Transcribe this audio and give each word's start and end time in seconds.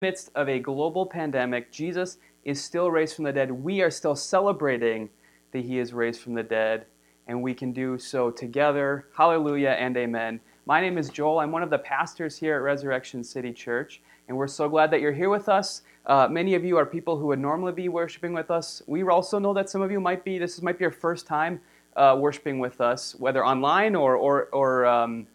midst 0.00 0.30
of 0.34 0.48
a 0.48 0.58
global 0.58 1.04
pandemic, 1.04 1.70
Jesus 1.70 2.16
is 2.44 2.62
still 2.64 2.90
raised 2.90 3.14
from 3.14 3.24
the 3.24 3.32
dead. 3.34 3.50
We 3.50 3.82
are 3.82 3.90
still 3.90 4.16
celebrating 4.16 5.10
that 5.52 5.62
he 5.62 5.78
is 5.78 5.92
raised 5.92 6.22
from 6.22 6.32
the 6.32 6.42
dead, 6.42 6.86
and 7.26 7.42
we 7.42 7.52
can 7.52 7.70
do 7.70 7.98
so 7.98 8.30
together. 8.30 9.04
Hallelujah 9.14 9.76
and 9.78 9.94
amen. 9.98 10.40
My 10.64 10.80
name 10.80 10.96
is 10.96 11.10
Joel. 11.10 11.40
I'm 11.40 11.52
one 11.52 11.62
of 11.62 11.68
the 11.68 11.76
pastors 11.76 12.38
here 12.38 12.56
at 12.56 12.62
Resurrection 12.62 13.22
City 13.22 13.52
Church, 13.52 14.00
and 14.26 14.36
we're 14.38 14.48
so 14.48 14.70
glad 14.70 14.90
that 14.90 15.02
you're 15.02 15.12
here 15.12 15.28
with 15.28 15.50
us. 15.50 15.82
Uh, 16.06 16.26
many 16.30 16.54
of 16.54 16.64
you 16.64 16.78
are 16.78 16.86
people 16.86 17.18
who 17.18 17.26
would 17.26 17.38
normally 17.38 17.72
be 17.72 17.90
worshiping 17.90 18.32
with 18.32 18.50
us. 18.50 18.82
We 18.86 19.02
also 19.02 19.38
know 19.38 19.52
that 19.52 19.68
some 19.68 19.82
of 19.82 19.90
you 19.90 20.00
might 20.00 20.24
be, 20.24 20.38
this 20.38 20.62
might 20.62 20.78
be 20.78 20.84
your 20.84 20.92
first 20.92 21.26
time 21.26 21.60
uh, 21.94 22.16
worshiping 22.18 22.58
with 22.58 22.80
us, 22.80 23.16
whether 23.16 23.44
online 23.44 23.94
or, 23.94 24.16
or, 24.16 24.44
or 24.44 24.86
um, 24.86 25.26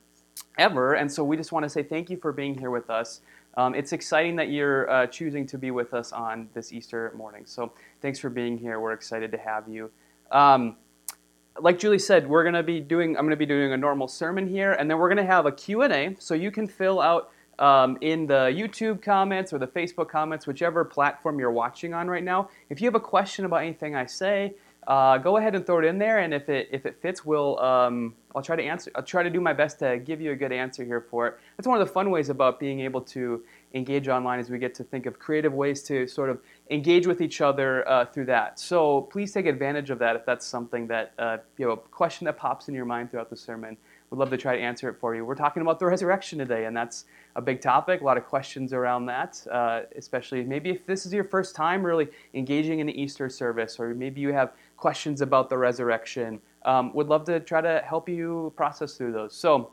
ever. 0.58 0.94
And 0.94 1.12
so 1.12 1.24
we 1.24 1.38
just 1.38 1.52
want 1.52 1.64
to 1.64 1.70
say 1.70 1.84
thank 1.84 2.10
you 2.10 2.18
for 2.18 2.32
being 2.32 2.58
here 2.58 2.72
with 2.72 2.90
us. 2.90 3.22
Um, 3.58 3.74
it's 3.74 3.94
exciting 3.94 4.36
that 4.36 4.50
you're 4.50 4.90
uh, 4.90 5.08
choosing 5.08 5.46
to 5.48 5.58
be 5.58 5.72
with 5.72 5.94
us 5.94 6.12
on 6.12 6.50
this 6.54 6.74
Easter 6.74 7.14
morning. 7.16 7.44
So 7.46 7.72
thanks 8.02 8.20
for 8.20 8.30
being 8.30 8.58
here. 8.58 8.80
We're 8.80 8.94
excited 8.94 9.32
to 9.32 9.38
have 9.38 9.68
you. 9.68 9.92
Um, 10.32 10.76
like 11.60 11.80
Julie 11.80 12.00
said, 12.00 12.28
we're 12.28 12.44
going 12.44 12.56
to 12.56 12.64
be 12.64 12.82
doing. 12.82 13.16
I'm 13.16 13.24
going 13.24 13.30
to 13.30 13.38
be 13.38 13.46
doing 13.46 13.72
a 13.72 13.78
normal 13.78 14.10
sermon 14.10 14.48
here, 14.48 14.74
and 14.74 14.90
then 14.90 14.98
we're 14.98 15.08
going 15.08 15.26
to 15.26 15.32
have 15.32 15.46
a 15.46 15.52
Q&A. 15.52 16.16
So 16.20 16.34
you 16.34 16.52
can 16.52 16.68
fill 16.68 17.00
out 17.00 17.32
um, 17.60 17.98
in 18.02 18.28
the 18.28 18.54
YouTube 18.54 19.02
comments 19.02 19.54
or 19.54 19.60
the 19.60 19.68
Facebook 19.68 20.10
comments, 20.10 20.46
whichever 20.46 20.84
platform 20.84 21.40
you're 21.40 21.52
watching 21.52 21.94
on 21.94 22.10
right 22.10 22.24
now. 22.24 22.50
If 22.70 22.82
you 22.82 22.88
have 22.88 22.96
a 22.96 23.00
question 23.00 23.46
about 23.46 23.58
anything 23.58 23.96
I 23.96 24.06
say, 24.06 24.56
uh, 24.88 25.18
go 25.18 25.38
ahead 25.38 25.56
and 25.56 25.66
throw 25.66 25.80
it 25.80 25.86
in 25.86 25.98
there, 25.98 26.20
and 26.20 26.34
if 26.34 26.48
it 26.50 26.70
if 26.72 26.86
it 26.86 27.02
fits, 27.02 27.26
we'll 27.26 27.60
um, 27.60 28.14
I'll 28.36 28.42
try 28.42 28.56
to 28.56 28.64
answer. 28.64 28.92
I'll 28.96 29.04
try 29.04 29.24
to 29.24 29.30
do 29.30 29.42
my 29.42 29.54
best 29.54 29.80
to 29.80 29.98
give 29.98 30.22
you 30.22 30.32
a 30.32 30.36
good 30.36 30.52
answer 30.52 30.84
here 30.84 31.02
for 31.02 31.28
it. 31.28 31.38
That's 31.58 31.68
one 31.68 31.80
of 31.80 31.88
the 31.88 31.92
fun 31.92 32.12
ways 32.12 32.30
about 32.30 32.60
being 32.60 32.82
able 32.82 33.02
to 33.02 33.44
engage 33.74 34.08
online 34.08 34.40
is 34.40 34.50
we 34.50 34.60
get 34.60 34.76
to 34.76 34.84
think 34.84 35.06
of 35.06 35.18
creative 35.18 35.54
ways 35.54 35.82
to 35.84 36.08
sort 36.08 36.30
of 36.30 36.40
engage 36.70 37.08
with 37.08 37.22
each 37.22 37.42
other 37.42 37.88
uh, 37.90 38.06
through 38.06 38.26
that. 38.26 38.60
So 38.60 39.02
please 39.12 39.32
take 39.32 39.46
advantage 39.46 39.90
of 39.90 40.00
that 40.00 40.16
if 40.16 40.26
that's 40.26 40.46
something 40.46 40.88
that 40.88 41.14
uh, 41.18 41.38
you 41.58 41.66
know 41.66 41.72
a 41.74 41.78
question 41.78 42.26
that 42.26 42.38
pops 42.38 42.68
in 42.68 42.76
your 42.76 42.86
mind 42.86 43.10
throughout 43.10 43.30
the 43.30 43.38
sermon. 43.38 43.78
We'd 44.12 44.20
love 44.20 44.30
to 44.30 44.38
try 44.38 44.56
to 44.56 44.62
answer 44.62 44.88
it 44.90 44.98
for 45.00 45.16
you. 45.16 45.26
We're 45.26 45.36
talking 45.36 45.62
about 45.62 45.80
the 45.80 45.86
resurrection 45.88 46.40
today, 46.40 46.66
and 46.66 46.78
that's 46.78 47.06
a 47.36 47.42
big 47.42 47.60
topic. 47.60 48.02
A 48.02 48.04
lot 48.04 48.18
of 48.18 48.26
questions 48.26 48.72
around 48.72 49.08
that, 49.08 49.46
uh, 49.52 49.82
especially 49.98 50.44
maybe 50.44 50.70
if 50.70 50.86
this 50.86 51.06
is 51.06 51.14
your 51.14 51.24
first 51.24 51.56
time 51.56 51.86
really 51.86 52.08
engaging 52.34 52.80
in 52.80 52.88
the 52.88 53.02
Easter 53.02 53.30
service, 53.30 53.80
or 53.80 53.94
maybe 53.94 54.22
you 54.22 54.32
have 54.32 54.54
questions 54.78 55.22
about 55.22 55.50
the 55.50 55.58
resurrection. 55.58 56.40
Um, 56.64 56.94
would 56.94 57.08
love 57.08 57.26
to 57.26 57.40
try 57.40 57.62
to 57.62 57.82
help 57.86 58.10
you 58.10 58.54
process 58.56 58.96
through 58.96 59.12
those. 59.12 59.36
So, 59.36 59.72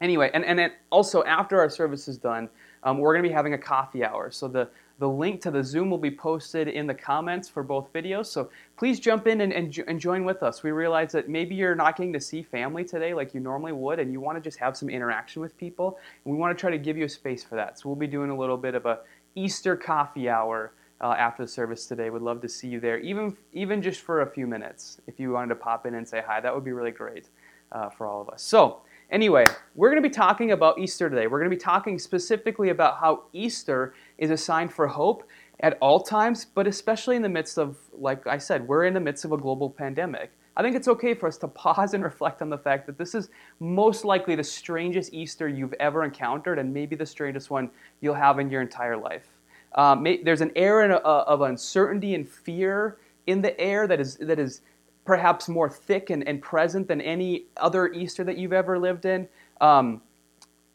anyway, 0.00 0.30
and, 0.34 0.44
and 0.44 0.72
also 0.90 1.24
after 1.24 1.58
our 1.58 1.68
service 1.68 2.08
is 2.08 2.18
done, 2.18 2.48
um, 2.84 2.98
we're 2.98 3.12
going 3.12 3.24
to 3.24 3.28
be 3.28 3.34
having 3.34 3.54
a 3.54 3.58
coffee 3.58 4.04
hour. 4.04 4.30
So, 4.30 4.46
the, 4.46 4.68
the 5.00 5.08
link 5.08 5.40
to 5.42 5.50
the 5.50 5.62
Zoom 5.62 5.90
will 5.90 5.98
be 5.98 6.10
posted 6.10 6.68
in 6.68 6.86
the 6.86 6.94
comments 6.94 7.48
for 7.48 7.62
both 7.62 7.92
videos. 7.92 8.26
So, 8.26 8.50
please 8.76 9.00
jump 9.00 9.26
in 9.26 9.40
and, 9.40 9.52
and, 9.52 9.76
and 9.88 9.98
join 9.98 10.24
with 10.24 10.42
us. 10.44 10.62
We 10.62 10.70
realize 10.70 11.12
that 11.12 11.28
maybe 11.28 11.56
you're 11.56 11.74
not 11.74 11.96
getting 11.96 12.12
to 12.12 12.20
see 12.20 12.42
family 12.42 12.84
today 12.84 13.14
like 13.14 13.34
you 13.34 13.40
normally 13.40 13.72
would, 13.72 13.98
and 13.98 14.12
you 14.12 14.20
want 14.20 14.38
to 14.38 14.40
just 14.40 14.58
have 14.58 14.76
some 14.76 14.88
interaction 14.88 15.42
with 15.42 15.56
people. 15.56 15.98
And 16.24 16.32
we 16.32 16.38
want 16.38 16.56
to 16.56 16.60
try 16.60 16.70
to 16.70 16.78
give 16.78 16.96
you 16.96 17.04
a 17.04 17.08
space 17.08 17.42
for 17.42 17.56
that. 17.56 17.80
So, 17.80 17.88
we'll 17.88 17.96
be 17.96 18.06
doing 18.06 18.30
a 18.30 18.36
little 18.36 18.56
bit 18.56 18.74
of 18.74 18.86
a 18.86 19.00
Easter 19.34 19.76
coffee 19.76 20.28
hour 20.28 20.72
uh, 21.00 21.14
after 21.18 21.44
the 21.44 21.48
service 21.48 21.86
today. 21.86 22.10
Would 22.10 22.22
love 22.22 22.40
to 22.42 22.48
see 22.48 22.68
you 22.68 22.80
there, 22.80 22.98
even 22.98 23.36
even 23.52 23.82
just 23.82 24.00
for 24.00 24.22
a 24.22 24.30
few 24.30 24.46
minutes. 24.46 25.00
If 25.06 25.18
you 25.20 25.32
wanted 25.32 25.48
to 25.50 25.56
pop 25.56 25.86
in 25.86 25.94
and 25.94 26.06
say 26.06 26.22
hi, 26.26 26.40
that 26.40 26.54
would 26.54 26.64
be 26.64 26.72
really 26.72 26.90
great 26.90 27.28
uh, 27.72 27.88
for 27.90 28.06
all 28.06 28.20
of 28.20 28.28
us. 28.28 28.42
So. 28.42 28.82
Anyway, 29.10 29.42
we're 29.74 29.88
going 29.88 30.02
to 30.02 30.06
be 30.06 30.14
talking 30.14 30.52
about 30.52 30.78
Easter 30.78 31.08
today. 31.08 31.26
We're 31.28 31.38
going 31.38 31.50
to 31.50 31.56
be 31.56 31.58
talking 31.58 31.98
specifically 31.98 32.68
about 32.68 32.98
how 32.98 33.22
Easter 33.32 33.94
is 34.18 34.30
a 34.30 34.36
sign 34.36 34.68
for 34.68 34.86
hope 34.86 35.26
at 35.60 35.78
all 35.80 36.00
times, 36.00 36.44
but 36.44 36.66
especially 36.66 37.16
in 37.16 37.22
the 37.22 37.28
midst 37.28 37.58
of, 37.58 37.78
like 37.92 38.26
I 38.26 38.36
said, 38.36 38.68
we're 38.68 38.84
in 38.84 38.92
the 38.92 39.00
midst 39.00 39.24
of 39.24 39.32
a 39.32 39.38
global 39.38 39.70
pandemic. 39.70 40.32
I 40.58 40.62
think 40.62 40.76
it's 40.76 40.88
okay 40.88 41.14
for 41.14 41.26
us 41.26 41.38
to 41.38 41.48
pause 41.64 41.94
and 41.94 42.04
reflect 42.04 42.42
on 42.42 42.50
the 42.50 42.58
fact 42.58 42.86
that 42.86 42.98
this 42.98 43.14
is 43.14 43.30
most 43.60 44.04
likely 44.04 44.34
the 44.34 44.44
strangest 44.44 45.14
Easter 45.14 45.48
you've 45.48 45.74
ever 45.74 46.04
encountered, 46.04 46.58
and 46.58 46.72
maybe 46.72 46.94
the 46.94 47.06
strangest 47.06 47.50
one 47.50 47.70
you'll 48.00 48.14
have 48.14 48.38
in 48.38 48.50
your 48.50 48.60
entire 48.60 48.96
life. 48.96 49.37
Um, 49.74 50.02
may, 50.02 50.22
there's 50.22 50.40
an 50.40 50.52
air 50.56 50.90
uh, 50.90 51.24
of 51.24 51.42
uncertainty 51.42 52.14
and 52.14 52.28
fear 52.28 52.98
in 53.26 53.42
the 53.42 53.58
air 53.60 53.86
that 53.86 54.00
is, 54.00 54.16
that 54.16 54.38
is 54.38 54.62
perhaps 55.04 55.48
more 55.48 55.70
thick 55.70 56.10
and, 56.10 56.26
and 56.26 56.42
present 56.42 56.88
than 56.88 57.00
any 57.00 57.44
other 57.56 57.92
Easter 57.92 58.24
that 58.24 58.38
you've 58.38 58.52
ever 58.52 58.78
lived 58.78 59.04
in. 59.04 59.28
Um, 59.60 60.02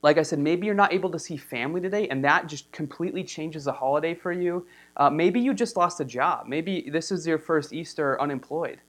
like 0.02 0.18
I 0.18 0.24
said, 0.24 0.40
maybe 0.40 0.66
you're 0.66 0.76
not 0.76 0.92
able 0.92 1.10
to 1.12 1.20
see 1.20 1.38
family 1.38 1.80
today, 1.80 2.10
and 2.10 2.24
that 2.26 2.48
just 2.48 2.72
completely 2.72 3.24
changes 3.24 3.66
the 3.66 3.72
holiday 3.72 4.14
for 4.14 4.34
you. 4.34 4.68
Uh, 4.98 5.10
maybe 5.10 5.40
you 5.40 5.54
just 5.54 5.78
lost 5.78 6.02
a 6.02 6.06
job. 6.06 6.46
Maybe 6.48 6.90
this 6.92 7.12
is 7.12 7.26
your 7.26 7.40
first 7.40 7.72
Easter 7.72 8.20
unemployed. 8.22 8.80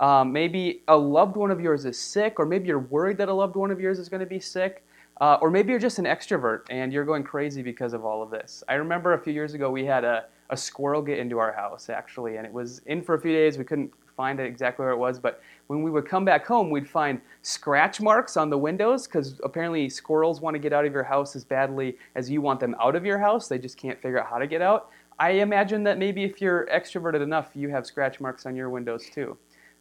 Um, 0.00 0.30
maybe 0.32 0.82
a 0.86 0.96
loved 0.96 1.36
one 1.36 1.50
of 1.50 1.60
yours 1.60 1.86
is 1.86 1.98
sick, 1.98 2.38
or 2.38 2.44
maybe 2.44 2.68
you're 2.68 2.78
worried 2.78 3.16
that 3.16 3.28
a 3.28 3.32
loved 3.32 3.56
one 3.56 3.70
of 3.70 3.80
yours 3.80 3.98
is 3.98 4.08
going 4.08 4.20
to 4.20 4.26
be 4.26 4.40
sick. 4.40 4.84
Uh, 5.20 5.38
or 5.40 5.50
maybe 5.50 5.70
you're 5.70 5.80
just 5.80 5.98
an 5.98 6.04
extrovert 6.04 6.60
and 6.70 6.92
you're 6.92 7.04
going 7.04 7.24
crazy 7.24 7.62
because 7.62 7.92
of 7.92 8.04
all 8.04 8.22
of 8.22 8.30
this. 8.30 8.62
I 8.68 8.74
remember 8.74 9.14
a 9.14 9.18
few 9.18 9.32
years 9.32 9.54
ago 9.54 9.70
we 9.70 9.84
had 9.84 10.04
a, 10.04 10.26
a 10.50 10.56
squirrel 10.56 11.02
get 11.02 11.18
into 11.18 11.38
our 11.38 11.52
house 11.52 11.88
actually, 11.88 12.36
and 12.36 12.46
it 12.46 12.52
was 12.52 12.80
in 12.86 13.02
for 13.02 13.14
a 13.14 13.20
few 13.20 13.32
days. 13.32 13.58
We 13.58 13.64
couldn't 13.64 13.92
find 14.16 14.40
it 14.40 14.46
exactly 14.46 14.84
where 14.84 14.92
it 14.92 14.98
was, 14.98 15.18
but 15.18 15.40
when 15.68 15.82
we 15.82 15.90
would 15.90 16.06
come 16.06 16.24
back 16.24 16.46
home, 16.46 16.70
we'd 16.70 16.88
find 16.88 17.20
scratch 17.42 18.00
marks 18.00 18.36
on 18.36 18.50
the 18.50 18.58
windows 18.58 19.06
because 19.06 19.40
apparently 19.44 19.88
squirrels 19.88 20.40
want 20.40 20.54
to 20.54 20.58
get 20.58 20.72
out 20.72 20.84
of 20.84 20.92
your 20.92 21.04
house 21.04 21.36
as 21.36 21.44
badly 21.44 21.96
as 22.14 22.28
you 22.28 22.40
want 22.40 22.58
them 22.60 22.74
out 22.80 22.96
of 22.96 23.04
your 23.04 23.18
house. 23.18 23.48
They 23.48 23.58
just 23.58 23.76
can't 23.76 24.00
figure 24.00 24.20
out 24.20 24.28
how 24.28 24.38
to 24.38 24.46
get 24.46 24.62
out. 24.62 24.90
I 25.20 25.30
imagine 25.30 25.82
that 25.84 25.98
maybe 25.98 26.24
if 26.24 26.40
you're 26.40 26.66
extroverted 26.66 27.22
enough, 27.22 27.50
you 27.54 27.68
have 27.70 27.86
scratch 27.86 28.20
marks 28.20 28.46
on 28.46 28.54
your 28.54 28.70
windows 28.70 29.08
too. 29.12 29.36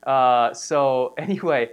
Uh, 0.05 0.53
so 0.53 1.13
anyway, 1.17 1.69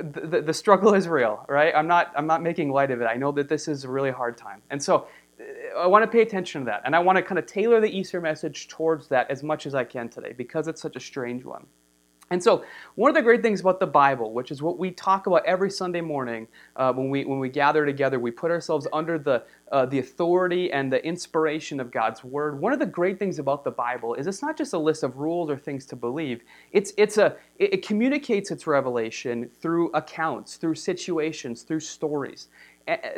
the, 0.00 0.42
the 0.42 0.54
struggle 0.54 0.94
is 0.94 1.08
real, 1.08 1.44
right? 1.48 1.72
I'm 1.74 1.86
not, 1.86 2.12
I'm 2.16 2.26
not 2.26 2.42
making 2.42 2.70
light 2.70 2.90
of 2.90 3.00
it. 3.00 3.04
I 3.04 3.14
know 3.14 3.32
that 3.32 3.48
this 3.48 3.68
is 3.68 3.84
a 3.84 3.88
really 3.88 4.10
hard 4.10 4.36
time. 4.36 4.62
And 4.70 4.82
so 4.82 5.06
uh, 5.40 5.78
I 5.78 5.86
want 5.86 6.02
to 6.04 6.10
pay 6.10 6.22
attention 6.22 6.62
to 6.62 6.64
that. 6.66 6.82
And 6.84 6.94
I 6.94 6.98
want 6.98 7.16
to 7.16 7.22
kind 7.22 7.38
of 7.38 7.46
tailor 7.46 7.80
the 7.80 7.90
Easter 7.90 8.20
message 8.20 8.68
towards 8.68 9.08
that 9.08 9.30
as 9.30 9.42
much 9.42 9.66
as 9.66 9.74
I 9.74 9.84
can 9.84 10.08
today 10.08 10.34
because 10.36 10.68
it's 10.68 10.82
such 10.82 10.96
a 10.96 11.00
strange 11.00 11.44
one. 11.44 11.66
And 12.30 12.42
so, 12.42 12.64
one 12.94 13.08
of 13.08 13.14
the 13.14 13.22
great 13.22 13.42
things 13.42 13.60
about 13.60 13.80
the 13.80 13.86
Bible, 13.86 14.32
which 14.32 14.50
is 14.50 14.60
what 14.60 14.78
we 14.78 14.90
talk 14.90 15.26
about 15.26 15.46
every 15.46 15.70
Sunday 15.70 16.02
morning 16.02 16.46
uh, 16.76 16.92
when, 16.92 17.08
we, 17.08 17.24
when 17.24 17.38
we 17.38 17.48
gather 17.48 17.86
together, 17.86 18.18
we 18.18 18.30
put 18.30 18.50
ourselves 18.50 18.86
under 18.92 19.18
the, 19.18 19.44
uh, 19.72 19.86
the 19.86 19.98
authority 20.00 20.70
and 20.70 20.92
the 20.92 21.02
inspiration 21.04 21.80
of 21.80 21.90
God's 21.90 22.22
Word. 22.22 22.60
One 22.60 22.72
of 22.74 22.80
the 22.80 22.86
great 22.86 23.18
things 23.18 23.38
about 23.38 23.64
the 23.64 23.70
Bible 23.70 24.14
is 24.14 24.26
it's 24.26 24.42
not 24.42 24.58
just 24.58 24.74
a 24.74 24.78
list 24.78 25.02
of 25.02 25.16
rules 25.16 25.48
or 25.48 25.56
things 25.56 25.86
to 25.86 25.96
believe, 25.96 26.42
it's, 26.72 26.92
it's 26.98 27.16
a, 27.16 27.36
it, 27.58 27.74
it 27.74 27.86
communicates 27.86 28.50
its 28.50 28.66
revelation 28.66 29.48
through 29.60 29.90
accounts, 29.92 30.56
through 30.56 30.74
situations, 30.74 31.62
through 31.62 31.80
stories 31.80 32.48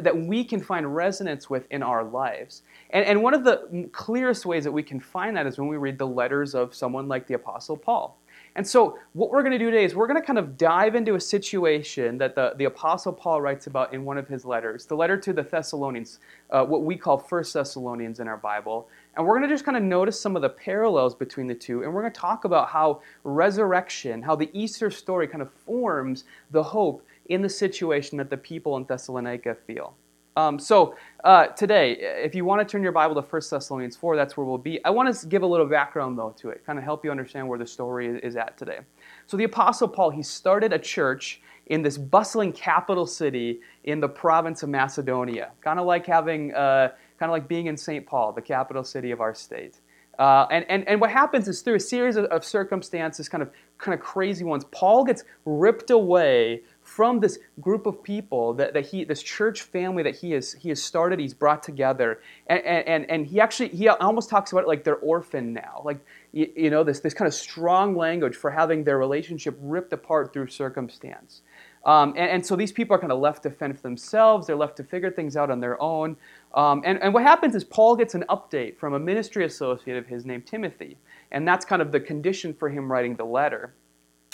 that 0.01 0.17
we 0.17 0.43
can 0.45 0.61
find 0.61 0.95
resonance 0.95 1.49
with 1.49 1.67
in 1.71 1.83
our 1.83 2.03
lives. 2.03 2.63
And, 2.91 3.05
and 3.05 3.23
one 3.23 3.35
of 3.35 3.45
the 3.45 3.89
clearest 3.93 4.45
ways 4.45 4.65
that 4.65 4.73
we 4.73 4.83
can 4.83 4.99
find 4.99 5.37
that 5.37 5.47
is 5.47 5.59
when 5.59 5.69
we 5.69 5.77
read 5.77 5.99
the 5.99 6.07
letters 6.07 6.55
of 6.55 6.75
someone 6.75 7.07
like 7.07 7.27
the 7.27 7.35
Apostle 7.35 7.77
Paul. 7.77 8.20
And 8.61 8.69
so, 8.69 8.99
what 9.15 9.31
we're 9.31 9.41
going 9.41 9.53
to 9.53 9.59
do 9.59 9.71
today 9.71 9.87
is 9.87 9.95
we're 9.95 10.07
going 10.07 10.21
to 10.21 10.27
kind 10.27 10.39
of 10.39 10.59
dive 10.59 10.95
into 10.95 11.15
a 11.15 11.21
situation 11.21 12.19
that 12.19 12.35
the, 12.35 12.53
the 12.59 12.67
Apostle 12.67 13.11
Paul 13.11 13.41
writes 13.41 13.69
about 13.69 13.95
in 13.95 14.05
one 14.05 14.19
of 14.19 14.29
his 14.29 14.45
letters, 14.45 14.85
the 14.85 14.95
letter 14.95 15.17
to 15.17 15.33
the 15.33 15.43
Thessalonians, 15.43 16.19
uh, 16.51 16.67
what 16.67 16.83
we 16.83 16.95
call 16.95 17.17
First 17.17 17.55
Thessalonians 17.55 18.21
in 18.21 18.29
our 18.29 18.37
Bible. 18.37 18.91
And 19.17 19.27
we're 19.27 19.39
going 19.39 19.49
to 19.49 19.55
just 19.55 19.65
kind 19.65 19.79
of 19.79 19.83
notice 19.83 20.21
some 20.21 20.37
of 20.37 20.43
the 20.43 20.51
parallels 20.51 21.15
between 21.15 21.47
the 21.47 21.55
two, 21.55 21.85
and 21.85 21.95
we're 21.95 22.03
going 22.03 22.13
to 22.13 22.21
talk 22.21 22.45
about 22.45 22.69
how 22.69 23.01
resurrection, 23.25 24.21
how 24.21 24.37
the 24.37 24.51
Easter 24.53 24.91
story 24.91 25.27
kind 25.27 25.41
of 25.41 25.51
forms 25.51 26.25
the 26.51 26.63
hope 26.63 27.03
in 27.31 27.41
the 27.41 27.49
situation 27.49 28.19
that 28.19 28.29
the 28.29 28.37
people 28.37 28.77
in 28.77 28.85
Thessalonica 28.85 29.55
feel. 29.55 29.95
Um, 30.37 30.59
so 30.59 30.95
uh, 31.25 31.49
today, 31.49 31.97
if 32.01 32.35
you 32.35 32.45
want 32.45 32.67
to 32.67 32.71
turn 32.71 32.83
your 32.83 32.93
Bible 32.93 33.15
to 33.15 33.21
1 33.21 33.43
Thessalonians 33.51 33.97
4, 33.97 34.17
that's 34.17 34.37
where 34.37 34.47
we'll 34.47 34.59
be. 34.59 34.83
I 34.85 34.91
want 34.91 35.15
to 35.15 35.27
give 35.27 35.43
a 35.43 35.47
little 35.47 35.67
background, 35.67 36.19
though, 36.19 36.35
to 36.39 36.51
it, 36.51 36.65
kind 36.65 36.79
of 36.79 36.85
help 36.85 37.05
you 37.05 37.11
understand 37.11 37.49
where 37.49 37.59
the 37.59 37.67
story 37.67 38.19
is 38.23 38.37
at 38.37 38.57
today. 38.57 38.79
So 39.27 39.37
the 39.37 39.45
Apostle 39.45 39.89
Paul, 39.89 40.11
he 40.11 40.23
started 40.23 40.73
a 40.73 40.79
church 40.79 41.41
in 41.67 41.83
this 41.83 41.99
bustling 41.99 42.53
capital 42.53 43.07
city 43.07 43.61
in 43.85 44.01
the 44.01 44.09
province 44.09 44.63
of 44.63 44.69
Macedonia, 44.69 45.51
kind 45.61 45.79
of 45.79 45.87
like 45.87 46.07
having, 46.07 46.55
uh, 46.55 46.91
kind 47.19 47.31
of 47.31 47.33
like 47.33 47.49
being 47.49 47.67
in 47.67 47.77
St. 47.77 48.07
Paul, 48.07 48.33
the 48.33 48.43
capital 48.43 48.85
city 48.85 49.11
of 49.11 49.21
our 49.21 49.35
state. 49.35 49.81
Uh, 50.19 50.47
and, 50.51 50.67
and, 50.69 50.87
and 50.87 51.01
what 51.01 51.11
happens 51.11 51.49
is 51.49 51.63
through 51.63 51.77
a 51.77 51.81
series 51.81 52.17
of, 52.17 52.27
of 52.27 52.45
circumstances, 52.45 53.29
kind 53.29 53.43
of, 53.43 53.51
kind 53.79 53.99
of 53.99 54.05
crazy 54.05 54.45
ones, 54.45 54.65
Paul 54.71 55.05
gets 55.05 55.25
ripped 55.45 55.91
away 55.91 56.63
from 56.83 57.21
this 57.21 57.39
group 57.61 57.87
of 57.87 58.03
people 58.03 58.55
that, 58.55 58.75
that 58.75 58.87
he 58.87 59.05
this 59.05 59.23
church 59.23 59.63
family 59.63 60.03
that 60.03 60.17
he 60.17 60.33
has 60.33 60.55
he 60.55 60.71
has 60.71 60.83
started 60.83 61.21
he's 61.21 61.35
brought 61.35 61.63
together. 61.63 62.21
And 62.47 62.61
and, 62.65 63.11
and 63.11 63.27
he 63.27 63.41
actually 63.41 63.69
he 63.69 63.89
almost 63.89 64.31
talks 64.31 64.53
about 64.53 64.65
it 64.65 64.69
like 64.69 64.85
they're 64.85 64.97
orphan 64.97 65.53
now. 65.53 65.83
Like 65.85 66.05
you, 66.33 66.51
you 66.57 66.71
know 66.71 66.83
this 66.83 67.01
this 67.01 67.15
kind 67.15 67.27
of 67.27 67.35
strong 67.35 67.97
language 67.97 68.37
for 68.37 68.51
having 68.51 68.85
their 68.85 68.99
relationship 68.99 69.57
ripped 69.61 69.93
apart 69.93 70.33
through 70.33 70.49
circumstance. 70.49 71.43
Um, 71.85 72.11
and, 72.11 72.31
and, 72.31 72.47
so 72.47 72.57
these 72.57 72.73
people 72.73 72.95
are 72.95 72.99
kind 72.99 73.13
of 73.13 73.21
left 73.21 73.43
to 73.45 73.51
fend 73.51 73.75
for 73.75 73.81
themselves. 73.81 74.47
They're 74.47 74.55
left 74.55 74.77
to 74.77 74.85
figure 74.85 75.11
things 75.11 75.35
out 75.35 75.51
on 75.51 75.61
their 75.61 75.81
own. 75.81 76.15
Um, 76.55 76.83
and, 76.85 77.03
and 77.03 77.15
what 77.15 77.23
happens 77.23 77.55
is 77.55 77.65
Paul 77.65 77.97
gets 77.97 78.15
an 78.15 78.23
update 78.29 78.77
from 78.77 78.93
a 78.93 78.99
ministry 78.99 79.47
associate 79.47 79.97
of 79.97 80.07
his 80.07 80.27
named 80.27 80.47
Timothy. 80.47 80.99
And 81.33 81.49
that's 81.49 81.65
kind 81.65 81.81
of 81.81 81.91
the 81.91 82.01
condition 82.01 82.53
for 82.53 82.69
him 82.69 82.93
writing 82.93 83.17
the 83.17 83.25
letter. 83.25 83.73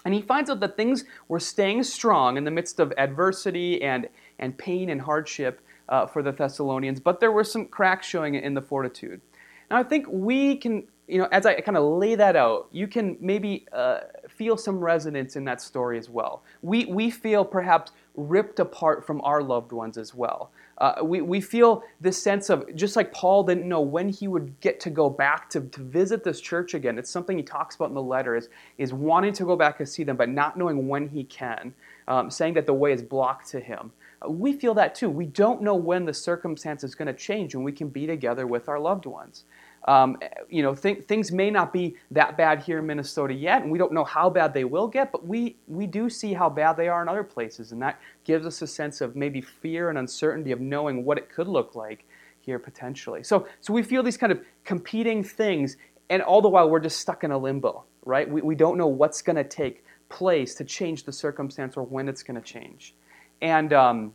And 0.07 0.15
he 0.15 0.23
finds 0.23 0.49
out 0.49 0.61
that 0.61 0.77
things 0.77 1.05
were 1.27 1.41
staying 1.41 1.83
strong 1.83 2.37
in 2.37 2.45
the 2.45 2.51
midst 2.53 2.79
of 2.79 2.93
adversity 2.97 3.83
and, 3.83 4.09
and 4.39 4.57
pain 4.57 4.89
and 4.91 5.01
hardship 5.01 5.61
uh, 5.89 6.07
for 6.07 6.23
the 6.23 6.31
Thessalonians, 6.31 7.01
but 7.01 7.19
there 7.19 7.33
were 7.33 7.43
some 7.43 7.67
cracks 7.67 8.07
showing 8.07 8.37
in 8.37 8.55
the 8.55 8.63
fortitude. 8.63 9.21
Now, 9.69 9.79
I 9.79 9.83
think 9.83 10.07
we 10.09 10.59
can, 10.59 10.85
you 11.09 11.19
know, 11.19 11.27
as 11.33 11.45
I 11.45 11.61
kind 11.61 11.77
of 11.77 11.83
lay 11.83 12.15
that 12.15 12.37
out, 12.37 12.69
you 12.71 12.87
can 12.87 13.17
maybe 13.21 13.67
uh, 13.73 14.03
feel 14.29 14.57
some 14.57 14.79
resonance 14.79 15.35
in 15.35 15.45
that 15.47 15.61
story 15.61 15.99
as 15.99 16.09
well. 16.09 16.45
We, 16.63 16.85
we 16.85 17.11
feel 17.11 17.45
perhaps 17.45 17.91
ripped 18.15 18.61
apart 18.61 19.05
from 19.05 19.21
our 19.23 19.43
loved 19.43 19.73
ones 19.73 19.99
as 19.99 20.15
well. 20.15 20.53
Uh, 20.79 20.97
we, 21.03 21.23
we 21.23 21.41
feel 21.41 21.83
this 22.01 22.23
sense 22.23 22.51
of, 22.51 22.75
just 22.75 22.97
like 22.97 23.13
Paul 23.13 23.43
didn't 23.45 23.67
know 23.67 23.81
when 23.81 24.09
he 24.09 24.29
would 24.29 24.59
get 24.61 24.79
to 24.81 24.91
go 24.91 25.09
back 25.09 25.49
to, 25.51 25.63
to 25.63 25.81
visit 25.81 26.23
this 26.23 26.41
church 26.41 26.75
again. 26.75 26.99
It's 26.99 27.11
something 27.11 27.37
he 27.37 27.43
talks 27.43 27.77
about 27.77 27.89
in 27.89 27.95
the 27.95 28.03
letter 28.03 28.37
is, 28.37 28.51
is 28.77 28.93
wanting 28.93 29.33
to 29.35 29.45
go 29.45 29.57
back 29.57 29.81
and 29.81 29.89
see 29.89 30.05
them, 30.05 30.17
but 30.17 30.29
not 30.29 30.59
knowing 30.59 30.87
when 30.87 31.09
he 31.09 31.25
can, 31.25 31.73
um, 32.09 32.31
saying 32.31 32.55
that 32.55 32.67
the 32.67 32.75
way 32.75 32.93
is 32.93 33.03
blocked 33.03 33.49
to 33.51 33.61
him. 33.61 33.91
Uh, 34.21 34.31
we 34.31 34.53
feel 34.53 34.75
that 34.75 34.95
too. 34.95 35.09
We 35.09 35.27
don't 35.27 35.63
know 35.63 35.75
when 35.75 36.05
the 36.05 36.15
circumstance 36.15 36.85
is 36.85 36.95
going 36.95 37.07
to 37.07 37.15
change 37.15 37.55
and 37.55 37.65
we 37.65 37.73
can 37.73 37.89
be 37.89 38.07
together 38.07 38.47
with 38.47 38.69
our 38.69 38.79
loved 38.79 39.07
ones. 39.07 39.45
Um, 39.87 40.19
you 40.49 40.63
know, 40.63 40.75
th- 40.75 41.05
things 41.05 41.31
may 41.31 41.51
not 41.51 41.73
be 41.73 41.97
that 42.11 42.37
bad 42.37 42.61
here 42.63 42.81
in 42.81 42.87
Minnesota 42.87 43.33
yet, 43.33 43.63
and 43.63 43.71
we 43.71 43.79
don't 43.79 43.93
know 43.93 44.05
how 44.05 44.29
bad 44.29 44.53
they 44.53 44.65
will 44.65 44.89
get, 44.89 45.13
but 45.13 45.27
we, 45.27 45.57
we 45.69 45.87
do 45.87 46.11
see 46.11 46.33
how 46.33 46.51
bad 46.51 46.77
they 46.77 46.89
are 46.89 47.03
in 47.03 47.09
other 47.09 47.23
places, 47.23 47.71
and 47.71 47.81
that 47.83 48.01
gives 48.25 48.47
us 48.47 48.63
a 48.63 48.67
sense 48.67 49.01
of 49.01 49.15
maybe 49.15 49.41
fear 49.41 49.89
and 49.89 49.99
uncertainty 49.99 50.51
of 50.51 50.61
knowing 50.61 51.05
what 51.05 51.19
it 51.19 51.31
could 51.31 51.47
look 51.47 51.77
like 51.77 52.05
here 52.41 52.59
potentially. 52.59 53.23
So, 53.23 53.47
so 53.61 53.73
we 53.73 53.83
feel 53.83 54.03
these 54.03 54.17
kind 54.17 54.33
of 54.33 54.41
competing 54.65 55.23
things, 55.23 55.77
and 56.11 56.21
all 56.21 56.43
the 56.43 56.49
while 56.49 56.69
we're 56.69 56.81
just 56.81 56.99
stuck 56.99 57.23
in 57.23 57.31
a 57.31 57.39
limbo, 57.39 57.85
right? 58.05 58.29
We, 58.29 58.41
we 58.43 58.55
don't 58.57 58.77
know 58.77 58.89
what's 58.89 59.23
going 59.23 59.37
to 59.37 59.45
take 59.45 59.85
place 60.09 60.55
to 60.57 60.65
change 60.65 61.05
the 61.05 61.13
circumstance 61.13 61.77
or 61.77 61.85
when 61.85 62.09
it's 62.09 62.23
going 62.23 62.41
to 62.41 62.47
change. 62.47 62.95
And 63.43 63.73
um, 63.73 64.15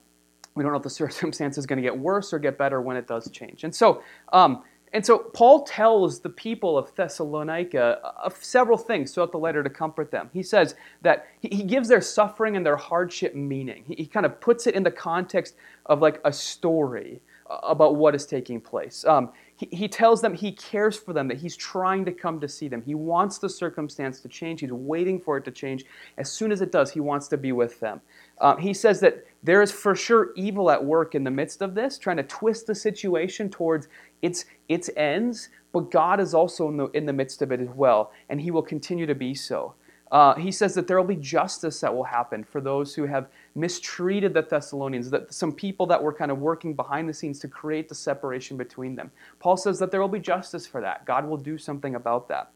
we 0.56 0.64
don't 0.64 0.72
know 0.72 0.78
if 0.78 0.84
the 0.84 0.90
circumstance 0.90 1.58
is 1.58 1.66
going 1.66 1.78
to 1.78 1.84
get 1.84 1.98
worse 1.98 2.34
or 2.34 2.40
get 2.40 2.58
better 2.58 2.82
when 2.82 2.98
it 2.98 3.08
does 3.08 3.30
change. 3.32 3.64
And 3.64 3.74
so, 3.74 4.04
um, 4.34 4.64
and 4.94 5.06
so 5.06 5.18
Paul 5.18 5.64
tells 5.64 6.20
the 6.20 6.30
people 6.30 6.78
of 6.78 6.94
Thessalonica 6.96 8.00
of 8.24 8.44
several 8.44 8.78
things 8.78 9.14
throughout 9.14 9.32
the 9.32 9.38
letter 9.38 9.64
to 9.64 9.70
comfort 9.70 10.12
them. 10.12 10.30
He 10.34 10.44
says 10.44 10.76
that 11.02 11.28
he 11.40 11.64
gives 11.64 11.88
their 11.88 12.02
suffering 12.02 12.58
and 12.58 12.66
their 12.66 12.76
hardship 12.76 13.34
meaning. 13.34 13.86
He 13.88 14.06
kind 14.06 14.26
of 14.26 14.42
puts 14.42 14.68
it 14.68 14.76
in 14.76 14.84
the 14.84 14.92
context 14.92 15.56
of 15.86 16.02
like 16.02 16.20
a 16.26 16.34
story 16.34 17.22
uh, 17.50 17.60
about 17.64 17.96
what 17.96 18.16
is 18.16 18.26
taking 18.26 18.60
place. 18.60 19.06
Um, 19.06 19.32
he, 19.56 19.68
he 19.72 19.88
tells 19.88 20.22
them 20.22 20.34
he 20.34 20.52
cares 20.52 20.98
for 20.98 21.14
them, 21.14 21.28
that 21.28 21.38
he's 21.38 21.56
trying 21.56 22.04
to 22.06 22.12
come 22.12 22.40
to 22.40 22.48
see 22.48 22.68
them. 22.68 22.82
He 22.82 22.96
wants 22.96 23.38
the 23.38 23.50
circumstance 23.50 24.20
to 24.22 24.28
change. 24.28 24.62
He's 24.62 24.72
waiting 24.72 25.20
for 25.20 25.38
it 25.38 25.46
to 25.46 25.52
change. 25.52 25.86
As 26.18 26.32
soon 26.32 26.52
as 26.52 26.62
it 26.62 26.72
does, 26.72 26.92
he 26.92 27.00
wants 27.00 27.28
to 27.30 27.38
be 27.38 27.52
with 27.52 27.80
them. 27.80 28.02
Um, 28.40 28.58
he 28.58 28.74
says 28.74 29.00
that 29.02 29.26
there 29.44 29.62
is 29.62 29.72
for 29.72 29.96
sure 29.96 30.32
evil 30.36 30.72
at 30.72 30.84
work 30.84 31.14
in 31.14 31.24
the 31.24 31.32
midst 31.32 31.62
of 31.62 31.76
this, 31.76 31.98
trying 31.98 32.18
to 32.18 32.24
twist 32.24 32.68
the 32.68 32.76
situation 32.76 33.50
towards 33.50 33.88
its, 34.22 34.46
its 34.70 34.90
ends, 34.96 35.50
but 35.72 35.92
God 35.92 36.20
is 36.20 36.34
also 36.34 36.68
in 36.70 36.78
the, 36.78 36.88
in 36.88 37.06
the 37.06 37.14
midst 37.14 37.42
of 37.42 37.52
it 37.52 37.60
as 37.60 37.70
well, 37.70 38.12
and 38.30 38.42
He 38.42 38.52
will 38.52 38.62
continue 38.62 39.06
to 39.06 39.16
be 39.16 39.34
so. 39.34 39.74
Uh, 40.12 40.36
he 40.36 40.52
says 40.52 40.76
that 40.76 40.88
there 40.88 40.98
will 40.98 41.08
be 41.08 41.16
justice 41.16 41.80
that 41.80 41.94
will 41.94 42.04
happen 42.04 42.44
for 42.44 42.60
those 42.60 42.94
who 42.94 43.06
have 43.06 43.30
mistreated 43.56 44.34
the 44.34 44.42
Thessalonians, 44.42 45.10
that 45.10 45.34
some 45.34 45.54
people 45.54 45.86
that 45.86 46.04
were 46.04 46.12
kind 46.12 46.32
of 46.32 46.40
working 46.40 46.74
behind 46.74 47.08
the 47.08 47.14
scenes 47.14 47.40
to 47.40 47.48
create 47.48 47.88
the 47.88 47.96
separation 47.96 48.58
between 48.58 48.94
them. 48.94 49.10
Paul 49.40 49.56
says 49.56 49.80
that 49.80 49.90
there 49.90 50.02
will 50.02 50.10
be 50.10 50.20
justice 50.20 50.68
for 50.68 50.82
that. 50.82 51.06
God 51.06 51.26
will 51.26 51.38
do 51.38 51.58
something 51.58 51.96
about 51.96 52.28
that. 52.28 52.52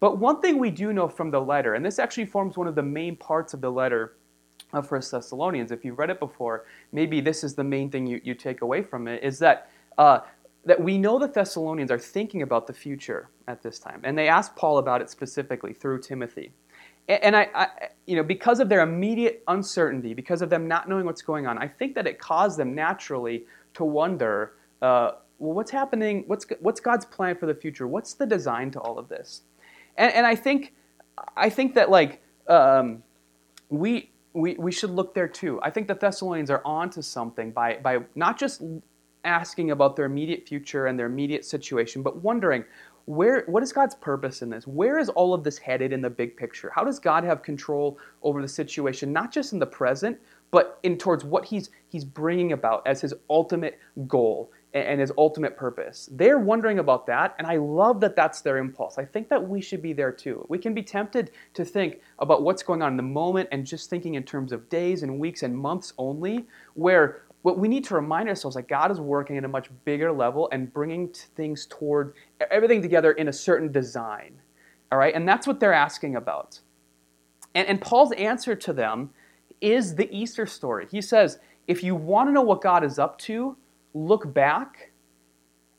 But 0.00 0.18
one 0.18 0.42
thing 0.42 0.58
we 0.58 0.70
do 0.70 0.92
know 0.92 1.08
from 1.08 1.30
the 1.30 1.40
letter, 1.40 1.74
and 1.74 1.84
this 1.84 1.98
actually 1.98 2.26
forms 2.26 2.58
one 2.58 2.66
of 2.66 2.74
the 2.74 2.82
main 2.82 3.16
parts 3.16 3.54
of 3.54 3.62
the 3.62 3.70
letter 3.70 4.16
of 4.74 4.86
First 4.86 5.12
Thessalonians, 5.12 5.72
if 5.72 5.86
you've 5.86 5.98
read 5.98 6.10
it 6.10 6.18
before, 6.18 6.66
maybe 6.92 7.22
this 7.22 7.42
is 7.42 7.54
the 7.54 7.64
main 7.64 7.90
thing 7.90 8.06
you, 8.06 8.20
you 8.22 8.34
take 8.34 8.60
away 8.60 8.82
from 8.82 9.08
it, 9.08 9.22
is 9.22 9.38
that 9.38 9.70
uh, 9.96 10.20
that 10.64 10.80
we 10.80 10.96
know 10.98 11.18
the 11.18 11.26
Thessalonians 11.26 11.90
are 11.90 11.98
thinking 11.98 12.42
about 12.42 12.66
the 12.66 12.72
future 12.72 13.28
at 13.48 13.62
this 13.62 13.78
time, 13.78 14.00
and 14.04 14.16
they 14.16 14.28
ask 14.28 14.54
Paul 14.54 14.78
about 14.78 15.00
it 15.00 15.10
specifically 15.10 15.72
through 15.72 16.00
Timothy. 16.00 16.52
And 17.08 17.34
I, 17.34 17.48
I, 17.54 17.68
you 18.06 18.14
know, 18.14 18.22
because 18.22 18.60
of 18.60 18.68
their 18.68 18.80
immediate 18.82 19.42
uncertainty, 19.48 20.14
because 20.14 20.40
of 20.40 20.50
them 20.50 20.68
not 20.68 20.88
knowing 20.88 21.04
what's 21.04 21.22
going 21.22 21.48
on, 21.48 21.58
I 21.58 21.66
think 21.66 21.96
that 21.96 22.06
it 22.06 22.20
caused 22.20 22.58
them 22.58 22.74
naturally 22.76 23.44
to 23.74 23.84
wonder, 23.84 24.52
uh, 24.80 25.12
well, 25.38 25.54
what's 25.54 25.72
happening? 25.72 26.24
What's 26.28 26.46
what's 26.60 26.80
God's 26.80 27.04
plan 27.04 27.36
for 27.36 27.46
the 27.46 27.54
future? 27.54 27.88
What's 27.88 28.14
the 28.14 28.26
design 28.26 28.70
to 28.70 28.80
all 28.80 28.98
of 28.98 29.08
this? 29.08 29.42
And, 29.96 30.12
and 30.14 30.24
I 30.24 30.36
think, 30.36 30.74
I 31.36 31.50
think 31.50 31.74
that 31.74 31.90
like 31.90 32.22
um, 32.48 33.02
we. 33.68 34.08
We, 34.34 34.54
we 34.54 34.72
should 34.72 34.88
look 34.88 35.12
there 35.12 35.28
too. 35.28 35.60
I 35.62 35.68
think 35.68 35.88
the 35.88 35.94
Thessalonians 35.94 36.50
are 36.50 36.62
onto 36.64 37.02
something 37.02 37.50
by, 37.50 37.76
by 37.82 37.98
not 38.14 38.38
just 38.38 38.62
asking 39.24 39.70
about 39.70 39.96
their 39.96 40.06
immediate 40.06 40.46
future 40.46 40.86
and 40.86 40.98
their 40.98 41.06
immediate 41.06 41.44
situation, 41.44 42.02
but 42.02 42.22
wondering 42.22 42.64
where 43.06 43.44
what 43.46 43.62
is 43.62 43.72
God's 43.72 43.96
purpose 43.96 44.42
in 44.42 44.50
this? 44.50 44.66
Where 44.66 44.98
is 44.98 45.08
all 45.08 45.34
of 45.34 45.42
this 45.42 45.58
headed 45.58 45.92
in 45.92 46.00
the 46.00 46.10
big 46.10 46.36
picture? 46.36 46.70
How 46.72 46.84
does 46.84 46.98
God 46.98 47.24
have 47.24 47.42
control 47.42 47.98
over 48.22 48.40
the 48.40 48.48
situation, 48.48 49.12
not 49.12 49.32
just 49.32 49.52
in 49.52 49.58
the 49.58 49.66
present, 49.66 50.18
but 50.52 50.78
in 50.84 50.98
towards 50.98 51.24
what 51.24 51.44
he's 51.44 51.70
he's 51.88 52.04
bringing 52.04 52.52
about 52.52 52.86
as 52.86 53.00
his 53.00 53.12
ultimate 53.28 53.80
goal 54.06 54.52
and 54.74 55.00
his 55.00 55.12
ultimate 55.18 55.54
purpose. 55.56 56.08
They're 56.12 56.38
wondering 56.38 56.78
about 56.78 57.06
that, 57.06 57.34
and 57.38 57.46
I 57.46 57.56
love 57.56 58.00
that 58.00 58.16
that's 58.16 58.40
their 58.40 58.56
impulse. 58.56 58.96
I 58.96 59.04
think 59.04 59.28
that 59.28 59.46
we 59.46 59.60
should 59.60 59.82
be 59.82 59.92
there 59.92 60.12
too. 60.12 60.46
We 60.48 60.58
can 60.58 60.72
be 60.72 60.82
tempted 60.82 61.32
to 61.54 61.64
think 61.64 62.00
about 62.20 62.42
what's 62.42 62.62
going 62.62 62.80
on 62.80 62.92
in 62.92 62.96
the 62.96 63.02
moment 63.02 63.50
and 63.52 63.66
just 63.66 63.90
thinking 63.90 64.14
in 64.14 64.22
terms 64.22 64.50
of 64.50 64.68
days 64.70 65.02
and 65.02 65.18
weeks 65.18 65.42
and 65.42 65.56
months 65.56 65.92
only, 65.98 66.46
where 66.74 67.22
what 67.42 67.58
we 67.58 67.68
need 67.68 67.84
to 67.84 67.94
remind 67.94 68.28
ourselves 68.28 68.56
that 68.56 68.68
God 68.68 68.90
is 68.90 69.00
working 69.00 69.36
at 69.36 69.44
a 69.44 69.48
much 69.48 69.68
bigger 69.84 70.12
level 70.12 70.48
and 70.52 70.72
bringing 70.72 71.08
things 71.36 71.66
toward 71.66 72.14
everything 72.50 72.80
together 72.80 73.12
in 73.12 73.28
a 73.28 73.32
certain 73.32 73.70
design. 73.70 74.40
All 74.90 74.98
right, 74.98 75.14
and 75.14 75.28
that's 75.28 75.46
what 75.46 75.58
they're 75.58 75.72
asking 75.72 76.16
about. 76.16 76.60
And, 77.54 77.66
and 77.66 77.80
Paul's 77.80 78.12
answer 78.12 78.54
to 78.54 78.72
them 78.72 79.10
is 79.60 79.94
the 79.94 80.08
Easter 80.16 80.46
story. 80.46 80.86
He 80.90 81.00
says, 81.00 81.38
if 81.66 81.82
you 81.82 81.94
want 81.94 82.28
to 82.28 82.32
know 82.32 82.42
what 82.42 82.60
God 82.60 82.84
is 82.84 82.98
up 82.98 83.18
to, 83.20 83.56
look 83.94 84.32
back 84.32 84.92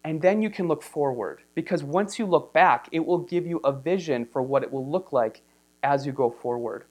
and 0.04 0.21
then 0.21 0.42
you 0.42 0.50
can 0.50 0.68
look 0.68 0.83
forward. 0.83 1.42
Because 1.56 1.83
once 1.83 2.19
you 2.19 2.25
look 2.25 2.54
back, 2.54 2.89
it 2.92 3.06
will 3.06 3.20
give 3.20 3.46
you 3.48 3.60
a 3.63 3.72
vision 3.72 4.25
for 4.25 4.41
what 4.41 4.63
it 4.63 4.72
will 4.72 4.89
look 4.89 5.13
like 5.13 5.41
as 5.82 6.05
you 6.05 6.12
go 6.12 6.29
forward. 6.29 6.86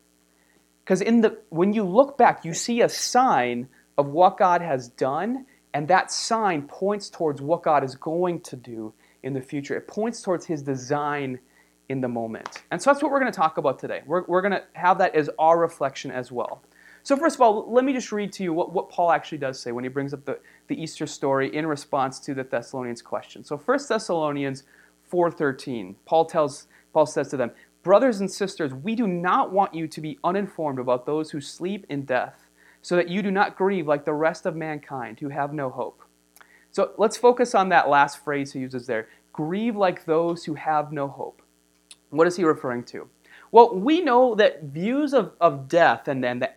Because 0.84 1.00
in 1.00 1.20
the 1.20 1.38
when 1.50 1.72
you 1.72 1.84
look 1.84 2.18
back, 2.18 2.44
you 2.44 2.54
see 2.54 2.80
a 2.80 2.88
sign 2.88 3.68
of 3.98 4.08
what 4.08 4.38
God 4.38 4.60
has 4.60 4.88
done, 4.88 5.46
and 5.74 5.88
that 5.88 6.10
sign 6.10 6.62
points 6.62 7.08
towards 7.08 7.40
what 7.40 7.62
God 7.62 7.84
is 7.84 7.94
going 7.94 8.40
to 8.40 8.56
do 8.56 8.92
in 9.22 9.32
the 9.32 9.40
future. 9.40 9.76
It 9.76 9.88
points 9.88 10.22
towards 10.22 10.46
His 10.46 10.62
design 10.62 11.38
in 11.88 12.00
the 12.00 12.08
moment. 12.08 12.62
And 12.70 12.80
so 12.80 12.90
that's 12.90 13.02
what 13.02 13.12
we're 13.12 13.20
going 13.20 13.32
to 13.32 13.36
talk 13.36 13.58
about 13.58 13.78
today. 13.78 14.02
We're, 14.06 14.24
we're 14.26 14.40
going 14.40 14.52
to 14.52 14.62
have 14.72 14.98
that 14.98 15.14
as 15.14 15.28
our 15.38 15.58
reflection 15.58 16.10
as 16.10 16.32
well. 16.32 16.62
So, 17.04 17.16
first 17.16 17.34
of 17.34 17.40
all, 17.40 17.70
let 17.72 17.84
me 17.84 17.92
just 17.92 18.12
read 18.12 18.32
to 18.34 18.44
you 18.44 18.52
what, 18.52 18.72
what 18.72 18.88
Paul 18.88 19.10
actually 19.10 19.38
does 19.38 19.58
say 19.58 19.72
when 19.72 19.82
he 19.82 19.90
brings 19.90 20.14
up 20.14 20.24
the, 20.24 20.38
the 20.68 20.80
Easter 20.80 21.06
story 21.06 21.54
in 21.54 21.66
response 21.66 22.20
to 22.20 22.34
the 22.34 22.44
Thessalonians 22.44 23.02
question. 23.02 23.44
So, 23.44 23.56
1 23.56 23.78
Thessalonians 23.88 24.62
4.13, 25.12 25.96
Paul, 26.04 26.26
tells, 26.26 26.68
Paul 26.92 27.06
says 27.06 27.28
to 27.28 27.36
them, 27.36 27.50
Brothers 27.82 28.20
and 28.20 28.30
sisters, 28.30 28.72
we 28.72 28.94
do 28.94 29.08
not 29.08 29.52
want 29.52 29.74
you 29.74 29.88
to 29.88 30.00
be 30.00 30.18
uninformed 30.22 30.78
about 30.78 31.04
those 31.04 31.32
who 31.32 31.40
sleep 31.40 31.84
in 31.88 32.04
death 32.04 32.48
so 32.82 32.96
that 32.96 33.08
you 33.08 33.22
do 33.22 33.30
not 33.30 33.56
grieve 33.56 33.86
like 33.86 34.04
the 34.04 34.12
rest 34.12 34.44
of 34.44 34.54
mankind 34.54 35.20
who 35.20 35.28
have 35.28 35.52
no 35.52 35.70
hope. 35.70 36.02
So 36.70 36.92
let's 36.98 37.16
focus 37.16 37.54
on 37.54 37.68
that 37.68 37.88
last 37.88 38.22
phrase 38.22 38.52
he 38.52 38.60
uses 38.60 38.86
there 38.86 39.08
grieve 39.32 39.76
like 39.76 40.04
those 40.04 40.44
who 40.44 40.54
have 40.54 40.92
no 40.92 41.08
hope. 41.08 41.40
What 42.10 42.26
is 42.26 42.36
he 42.36 42.44
referring 42.44 42.84
to? 42.84 43.08
Well, 43.50 43.74
we 43.74 44.00
know 44.00 44.34
that 44.34 44.64
views 44.64 45.14
of, 45.14 45.32
of 45.40 45.68
death 45.68 46.08
and, 46.08 46.24
and, 46.24 46.42
the, 46.42 46.50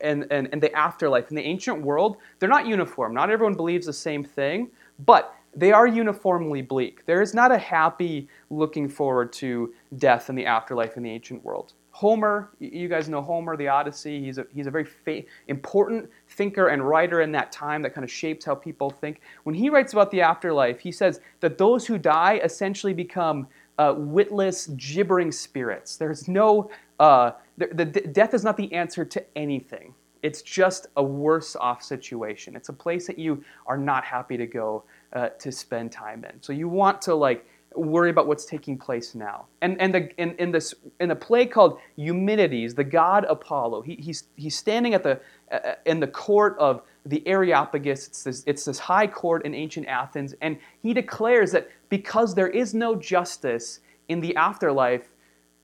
and, 0.00 0.26
and, 0.30 0.48
and 0.52 0.62
the 0.62 0.72
afterlife 0.74 1.30
in 1.30 1.36
the 1.36 1.42
ancient 1.42 1.82
world, 1.82 2.16
they're 2.38 2.48
not 2.48 2.66
uniform. 2.66 3.14
Not 3.14 3.30
everyone 3.30 3.54
believes 3.54 3.86
the 3.86 3.92
same 3.92 4.24
thing, 4.24 4.70
but 4.98 5.34
they 5.56 5.72
are 5.72 5.86
uniformly 5.86 6.62
bleak. 6.62 7.06
There 7.06 7.22
is 7.22 7.34
not 7.34 7.52
a 7.52 7.58
happy 7.58 8.28
looking 8.50 8.88
forward 8.88 9.32
to 9.34 9.72
death 9.96 10.28
and 10.28 10.36
the 10.36 10.46
afterlife 10.46 10.96
in 10.96 11.02
the 11.02 11.10
ancient 11.10 11.44
world. 11.44 11.72
Homer, 11.94 12.50
you 12.58 12.88
guys 12.88 13.08
know 13.08 13.22
Homer, 13.22 13.56
the 13.56 13.68
Odyssey. 13.68 14.20
He's 14.20 14.38
a, 14.38 14.46
he's 14.52 14.66
a 14.66 14.70
very 14.70 14.84
fa- 14.84 15.22
important 15.46 16.10
thinker 16.26 16.66
and 16.66 16.82
writer 16.82 17.20
in 17.20 17.30
that 17.30 17.52
time 17.52 17.82
that 17.82 17.94
kind 17.94 18.02
of 18.02 18.10
shapes 18.10 18.44
how 18.44 18.56
people 18.56 18.90
think. 18.90 19.20
When 19.44 19.54
he 19.54 19.70
writes 19.70 19.92
about 19.92 20.10
the 20.10 20.20
afterlife, 20.20 20.80
he 20.80 20.90
says 20.90 21.20
that 21.38 21.56
those 21.56 21.86
who 21.86 21.96
die 21.96 22.40
essentially 22.42 22.94
become 22.94 23.46
uh, 23.78 23.94
witless, 23.96 24.66
gibbering 24.76 25.30
spirits. 25.30 25.96
There's 25.96 26.26
no, 26.26 26.68
uh, 26.98 27.30
the, 27.58 27.68
the, 27.68 27.84
death 27.84 28.34
is 28.34 28.42
not 28.42 28.56
the 28.56 28.72
answer 28.72 29.04
to 29.04 29.24
anything. 29.38 29.94
It's 30.24 30.42
just 30.42 30.88
a 30.96 31.02
worse 31.02 31.54
off 31.54 31.80
situation. 31.80 32.56
It's 32.56 32.70
a 32.70 32.72
place 32.72 33.06
that 33.06 33.20
you 33.20 33.44
are 33.68 33.78
not 33.78 34.04
happy 34.04 34.36
to 34.36 34.48
go 34.48 34.82
uh, 35.12 35.28
to 35.28 35.52
spend 35.52 35.92
time 35.92 36.24
in. 36.24 36.42
So 36.42 36.52
you 36.52 36.68
want 36.68 37.00
to 37.02 37.14
like 37.14 37.46
worry 37.74 38.10
about 38.10 38.26
what's 38.26 38.44
taking 38.44 38.78
place 38.78 39.14
now. 39.14 39.46
And 39.62 39.80
and 39.80 39.94
the 39.94 40.10
in, 40.20 40.32
in 40.36 40.50
this 40.52 40.74
in 41.00 41.10
a 41.10 41.16
play 41.16 41.46
called 41.46 41.78
Eumenides, 41.96 42.74
the 42.74 42.84
god 42.84 43.24
Apollo, 43.28 43.82
he, 43.82 43.96
he's 43.96 44.24
he's 44.36 44.56
standing 44.56 44.94
at 44.94 45.02
the 45.02 45.20
uh, 45.50 45.74
in 45.86 46.00
the 46.00 46.06
court 46.06 46.56
of 46.58 46.82
the 47.06 47.26
Areopagus. 47.26 48.08
It's 48.08 48.22
this 48.22 48.44
it's 48.46 48.64
this 48.64 48.78
high 48.78 49.06
court 49.06 49.44
in 49.44 49.54
ancient 49.54 49.86
Athens, 49.86 50.34
and 50.40 50.58
he 50.82 50.94
declares 50.94 51.52
that 51.52 51.68
because 51.88 52.34
there 52.34 52.48
is 52.48 52.74
no 52.74 52.94
justice 52.94 53.80
in 54.08 54.20
the 54.20 54.36
afterlife, 54.36 55.14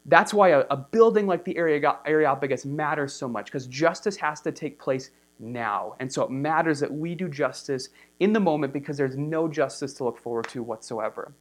that's 0.06 0.32
why 0.32 0.48
a, 0.50 0.60
a 0.70 0.76
building 0.76 1.26
like 1.26 1.44
the 1.44 1.56
Areopagus 1.56 2.64
matters 2.64 3.12
so 3.12 3.28
much 3.28 3.46
because 3.46 3.66
justice 3.66 4.16
has 4.16 4.40
to 4.42 4.52
take 4.52 4.78
place 4.78 5.10
now. 5.38 5.94
And 6.00 6.12
so 6.12 6.22
it 6.22 6.30
matters 6.30 6.80
that 6.80 6.92
we 6.92 7.14
do 7.14 7.28
justice 7.28 7.88
in 8.20 8.32
the 8.32 8.40
moment 8.40 8.72
because 8.72 8.96
there's 8.96 9.16
no 9.16 9.48
justice 9.48 9.94
to 9.94 10.04
look 10.04 10.18
forward 10.18 10.48
to 10.48 10.62
whatsoever. 10.62 11.32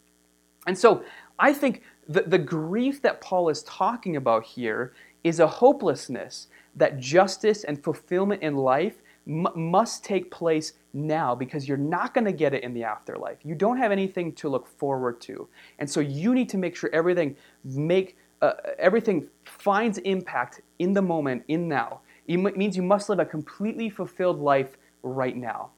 And 0.69 0.77
so 0.77 1.03
I 1.39 1.51
think 1.51 1.81
the, 2.07 2.21
the 2.21 2.37
grief 2.37 3.01
that 3.01 3.21
Paul 3.21 3.49
is 3.49 3.63
talking 3.63 4.17
about 4.17 4.43
here 4.43 4.93
is 5.23 5.39
a 5.39 5.47
hopelessness 5.47 6.47
that 6.75 6.99
justice 6.99 7.63
and 7.63 7.83
fulfillment 7.83 8.43
in 8.43 8.55
life 8.55 9.01
m- 9.27 9.47
must 9.55 10.05
take 10.05 10.29
place 10.29 10.73
now 10.93 11.33
because 11.33 11.67
you're 11.67 11.75
not 11.75 12.13
going 12.13 12.25
to 12.25 12.31
get 12.31 12.53
it 12.53 12.61
in 12.61 12.75
the 12.75 12.83
afterlife. 12.83 13.39
You 13.43 13.55
don't 13.55 13.77
have 13.77 13.91
anything 13.91 14.31
to 14.33 14.47
look 14.47 14.67
forward 14.67 15.19
to. 15.21 15.47
And 15.79 15.89
so 15.89 16.01
you 16.01 16.35
need 16.35 16.49
to 16.49 16.59
make 16.59 16.75
sure 16.75 16.91
everything 16.93 17.35
make 17.63 18.15
uh, 18.43 18.53
everything 18.77 19.27
finds 19.45 19.97
impact 19.97 20.61
in 20.77 20.93
the 20.93 21.01
moment, 21.01 21.43
in 21.47 21.67
now. 21.67 22.01
It 22.27 22.37
means 22.37 22.77
you 22.77 22.83
must 22.83 23.09
live 23.09 23.17
a 23.17 23.25
completely 23.25 23.89
fulfilled 23.89 24.39
life 24.39 24.77
right 25.01 25.35
now. 25.35 25.71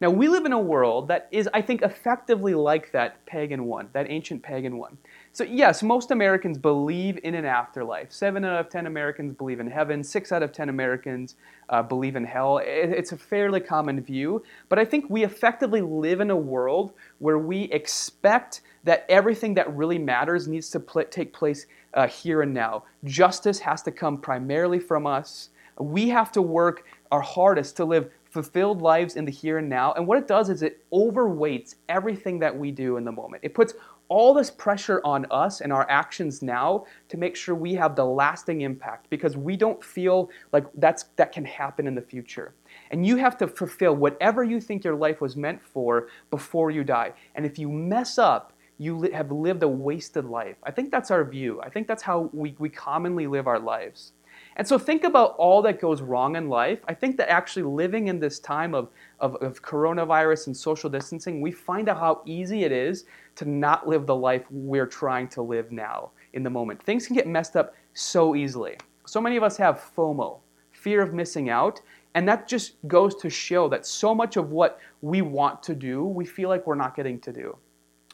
Now, 0.00 0.10
we 0.10 0.28
live 0.28 0.44
in 0.44 0.52
a 0.52 0.58
world 0.58 1.08
that 1.08 1.26
is, 1.32 1.48
I 1.52 1.60
think, 1.60 1.82
effectively 1.82 2.54
like 2.54 2.92
that 2.92 3.24
pagan 3.26 3.64
one, 3.64 3.88
that 3.94 4.06
ancient 4.08 4.42
pagan 4.42 4.78
one. 4.78 4.96
So, 5.32 5.42
yes, 5.42 5.82
most 5.82 6.12
Americans 6.12 6.56
believe 6.56 7.18
in 7.24 7.34
an 7.34 7.44
afterlife. 7.44 8.12
Seven 8.12 8.44
out 8.44 8.60
of 8.60 8.68
ten 8.70 8.86
Americans 8.86 9.34
believe 9.34 9.58
in 9.58 9.68
heaven. 9.68 10.04
Six 10.04 10.30
out 10.30 10.44
of 10.44 10.52
ten 10.52 10.68
Americans 10.68 11.34
uh, 11.68 11.82
believe 11.82 12.14
in 12.14 12.24
hell. 12.24 12.60
It's 12.62 13.10
a 13.10 13.16
fairly 13.16 13.60
common 13.60 14.00
view. 14.00 14.44
But 14.68 14.78
I 14.78 14.84
think 14.84 15.06
we 15.08 15.24
effectively 15.24 15.80
live 15.80 16.20
in 16.20 16.30
a 16.30 16.36
world 16.36 16.92
where 17.18 17.38
we 17.38 17.64
expect 17.64 18.60
that 18.84 19.04
everything 19.08 19.54
that 19.54 19.76
really 19.76 19.98
matters 19.98 20.46
needs 20.46 20.70
to 20.70 20.80
pl- 20.80 21.04
take 21.10 21.32
place 21.32 21.66
uh, 21.94 22.06
here 22.06 22.42
and 22.42 22.54
now. 22.54 22.84
Justice 23.02 23.58
has 23.58 23.82
to 23.82 23.90
come 23.90 24.18
primarily 24.18 24.78
from 24.78 25.06
us. 25.08 25.50
We 25.78 26.08
have 26.08 26.30
to 26.32 26.42
work 26.42 26.84
our 27.10 27.20
hardest 27.20 27.76
to 27.78 27.84
live 27.84 28.10
fulfilled 28.30 28.82
lives 28.82 29.16
in 29.16 29.24
the 29.24 29.32
here 29.32 29.58
and 29.58 29.68
now. 29.68 29.92
And 29.94 30.06
what 30.06 30.18
it 30.18 30.26
does 30.26 30.50
is 30.50 30.62
it 30.62 30.84
overweights 30.92 31.76
everything 31.88 32.38
that 32.40 32.56
we 32.56 32.70
do 32.70 32.96
in 32.96 33.04
the 33.04 33.12
moment. 33.12 33.42
It 33.44 33.54
puts 33.54 33.74
all 34.08 34.32
this 34.32 34.50
pressure 34.50 35.00
on 35.04 35.26
us 35.30 35.60
and 35.60 35.72
our 35.72 35.88
actions 35.90 36.42
now 36.42 36.84
to 37.08 37.16
make 37.16 37.36
sure 37.36 37.54
we 37.54 37.74
have 37.74 37.94
the 37.94 38.04
lasting 38.04 38.62
impact 38.62 39.10
because 39.10 39.36
we 39.36 39.56
don't 39.56 39.82
feel 39.84 40.30
like 40.52 40.64
that's 40.76 41.04
that 41.16 41.32
can 41.32 41.44
happen 41.44 41.86
in 41.86 41.94
the 41.94 42.02
future. 42.02 42.54
And 42.90 43.06
you 43.06 43.16
have 43.16 43.36
to 43.38 43.46
fulfill 43.46 43.94
whatever 43.94 44.42
you 44.44 44.60
think 44.60 44.84
your 44.84 44.94
life 44.94 45.20
was 45.20 45.36
meant 45.36 45.62
for 45.62 46.08
before 46.30 46.70
you 46.70 46.84
die. 46.84 47.12
And 47.34 47.44
if 47.44 47.58
you 47.58 47.70
mess 47.70 48.18
up, 48.18 48.52
you 48.78 49.02
have 49.12 49.30
lived 49.32 49.62
a 49.62 49.68
wasted 49.68 50.24
life. 50.24 50.56
I 50.62 50.70
think 50.70 50.90
that's 50.90 51.10
our 51.10 51.24
view. 51.24 51.60
I 51.60 51.68
think 51.68 51.88
that's 51.88 52.02
how 52.02 52.30
we, 52.32 52.54
we 52.58 52.68
commonly 52.68 53.26
live 53.26 53.46
our 53.46 53.58
lives. 53.58 54.12
And 54.58 54.66
so 54.66 54.76
think 54.76 55.04
about 55.04 55.36
all 55.38 55.62
that 55.62 55.80
goes 55.80 56.02
wrong 56.02 56.34
in 56.34 56.48
life. 56.48 56.80
I 56.88 56.92
think 56.92 57.16
that 57.18 57.30
actually 57.30 57.62
living 57.62 58.08
in 58.08 58.18
this 58.18 58.40
time 58.40 58.74
of, 58.74 58.88
of, 59.20 59.36
of, 59.36 59.62
coronavirus 59.62 60.48
and 60.48 60.56
social 60.56 60.90
distancing, 60.90 61.40
we 61.40 61.52
find 61.52 61.88
out 61.88 61.98
how 61.98 62.22
easy 62.26 62.64
it 62.64 62.72
is 62.72 63.04
to 63.36 63.44
not 63.48 63.88
live 63.88 64.04
the 64.04 64.16
life 64.16 64.44
we're 64.50 64.86
trying 64.86 65.28
to 65.28 65.42
live 65.42 65.70
now 65.70 66.10
in 66.32 66.42
the 66.42 66.50
moment. 66.50 66.82
Things 66.82 67.06
can 67.06 67.14
get 67.14 67.28
messed 67.28 67.54
up 67.54 67.72
so 67.94 68.34
easily. 68.34 68.76
So 69.06 69.20
many 69.20 69.36
of 69.36 69.44
us 69.44 69.56
have 69.58 69.92
FOMO, 69.96 70.40
fear 70.72 71.02
of 71.02 71.14
missing 71.14 71.50
out. 71.50 71.80
And 72.16 72.28
that 72.28 72.48
just 72.48 72.72
goes 72.88 73.14
to 73.16 73.30
show 73.30 73.68
that 73.68 73.86
so 73.86 74.12
much 74.12 74.36
of 74.36 74.50
what 74.50 74.80
we 75.02 75.22
want 75.22 75.62
to 75.62 75.74
do, 75.74 76.04
we 76.04 76.26
feel 76.26 76.48
like 76.48 76.66
we're 76.66 76.74
not 76.74 76.96
getting 76.96 77.20
to 77.20 77.32
do. 77.32 77.56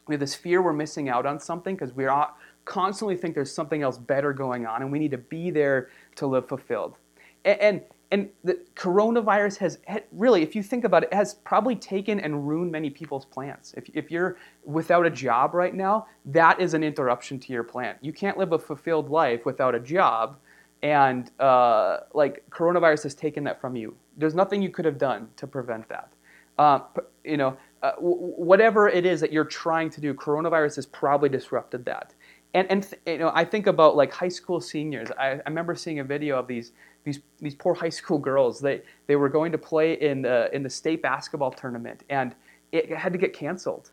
We 0.06 0.14
have 0.14 0.20
this 0.20 0.34
fear 0.34 0.60
we're 0.60 0.74
missing 0.74 1.08
out 1.08 1.24
on 1.24 1.40
something 1.40 1.74
because 1.74 1.94
we're 1.94 2.08
not 2.08 2.36
constantly 2.64 3.16
think 3.16 3.35
there's 3.35 3.52
something 3.52 3.83
else 3.83 3.99
better 3.99 4.33
going 4.33 4.66
on 4.66 4.83
and 4.83 4.90
we 4.90 4.99
need 4.99 5.11
to 5.11 5.18
be 5.18 5.50
there 5.50 5.90
to 6.16 6.26
live 6.26 6.49
fulfilled. 6.49 6.97
And, 7.44 7.61
and, 7.61 7.80
and 8.11 8.30
the 8.44 8.59
coronavirus 8.76 9.59
has 9.59 9.78
really, 10.12 10.42
if 10.42 10.54
you 10.54 10.62
think 10.62 10.85
about 10.85 11.02
it, 11.02 11.12
has 11.12 11.35
probably 11.35 11.76
taken 11.76 12.21
and 12.21 12.47
ruined 12.47 12.71
many 12.71 12.90
people's 12.90 13.25
plans. 13.25 13.75
If, 13.76 13.88
if 13.92 14.11
you're 14.11 14.37
without 14.64 15.04
a 15.04 15.11
job 15.11 15.54
right 15.54 15.75
now, 15.75 16.06
that 16.26 16.61
is 16.61 16.75
an 16.75 16.83
interruption 16.83 17.38
to 17.40 17.52
your 17.52 17.64
plan. 17.64 17.97
You 18.00 18.12
can't 18.12 18.38
live 18.38 18.52
a 18.52 18.59
fulfilled 18.59 19.11
life 19.11 19.44
without 19.44 19.75
a 19.75 19.80
job. 19.80 20.37
And 20.83 21.30
uh, 21.40 22.00
like 22.12 22.44
coronavirus 22.50 23.04
has 23.04 23.14
taken 23.14 23.42
that 23.44 23.61
from 23.61 23.75
you. 23.75 23.97
There's 24.16 24.35
nothing 24.35 24.62
you 24.62 24.71
could 24.71 24.85
have 24.85 24.99
done 24.99 25.28
to 25.37 25.47
prevent 25.47 25.88
that. 25.88 26.12
Uh, 26.59 26.80
you 27.25 27.37
know, 27.37 27.56
uh, 27.83 27.92
w- 27.97 28.16
whatever 28.16 28.88
it 28.88 29.04
is 29.04 29.21
that 29.21 29.33
you're 29.33 29.44
trying 29.44 29.90
to 29.90 30.00
do, 30.00 30.14
coronavirus 30.14 30.76
has 30.76 30.87
probably 30.87 31.28
disrupted 31.28 31.85
that 31.87 32.14
and 32.54 32.70
and 32.70 32.94
you 33.06 33.18
know 33.18 33.32
I 33.34 33.44
think 33.44 33.66
about 33.66 33.96
like 33.96 34.12
high 34.12 34.28
school 34.28 34.61
seniors. 34.61 35.11
I, 35.18 35.32
I 35.32 35.42
remember 35.46 35.75
seeing 35.75 35.99
a 35.99 36.04
video 36.04 36.38
of 36.38 36.46
these 36.46 36.73
these 37.04 37.20
these 37.40 37.54
poor 37.54 37.75
high 37.75 37.90
school 37.90 38.18
girls. 38.18 38.61
They 38.61 38.82
they 39.06 39.16
were 39.16 39.28
going 39.28 39.52
to 39.52 39.58
play 39.58 39.94
in 39.94 40.23
the 40.23 40.49
in 40.54 40.62
the 40.62 40.70
state 40.70 41.02
basketball 41.02 41.50
tournament, 41.50 42.04
and 42.08 42.34
it 42.73 42.90
had 42.90 43.12
to 43.12 43.18
get 43.18 43.32
canceled. 43.32 43.90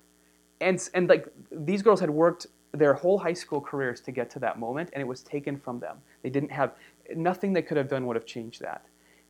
And 0.62 0.90
and 0.94 1.10
like 1.10 1.28
these 1.52 1.82
girls 1.82 2.00
had 2.00 2.10
worked 2.10 2.48
their 2.74 2.94
whole 2.94 3.18
high 3.18 3.34
school 3.34 3.60
careers 3.60 4.00
to 4.02 4.12
get 4.12 4.30
to 4.32 4.40
that 4.40 4.60
moment, 4.60 4.90
and 4.94 5.02
it 5.02 5.08
was 5.08 5.22
taken 5.24 5.58
from 5.58 5.80
them. 5.80 5.98
They 6.22 6.30
didn't 6.30 6.52
have 6.52 6.74
nothing 7.16 7.52
they 7.52 7.62
could 7.62 7.78
have 7.78 7.90
done 7.90 8.06
would 8.06 8.16
have 8.16 8.26
changed 8.26 8.62
that. 8.62 8.86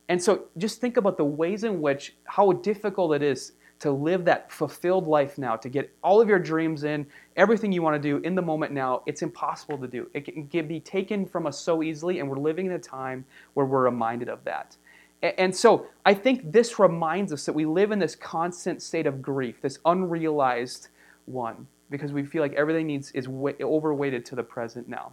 And 0.08 0.22
so 0.22 0.44
just 0.58 0.80
think 0.80 0.96
about 0.96 1.16
the 1.16 1.24
ways 1.24 1.64
in 1.64 1.80
which 1.80 2.14
how 2.24 2.52
difficult 2.52 3.14
it 3.14 3.22
is 3.22 3.52
to 3.82 3.90
live 3.90 4.24
that 4.24 4.50
fulfilled 4.52 5.08
life 5.08 5.38
now, 5.38 5.56
to 5.56 5.68
get 5.68 5.92
all 6.04 6.20
of 6.20 6.28
your 6.28 6.38
dreams 6.38 6.84
in, 6.84 7.04
everything 7.36 7.72
you 7.72 7.82
want 7.82 8.00
to 8.00 8.08
do 8.08 8.18
in 8.18 8.36
the 8.36 8.42
moment 8.42 8.70
now, 8.70 9.02
it's 9.06 9.22
impossible 9.22 9.76
to 9.76 9.88
do. 9.88 10.08
It 10.14 10.50
can 10.50 10.68
be 10.68 10.78
taken 10.78 11.26
from 11.26 11.48
us 11.48 11.58
so 11.58 11.82
easily, 11.82 12.20
and 12.20 12.30
we're 12.30 12.38
living 12.38 12.66
in 12.66 12.72
a 12.72 12.78
time 12.78 13.24
where 13.54 13.66
we're 13.66 13.82
reminded 13.82 14.28
of 14.28 14.44
that. 14.44 14.76
And 15.20 15.54
so 15.54 15.88
I 16.06 16.14
think 16.14 16.52
this 16.52 16.78
reminds 16.78 17.32
us 17.32 17.44
that 17.44 17.54
we 17.54 17.66
live 17.66 17.90
in 17.90 17.98
this 17.98 18.14
constant 18.14 18.82
state 18.82 19.08
of 19.08 19.20
grief, 19.20 19.60
this 19.60 19.80
unrealized 19.84 20.86
one, 21.26 21.66
because 21.90 22.12
we 22.12 22.24
feel 22.24 22.40
like 22.40 22.52
everything 22.52 22.86
needs 22.86 23.10
is 23.10 23.26
overweighted 23.26 24.24
to 24.26 24.36
the 24.36 24.44
present 24.44 24.88
now. 24.88 25.12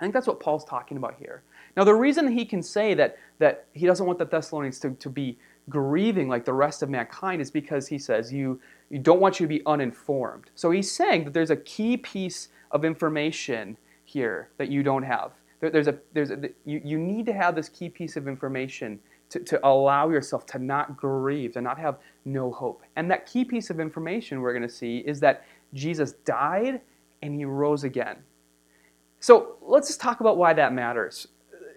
I 0.00 0.04
think 0.04 0.14
that's 0.14 0.26
what 0.26 0.40
Paul's 0.40 0.64
talking 0.64 0.96
about 0.96 1.16
here. 1.18 1.42
Now, 1.76 1.84
the 1.84 1.94
reason 1.94 2.32
he 2.32 2.46
can 2.46 2.62
say 2.62 2.94
that, 2.94 3.18
that 3.40 3.66
he 3.74 3.84
doesn't 3.84 4.06
want 4.06 4.18
the 4.18 4.24
Thessalonians 4.24 4.80
to, 4.80 4.92
to 4.92 5.10
be 5.10 5.38
grieving 5.68 6.28
like 6.28 6.44
the 6.44 6.52
rest 6.52 6.82
of 6.82 6.90
mankind 6.90 7.40
is 7.40 7.50
because 7.50 7.86
he 7.86 7.98
says 7.98 8.32
you, 8.32 8.60
you 8.88 8.98
don't 8.98 9.20
want 9.20 9.38
you 9.38 9.46
to 9.46 9.48
be 9.48 9.62
uninformed. 9.66 10.50
So 10.54 10.70
he's 10.70 10.90
saying 10.90 11.24
that 11.24 11.34
there's 11.34 11.50
a 11.50 11.56
key 11.56 11.96
piece 11.96 12.48
of 12.70 12.84
information 12.84 13.76
here 14.04 14.48
that 14.58 14.68
you 14.68 14.82
don't 14.82 15.02
have. 15.02 15.32
There, 15.60 15.70
there's 15.70 15.88
a, 15.88 15.98
there's 16.12 16.30
a, 16.30 16.50
you, 16.64 16.80
you 16.84 16.98
need 16.98 17.26
to 17.26 17.32
have 17.32 17.54
this 17.54 17.68
key 17.68 17.88
piece 17.88 18.16
of 18.16 18.26
information 18.26 18.98
to, 19.30 19.38
to 19.40 19.66
allow 19.66 20.10
yourself 20.10 20.44
to 20.46 20.58
not 20.58 20.96
grieve, 20.96 21.52
to 21.52 21.60
not 21.60 21.78
have 21.78 21.98
no 22.24 22.50
hope. 22.50 22.82
And 22.96 23.10
that 23.10 23.26
key 23.26 23.44
piece 23.44 23.70
of 23.70 23.78
information 23.80 24.40
we're 24.40 24.52
going 24.52 24.66
to 24.66 24.74
see 24.74 24.98
is 24.98 25.20
that 25.20 25.44
Jesus 25.72 26.12
died 26.24 26.80
and 27.22 27.34
he 27.34 27.44
rose 27.44 27.84
again. 27.84 28.16
So 29.20 29.56
let's 29.62 29.88
just 29.88 30.00
talk 30.00 30.20
about 30.20 30.36
why 30.36 30.52
that 30.54 30.72
matters. 30.72 31.28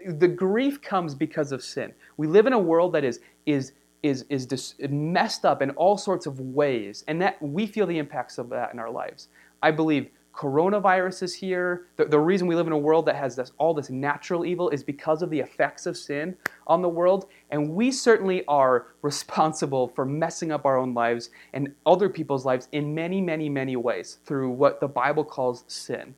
The 0.06 0.28
grief 0.28 0.82
comes 0.82 1.16
because 1.16 1.52
of 1.52 1.64
sin. 1.64 1.94
We 2.18 2.28
live 2.28 2.46
in 2.46 2.54
a 2.54 2.60
world 2.60 2.94
that 2.94 3.04
is, 3.04 3.20
is 3.46 3.74
is, 4.04 4.26
is 4.30 4.46
dis- 4.46 4.76
messed 4.90 5.46
up 5.46 5.62
in 5.62 5.72
all 5.72 5.98
sorts 5.98 6.26
of 6.26 6.40
ways, 6.40 7.04
and 7.08 7.22
that 7.22 7.42
we 7.42 7.66
feel 7.66 7.88
the 7.88 7.98
impacts 7.98 8.38
of 8.38 8.50
that 8.50 8.74
in 8.74 8.80
our 8.80 8.92
lives. 8.92 9.30
I 9.64 9.72
believe 9.72 10.10
coronavirus 10.36 11.24
is 11.24 11.34
here. 11.34 11.86
The, 11.96 12.06
the 12.06 12.20
reason 12.20 12.48
we 12.48 12.56
live 12.56 12.68
in 12.68 12.74
a 12.74 12.78
world 12.78 13.06
that 13.06 13.16
has 13.16 13.36
this, 13.36 13.52
all 13.58 13.74
this 13.74 13.90
natural 13.90 14.46
evil 14.46 14.70
is 14.70 14.84
because 14.84 15.22
of 15.22 15.30
the 15.30 15.40
effects 15.40 15.86
of 15.86 15.96
sin 15.96 16.36
on 16.68 16.82
the 16.82 16.90
world, 16.90 17.28
and 17.50 17.70
we 17.70 17.92
certainly 17.92 18.44
are 18.46 18.88
responsible 19.02 19.88
for 19.88 20.06
messing 20.06 20.52
up 20.52 20.66
our 20.66 20.78
own 20.78 20.94
lives 20.94 21.30
and 21.54 21.74
other 21.86 22.10
people's 22.10 22.46
lives 22.46 22.68
in 22.74 22.94
many, 22.94 23.22
many, 23.22 23.48
many 23.48 23.76
ways 23.78 24.20
through 24.26 24.50
what 24.50 24.82
the 24.82 24.88
Bible 24.88 25.24
calls 25.24 25.64
sin. 25.68 26.14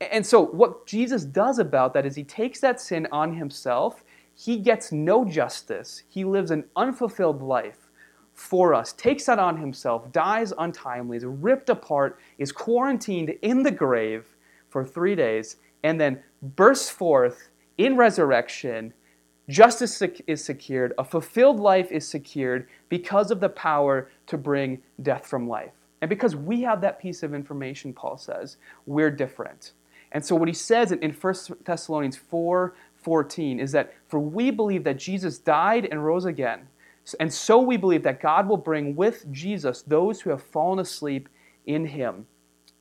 And 0.00 0.24
so, 0.24 0.46
what 0.46 0.86
Jesus 0.86 1.24
does 1.24 1.58
about 1.58 1.92
that 1.94 2.06
is 2.06 2.14
he 2.14 2.24
takes 2.24 2.60
that 2.60 2.80
sin 2.80 3.08
on 3.10 3.34
himself 3.34 4.04
he 4.38 4.56
gets 4.56 4.92
no 4.92 5.24
justice. 5.24 6.04
He 6.08 6.24
lives 6.24 6.52
an 6.52 6.62
unfulfilled 6.76 7.42
life 7.42 7.90
for 8.34 8.72
us, 8.72 8.92
takes 8.92 9.24
that 9.24 9.40
on 9.40 9.56
himself, 9.56 10.12
dies 10.12 10.52
untimely, 10.58 11.16
is 11.16 11.24
ripped 11.24 11.70
apart, 11.70 12.20
is 12.38 12.52
quarantined 12.52 13.30
in 13.42 13.64
the 13.64 13.70
grave 13.72 14.36
for 14.68 14.84
three 14.84 15.16
days, 15.16 15.56
and 15.82 16.00
then 16.00 16.22
bursts 16.40 16.88
forth 16.88 17.50
in 17.78 17.96
resurrection 17.96 18.94
Justice 19.48 20.02
is 20.26 20.44
secured. 20.44 20.92
A 20.98 21.04
fulfilled 21.04 21.58
life 21.58 21.90
is 21.90 22.06
secured 22.06 22.68
because 22.90 23.30
of 23.30 23.40
the 23.40 23.48
power 23.48 24.10
to 24.26 24.36
bring 24.36 24.82
death 25.00 25.26
from 25.26 25.48
life. 25.48 25.72
And 26.02 26.08
because 26.10 26.36
we 26.36 26.60
have 26.62 26.82
that 26.82 27.00
piece 27.00 27.22
of 27.22 27.32
information, 27.32 27.94
Paul 27.94 28.18
says, 28.18 28.58
we're 28.84 29.10
different. 29.10 29.72
And 30.12 30.24
so 30.24 30.34
what 30.34 30.48
he 30.48 30.54
says 30.54 30.92
in 30.92 31.12
1 31.12 31.34
Thessalonians 31.64 32.16
4 32.16 32.74
14 32.96 33.60
is 33.60 33.72
that 33.72 33.94
for 34.08 34.18
we 34.18 34.50
believe 34.50 34.84
that 34.84 34.98
Jesus 34.98 35.38
died 35.38 35.86
and 35.90 36.04
rose 36.04 36.24
again. 36.24 36.68
And 37.20 37.32
so 37.32 37.58
we 37.58 37.76
believe 37.76 38.02
that 38.02 38.20
God 38.20 38.48
will 38.48 38.56
bring 38.56 38.96
with 38.96 39.30
Jesus 39.32 39.82
those 39.82 40.20
who 40.20 40.30
have 40.30 40.42
fallen 40.42 40.78
asleep 40.78 41.28
in 41.66 41.86
him. 41.86 42.26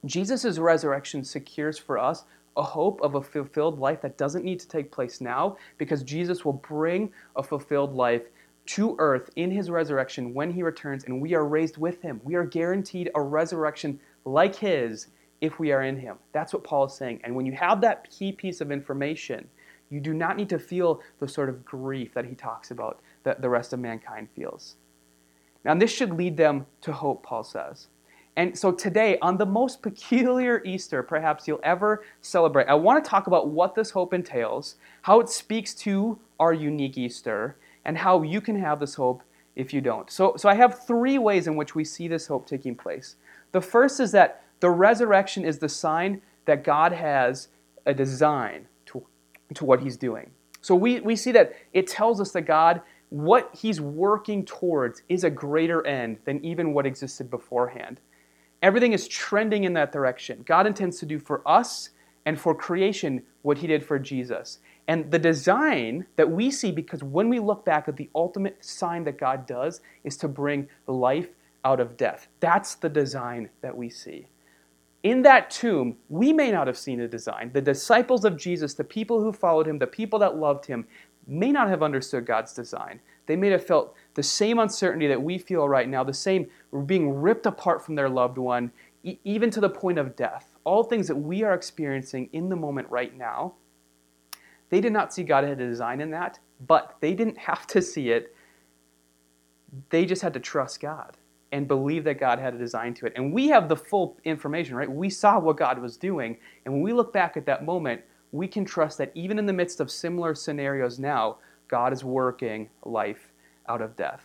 Jesus' 0.06 0.58
resurrection 0.58 1.24
secures 1.24 1.78
for 1.78 1.98
us 1.98 2.26
a 2.56 2.64
hope 2.64 3.00
of 3.02 3.16
a 3.16 3.22
fulfilled 3.22 3.80
life 3.80 4.02
that 4.02 4.18
doesn't 4.18 4.44
need 4.44 4.60
to 4.60 4.68
take 4.68 4.92
place 4.92 5.22
now 5.22 5.56
because 5.78 6.04
Jesus 6.04 6.44
will 6.44 6.54
bring 6.54 7.12
a 7.36 7.44
fulfilled 7.44 7.94
life 7.94 8.24
to 8.66 8.96
earth 9.00 9.30
in 9.36 9.52
his 9.52 9.70
resurrection 9.70 10.34
when 10.34 10.52
he 10.52 10.64
returns 10.64 11.06
and 11.06 11.22
we 11.22 11.34
are 11.34 11.46
raised 11.46 11.78
with 11.78 12.02
him. 12.02 12.20
We 12.24 12.36
are 12.36 12.44
guaranteed 12.44 13.12
a 13.16 13.22
resurrection 13.22 14.00
like 14.26 14.56
his 14.56 15.08
if 15.42 15.60
we 15.60 15.72
are 15.72 15.84
in 15.84 16.00
him. 16.00 16.18
That's 16.32 16.54
what 16.54 16.64
Paul 16.64 16.86
is 16.86 16.94
saying. 16.94 17.22
And 17.24 17.36
when 17.36 17.46
you 17.46 17.54
have 17.54 17.82
that 17.82 18.10
key 18.10 18.32
piece 18.32 18.62
of 18.62 18.72
information, 18.72 19.48
you 19.90 20.00
do 20.00 20.14
not 20.14 20.38
need 20.38 20.50
to 20.50 20.60
feel 20.60 21.02
the 21.20 21.28
sort 21.28 21.50
of 21.50 21.64
grief 21.64 22.14
that 22.14 22.26
he 22.26 22.36
talks 22.36 22.72
about 22.72 23.00
that 23.24 23.42
the 23.42 23.50
rest 23.50 23.74
of 23.74 23.80
mankind 23.80 24.28
feels. 24.36 24.76
Now, 25.64 25.76
this 25.76 25.92
should 25.92 26.14
lead 26.14 26.38
them 26.38 26.66
to 26.82 26.92
hope, 26.92 27.24
Paul 27.24 27.44
says. 27.44 27.88
And 28.38 28.58
so 28.58 28.72
today, 28.72 29.18
on 29.22 29.38
the 29.38 29.46
most 29.46 29.82
peculiar 29.82 30.62
Easter 30.64 31.02
perhaps 31.02 31.48
you'll 31.48 31.60
ever 31.64 32.04
celebrate, 32.22 32.68
I 32.68 32.76
want 32.76 33.04
to 33.04 33.10
talk 33.10 33.28
about 33.28 33.50
what 33.50 33.74
this 33.74 33.90
hope 33.90 34.14
entails, 34.14 34.76
how 35.02 35.20
it 35.20 35.28
speaks 35.28 35.74
to 35.76 36.20
our 36.40 36.54
unique 36.54 36.98
Easter, 36.98 37.58
and 37.84 37.98
how 37.98 38.22
you 38.22 38.40
can 38.40 38.60
have 38.60 38.80
this 38.80 38.94
hope 38.94 39.24
if 39.56 39.74
you 39.74 39.82
don't. 39.82 40.12
So, 40.12 40.36
so 40.38 40.48
I 40.48 40.54
have 40.54 40.86
three 40.86 41.18
ways 41.18 41.48
in 41.48 41.56
which 41.56 41.74
we 41.74 41.84
see 41.84 42.08
this 42.08 42.28
hope 42.28 42.48
taking 42.48 42.76
place. 42.76 43.16
The 43.54 43.62
first 43.62 44.00
is 44.00 44.12
that 44.12 44.44
the 44.60 44.70
resurrection 44.70 45.46
is 45.46 45.60
the 45.60 45.70
sign 45.70 46.22
that 46.46 46.64
God 46.64 46.92
has 46.92 47.50
a 47.86 47.94
design 47.94 48.68
to, 48.88 49.06
to 49.54 49.66
what 49.66 49.82
he's 49.82 49.98
doing. 49.98 50.32
So 50.62 50.76
we, 50.76 51.00
we 51.00 51.16
see 51.16 51.32
that 51.32 51.54
it 51.74 51.88
tells 51.88 52.20
us 52.20 52.32
that 52.32 52.42
God, 52.42 52.82
what 53.10 53.50
he's 53.54 53.80
working 53.80 54.44
towards 54.44 55.02
is 55.08 55.24
a 55.24 55.30
greater 55.30 55.86
end 55.86 56.18
than 56.26 56.44
even 56.44 56.74
what 56.74 56.86
existed 56.86 57.30
beforehand. 57.30 58.02
Everything 58.62 58.94
is 58.94 59.08
trending 59.08 59.64
in 59.64 59.74
that 59.74 59.92
direction. 59.92 60.44
God 60.46 60.66
intends 60.66 61.00
to 61.00 61.06
do 61.06 61.20
for 61.20 61.48
us 61.48 61.92
and 62.26 62.40
for 62.40 62.54
creation 62.56 63.24
what 63.44 63.60
he 63.60 63.68
did 63.68 63.86
for 63.86 64.00
Jesus. 64.00 64.60
And 64.88 65.12
the 65.12 65.20
design 65.20 66.06
that 66.16 66.32
we 66.32 66.50
see, 66.50 66.72
because 66.72 67.04
when 67.04 67.30
we 67.30 67.40
look 67.40 67.64
back 67.64 67.88
at 67.88 67.98
the 67.98 68.10
ultimate 68.16 68.64
sign 68.64 69.04
that 69.04 69.20
God 69.20 69.46
does, 69.46 69.82
is 70.04 70.18
to 70.18 70.28
bring 70.28 70.68
life 70.88 71.30
out 71.64 71.80
of 71.80 71.98
death. 71.98 72.28
That's 72.40 72.76
the 72.76 72.90
design 72.90 73.50
that 73.62 73.76
we 73.78 73.90
see. 73.90 74.28
In 75.08 75.22
that 75.22 75.50
tomb, 75.50 75.96
we 76.10 76.34
may 76.34 76.52
not 76.52 76.68
have 76.68 76.78
seen 76.78 77.00
a 77.00 77.08
design. 77.08 77.52
The 77.54 77.62
disciples 77.62 78.26
of 78.26 78.36
Jesus, 78.36 78.74
the 78.74 78.84
people 78.84 79.22
who 79.22 79.32
followed 79.32 79.66
him, 79.66 79.80
the 79.80 79.88
people 79.88 80.20
that 80.20 80.36
loved 80.36 80.66
him, 80.66 80.86
may 81.26 81.50
not 81.50 81.70
have 81.70 81.82
understood 81.82 82.26
God's 82.26 82.52
design. 82.52 83.00
They 83.26 83.38
may 83.38 83.50
have 83.52 83.66
felt 83.66 83.96
the 84.16 84.24
same 84.24 84.60
uncertainty 84.60 85.08
that 85.08 85.24
we 85.24 85.38
feel 85.38 85.70
right 85.70 85.88
now, 85.88 86.04
the 86.04 86.14
same 86.14 86.48
being 86.86 87.10
ripped 87.22 87.46
apart 87.46 87.86
from 87.86 87.96
their 87.96 88.10
loved 88.10 88.38
one, 88.38 88.70
e- 89.06 89.18
even 89.24 89.50
to 89.52 89.62
the 89.62 89.70
point 89.70 89.98
of 89.98 90.18
death. 90.18 90.58
All 90.66 90.84
things 90.84 91.08
that 91.08 91.16
we 91.16 91.42
are 91.42 91.54
experiencing 91.54 92.28
in 92.34 92.50
the 92.50 92.58
moment 92.58 92.90
right 92.90 93.16
now. 93.16 93.54
They 94.70 94.82
did 94.82 94.92
not 94.92 95.14
see 95.14 95.24
God 95.24 95.46
had 95.46 95.62
a 95.62 95.68
design 95.70 96.02
in 96.02 96.12
that, 96.12 96.38
but 96.68 96.98
they 97.00 97.14
didn't 97.14 97.38
have 97.50 97.66
to 97.68 97.82
see 97.82 98.10
it. 98.10 98.36
They 99.90 100.06
just 100.06 100.22
had 100.22 100.34
to 100.34 100.42
trust 100.42 100.82
God 100.82 101.16
and 101.52 101.68
believe 101.68 102.04
that 102.04 102.20
God 102.20 102.40
had 102.40 102.54
a 102.54 102.58
design 102.58 102.94
to 102.96 103.06
it. 103.06 103.14
And 103.16 103.32
we 103.32 103.48
have 103.48 103.70
the 103.70 103.76
full 103.76 104.18
information, 104.26 104.76
right? 104.76 104.92
We 104.92 105.10
saw 105.10 105.40
what 105.40 105.58
God 105.58 105.80
was 105.80 105.98
doing. 105.98 106.38
And 106.66 106.74
when 106.74 106.84
we 106.84 106.94
look 106.94 107.14
back 107.14 107.38
at 107.38 107.46
that 107.46 107.64
moment, 107.66 108.02
we 108.32 108.48
can 108.48 108.66
trust 108.66 108.98
that 108.98 109.12
even 109.16 109.40
in 109.40 109.46
the 109.46 109.54
midst 109.54 109.80
of 109.80 109.90
similar 109.90 110.36
scenarios 110.36 111.00
now, 111.00 111.38
God 111.68 111.94
is 111.94 112.04
working 112.04 112.70
life 112.84 113.32
out 113.70 113.82
of 113.82 113.96
death. 113.96 114.24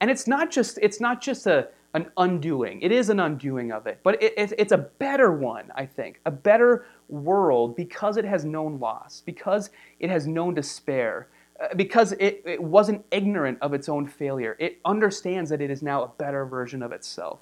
And 0.00 0.10
it's 0.10 0.26
not 0.26 0.50
just, 0.50 0.78
it's 0.82 1.00
not 1.00 1.20
just 1.20 1.46
a, 1.46 1.68
an 1.94 2.10
undoing. 2.18 2.80
It 2.82 2.92
is 2.92 3.08
an 3.08 3.20
undoing 3.20 3.72
of 3.72 3.86
it, 3.86 4.00
but 4.02 4.22
it, 4.22 4.34
it, 4.36 4.52
it's 4.58 4.72
a 4.72 4.78
better 4.78 5.32
one, 5.32 5.72
I 5.74 5.86
think. 5.86 6.20
A 6.26 6.30
better 6.30 6.86
world 7.08 7.74
because 7.76 8.16
it 8.18 8.24
has 8.24 8.44
known 8.44 8.78
loss, 8.78 9.22
because 9.24 9.70
it 9.98 10.10
has 10.10 10.26
known 10.26 10.54
despair, 10.54 11.28
because 11.76 12.12
it, 12.12 12.42
it 12.44 12.62
wasn't 12.62 13.04
ignorant 13.10 13.58
of 13.60 13.74
its 13.74 13.88
own 13.88 14.06
failure. 14.06 14.56
It 14.58 14.78
understands 14.84 15.50
that 15.50 15.60
it 15.60 15.70
is 15.70 15.82
now 15.82 16.04
a 16.04 16.08
better 16.08 16.46
version 16.46 16.82
of 16.82 16.92
itself 16.92 17.40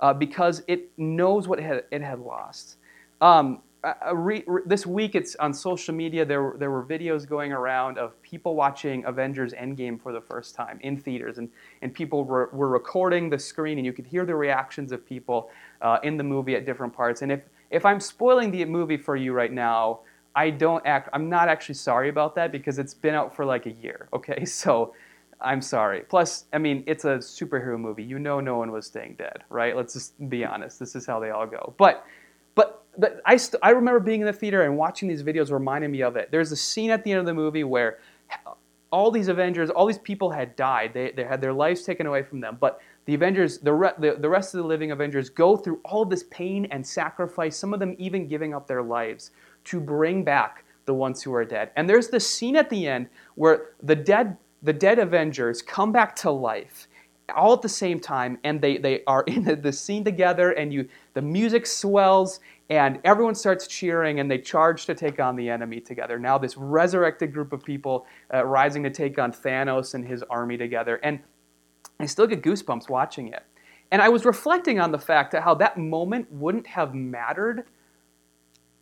uh, 0.00 0.12
because 0.12 0.62
it 0.66 0.90
knows 0.98 1.46
what 1.46 1.58
it 1.58 1.62
had, 1.62 1.84
it 1.90 2.02
had 2.02 2.18
lost. 2.18 2.76
Um, 3.20 3.62
re, 4.12 4.44
re, 4.46 4.62
this 4.66 4.86
week 4.86 5.14
it's 5.14 5.34
on 5.36 5.52
social 5.52 5.94
media 5.94 6.24
there, 6.24 6.54
there 6.58 6.70
were 6.70 6.84
videos 6.84 7.28
going 7.28 7.52
around 7.52 7.98
of 7.98 8.20
people 8.22 8.54
watching 8.54 9.04
avengers 9.06 9.52
endgame 9.54 10.00
for 10.00 10.12
the 10.12 10.20
first 10.20 10.54
time 10.54 10.78
in 10.82 10.96
theaters 10.96 11.38
and, 11.38 11.48
and 11.82 11.92
people 11.92 12.24
were, 12.24 12.48
were 12.52 12.68
recording 12.68 13.28
the 13.28 13.38
screen 13.38 13.78
and 13.78 13.86
you 13.86 13.92
could 13.92 14.06
hear 14.06 14.24
the 14.24 14.34
reactions 14.34 14.92
of 14.92 15.04
people 15.04 15.50
uh, 15.80 15.98
in 16.02 16.16
the 16.16 16.22
movie 16.22 16.54
at 16.54 16.64
different 16.64 16.92
parts 16.92 17.22
and 17.22 17.32
if, 17.32 17.40
if 17.70 17.84
i'm 17.84 17.98
spoiling 17.98 18.50
the 18.50 18.64
movie 18.64 18.96
for 18.96 19.16
you 19.16 19.32
right 19.32 19.52
now 19.52 20.00
i 20.34 20.50
don't 20.50 20.84
act 20.86 21.08
i'm 21.12 21.28
not 21.28 21.48
actually 21.48 21.74
sorry 21.74 22.08
about 22.08 22.34
that 22.34 22.52
because 22.52 22.78
it's 22.78 22.94
been 22.94 23.14
out 23.14 23.34
for 23.34 23.44
like 23.44 23.66
a 23.66 23.72
year 23.72 24.08
okay 24.12 24.44
so 24.44 24.94
i'm 25.40 25.60
sorry 25.60 26.00
plus 26.08 26.44
i 26.52 26.58
mean 26.58 26.84
it's 26.86 27.04
a 27.04 27.18
superhero 27.18 27.78
movie 27.78 28.02
you 28.02 28.18
know 28.18 28.40
no 28.40 28.56
one 28.56 28.70
was 28.70 28.86
staying 28.86 29.14
dead 29.18 29.44
right 29.48 29.76
let's 29.76 29.94
just 29.94 30.28
be 30.28 30.44
honest 30.44 30.78
this 30.78 30.94
is 30.94 31.06
how 31.06 31.18
they 31.18 31.30
all 31.30 31.46
go 31.46 31.74
but 31.78 32.04
but, 32.54 32.84
but 32.98 33.20
I, 33.24 33.36
st- 33.36 33.60
I 33.62 33.70
remember 33.70 34.00
being 34.00 34.20
in 34.20 34.26
the 34.26 34.32
theater 34.32 34.62
and 34.62 34.76
watching 34.76 35.08
these 35.08 35.22
videos 35.22 35.50
reminding 35.50 35.90
me 35.90 36.02
of 36.02 36.16
it. 36.16 36.30
There's 36.30 36.52
a 36.52 36.56
scene 36.56 36.90
at 36.90 37.02
the 37.04 37.10
end 37.10 37.20
of 37.20 37.26
the 37.26 37.34
movie 37.34 37.64
where 37.64 37.98
all 38.90 39.10
these 39.10 39.28
Avengers, 39.28 39.70
all 39.70 39.86
these 39.86 39.98
people 39.98 40.30
had 40.30 40.54
died. 40.54 40.92
They, 40.92 41.12
they 41.12 41.24
had 41.24 41.40
their 41.40 41.52
lives 41.52 41.82
taken 41.82 42.06
away 42.06 42.22
from 42.22 42.40
them. 42.40 42.58
But 42.60 42.80
the 43.06 43.14
Avengers, 43.14 43.58
the, 43.58 43.72
re- 43.72 43.94
the, 43.98 44.16
the 44.20 44.28
rest 44.28 44.54
of 44.54 44.58
the 44.58 44.66
living 44.66 44.90
Avengers, 44.90 45.30
go 45.30 45.56
through 45.56 45.80
all 45.84 46.04
this 46.04 46.24
pain 46.30 46.66
and 46.70 46.86
sacrifice, 46.86 47.56
some 47.56 47.72
of 47.72 47.80
them 47.80 47.96
even 47.98 48.28
giving 48.28 48.54
up 48.54 48.66
their 48.68 48.82
lives 48.82 49.30
to 49.64 49.80
bring 49.80 50.24
back 50.24 50.64
the 50.84 50.94
ones 50.94 51.22
who 51.22 51.32
are 51.34 51.44
dead. 51.44 51.70
And 51.76 51.88
there's 51.88 52.08
this 52.08 52.28
scene 52.28 52.56
at 52.56 52.68
the 52.70 52.86
end 52.86 53.08
where 53.34 53.70
the 53.82 53.96
dead, 53.96 54.36
the 54.62 54.72
dead 54.72 54.98
Avengers 54.98 55.62
come 55.62 55.92
back 55.92 56.16
to 56.16 56.30
life 56.30 56.88
all 57.34 57.52
at 57.52 57.62
the 57.62 57.68
same 57.68 57.98
time 58.00 58.38
and 58.44 58.60
they, 58.60 58.78
they 58.78 59.02
are 59.06 59.22
in 59.26 59.60
the, 59.60 59.72
scene 59.72 60.04
together 60.04 60.52
and 60.52 60.72
you 60.72 60.88
the 61.14 61.22
music 61.22 61.66
swells 61.66 62.40
and 62.70 62.98
everyone 63.04 63.34
starts 63.34 63.66
cheering 63.66 64.20
and 64.20 64.30
they 64.30 64.38
charge 64.38 64.86
to 64.86 64.94
take 64.94 65.18
on 65.18 65.34
the 65.34 65.48
enemy 65.48 65.80
together 65.80 66.18
now 66.18 66.36
this 66.36 66.56
resurrected 66.56 67.32
group 67.32 67.52
of 67.52 67.62
people 67.64 68.06
uh, 68.34 68.44
rising 68.44 68.82
to 68.82 68.90
take 68.90 69.18
on 69.18 69.32
thanos 69.32 69.94
and 69.94 70.06
his 70.06 70.22
army 70.24 70.56
together 70.56 70.96
and 71.02 71.20
i 72.00 72.06
still 72.06 72.26
get 72.26 72.42
goosebumps 72.42 72.88
watching 72.88 73.28
it 73.28 73.44
and 73.90 74.02
i 74.02 74.08
was 74.08 74.24
reflecting 74.24 74.78
on 74.78 74.92
the 74.92 74.98
fact 74.98 75.32
that 75.32 75.42
how 75.42 75.54
that 75.54 75.78
moment 75.78 76.30
wouldn't 76.30 76.66
have 76.66 76.94
mattered 76.94 77.64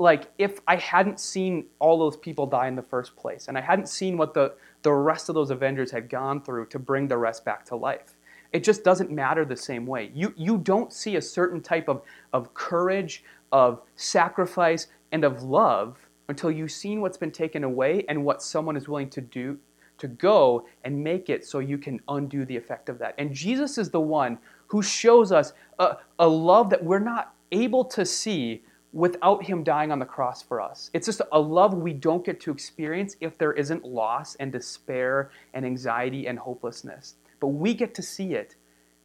like 0.00 0.32
if 0.38 0.60
i 0.66 0.74
hadn't 0.76 1.20
seen 1.20 1.64
all 1.78 1.98
those 1.98 2.16
people 2.16 2.46
die 2.46 2.66
in 2.66 2.74
the 2.74 2.82
first 2.82 3.14
place 3.16 3.46
and 3.48 3.56
i 3.56 3.60
hadn't 3.60 3.88
seen 3.88 4.16
what 4.16 4.34
the, 4.34 4.52
the 4.82 4.92
rest 4.92 5.28
of 5.28 5.34
those 5.34 5.50
avengers 5.50 5.90
had 5.90 6.08
gone 6.08 6.42
through 6.42 6.66
to 6.66 6.78
bring 6.78 7.06
the 7.06 7.16
rest 7.16 7.44
back 7.44 7.64
to 7.64 7.76
life 7.76 8.16
it 8.52 8.64
just 8.64 8.82
doesn't 8.82 9.10
matter 9.10 9.44
the 9.44 9.56
same 9.56 9.86
way. 9.86 10.10
You, 10.14 10.34
you 10.36 10.58
don't 10.58 10.92
see 10.92 11.16
a 11.16 11.22
certain 11.22 11.60
type 11.60 11.88
of, 11.88 12.02
of 12.32 12.52
courage, 12.54 13.24
of 13.52 13.82
sacrifice, 13.96 14.88
and 15.12 15.24
of 15.24 15.42
love 15.42 15.98
until 16.28 16.50
you've 16.50 16.72
seen 16.72 17.00
what's 17.00 17.16
been 17.16 17.30
taken 17.32 17.64
away 17.64 18.04
and 18.08 18.24
what 18.24 18.42
someone 18.42 18.76
is 18.76 18.88
willing 18.88 19.10
to 19.10 19.20
do 19.20 19.58
to 19.98 20.08
go 20.08 20.66
and 20.84 21.02
make 21.02 21.28
it 21.28 21.44
so 21.44 21.58
you 21.58 21.76
can 21.76 22.00
undo 22.08 22.44
the 22.44 22.56
effect 22.56 22.88
of 22.88 22.98
that. 22.98 23.14
And 23.18 23.34
Jesus 23.34 23.76
is 23.76 23.90
the 23.90 24.00
one 24.00 24.38
who 24.66 24.82
shows 24.82 25.30
us 25.32 25.52
a, 25.78 25.98
a 26.18 26.26
love 26.26 26.70
that 26.70 26.82
we're 26.82 27.00
not 27.00 27.34
able 27.52 27.84
to 27.84 28.06
see 28.06 28.62
without 28.92 29.44
him 29.44 29.62
dying 29.62 29.92
on 29.92 29.98
the 29.98 30.04
cross 30.04 30.42
for 30.42 30.60
us. 30.60 30.90
It's 30.92 31.06
just 31.06 31.22
a 31.32 31.40
love 31.40 31.74
we 31.74 31.92
don't 31.92 32.24
get 32.24 32.40
to 32.40 32.50
experience 32.50 33.16
if 33.20 33.38
there 33.38 33.52
isn't 33.52 33.84
loss 33.84 34.34
and 34.36 34.50
despair 34.50 35.30
and 35.54 35.64
anxiety 35.64 36.26
and 36.26 36.38
hopelessness. 36.38 37.14
But 37.38 37.48
we 37.48 37.72
get 37.74 37.94
to 37.94 38.02
see 38.02 38.34
it 38.34 38.56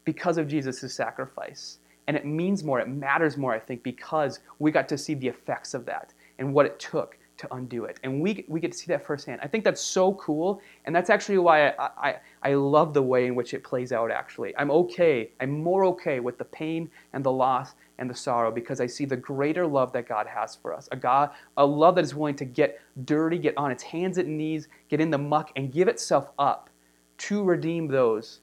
because 0.03 0.37
of 0.37 0.47
Jesus' 0.47 0.93
sacrifice. 0.93 1.79
And 2.07 2.15
it 2.15 2.25
means 2.25 2.63
more, 2.63 2.79
it 2.79 2.87
matters 2.87 3.37
more, 3.37 3.53
I 3.53 3.59
think, 3.59 3.83
because 3.83 4.39
we 4.59 4.71
got 4.71 4.87
to 4.89 4.97
see 4.97 5.13
the 5.13 5.27
effects 5.27 5.73
of 5.73 5.85
that 5.85 6.13
and 6.37 6.53
what 6.53 6.65
it 6.65 6.79
took 6.79 7.17
to 7.37 7.53
undo 7.53 7.85
it. 7.85 7.99
And 8.03 8.21
we, 8.21 8.45
we 8.47 8.59
get 8.59 8.71
to 8.71 8.77
see 8.77 8.87
that 8.87 9.05
firsthand. 9.05 9.41
I 9.43 9.47
think 9.47 9.63
that's 9.63 9.81
so 9.81 10.13
cool. 10.13 10.61
And 10.85 10.95
that's 10.95 11.09
actually 11.09 11.37
why 11.39 11.69
I, 11.69 11.89
I, 11.97 12.15
I 12.43 12.53
love 12.53 12.93
the 12.93 13.01
way 13.01 13.27
in 13.27 13.35
which 13.35 13.53
it 13.53 13.63
plays 13.63 13.91
out, 13.91 14.11
actually. 14.11 14.55
I'm 14.57 14.71
okay, 14.71 15.31
I'm 15.39 15.51
more 15.63 15.85
okay 15.85 16.19
with 16.19 16.37
the 16.37 16.45
pain 16.45 16.89
and 17.13 17.23
the 17.23 17.31
loss 17.31 17.73
and 17.97 18.09
the 18.09 18.15
sorrow 18.15 18.51
because 18.51 18.81
I 18.81 18.87
see 18.87 19.05
the 19.05 19.17
greater 19.17 19.65
love 19.65 19.91
that 19.93 20.07
God 20.07 20.27
has 20.27 20.55
for 20.55 20.73
us. 20.73 20.89
A 20.91 20.95
God, 20.95 21.31
a 21.57 21.65
love 21.65 21.95
that 21.95 22.03
is 22.03 22.15
willing 22.15 22.35
to 22.35 22.45
get 22.45 22.79
dirty, 23.05 23.37
get 23.37 23.57
on 23.57 23.71
its 23.71 23.83
hands 23.83 24.17
and 24.17 24.37
knees, 24.37 24.67
get 24.89 24.99
in 24.99 25.09
the 25.09 25.17
muck, 25.17 25.51
and 25.55 25.71
give 25.71 25.87
itself 25.87 26.31
up 26.37 26.69
to 27.17 27.43
redeem 27.43 27.87
those 27.87 28.41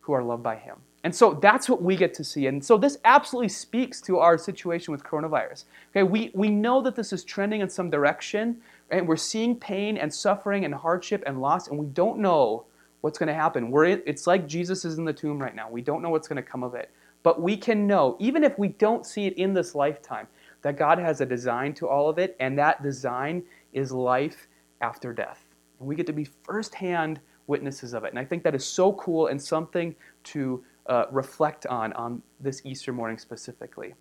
who 0.00 0.12
are 0.12 0.22
loved 0.22 0.42
by 0.42 0.56
Him. 0.56 0.76
And 1.04 1.14
so 1.14 1.34
that's 1.34 1.68
what 1.68 1.82
we 1.82 1.94
get 1.94 2.14
to 2.14 2.24
see. 2.24 2.48
And 2.48 2.64
so 2.64 2.76
this 2.76 2.98
absolutely 3.04 3.48
speaks 3.48 4.00
to 4.02 4.18
our 4.18 4.36
situation 4.36 4.90
with 4.90 5.04
coronavirus. 5.04 5.64
Okay, 5.90 6.02
we, 6.02 6.32
we 6.34 6.50
know 6.50 6.82
that 6.82 6.96
this 6.96 7.12
is 7.12 7.22
trending 7.22 7.60
in 7.60 7.70
some 7.70 7.90
direction, 7.90 8.56
and 8.90 9.06
we're 9.06 9.16
seeing 9.16 9.54
pain 9.54 9.98
and 9.98 10.12
suffering 10.12 10.64
and 10.64 10.74
hardship 10.74 11.22
and 11.26 11.40
loss, 11.40 11.68
and 11.68 11.78
we 11.78 11.86
don't 11.86 12.18
know 12.18 12.64
what's 13.02 13.18
going 13.18 13.28
to 13.28 13.34
happen. 13.34 13.70
We're 13.70 13.84
in, 13.84 14.02
it's 14.04 14.26
like 14.26 14.48
Jesus 14.48 14.84
is 14.84 14.98
in 14.98 15.04
the 15.04 15.12
tomb 15.12 15.38
right 15.38 15.54
now. 15.54 15.70
We 15.70 15.80
don't 15.80 16.02
know 16.02 16.10
what's 16.10 16.26
going 16.26 16.42
to 16.42 16.48
come 16.48 16.64
of 16.64 16.74
it. 16.74 16.90
But 17.26 17.42
we 17.42 17.56
can 17.56 17.88
know, 17.88 18.14
even 18.20 18.44
if 18.44 18.56
we 18.56 18.68
don't 18.68 19.04
see 19.04 19.26
it 19.26 19.32
in 19.32 19.52
this 19.52 19.74
lifetime, 19.74 20.28
that 20.62 20.76
God 20.76 20.96
has 21.00 21.20
a 21.20 21.26
design 21.26 21.74
to 21.74 21.88
all 21.88 22.08
of 22.08 22.20
it, 22.20 22.36
and 22.38 22.56
that 22.56 22.84
design 22.84 23.42
is 23.72 23.90
life 23.90 24.46
after 24.80 25.12
death. 25.12 25.44
And 25.80 25.88
we 25.88 25.96
get 25.96 26.06
to 26.06 26.12
be 26.12 26.28
firsthand 26.44 27.18
witnesses 27.48 27.94
of 27.94 28.04
it. 28.04 28.10
And 28.10 28.18
I 28.20 28.24
think 28.24 28.44
that 28.44 28.54
is 28.54 28.64
so 28.64 28.92
cool 28.92 29.26
and 29.26 29.42
something 29.42 29.96
to 30.22 30.62
uh, 30.86 31.06
reflect 31.10 31.66
on 31.66 31.92
on 31.94 32.22
this 32.38 32.62
Easter 32.64 32.92
morning 32.92 33.18
specifically. 33.18 33.94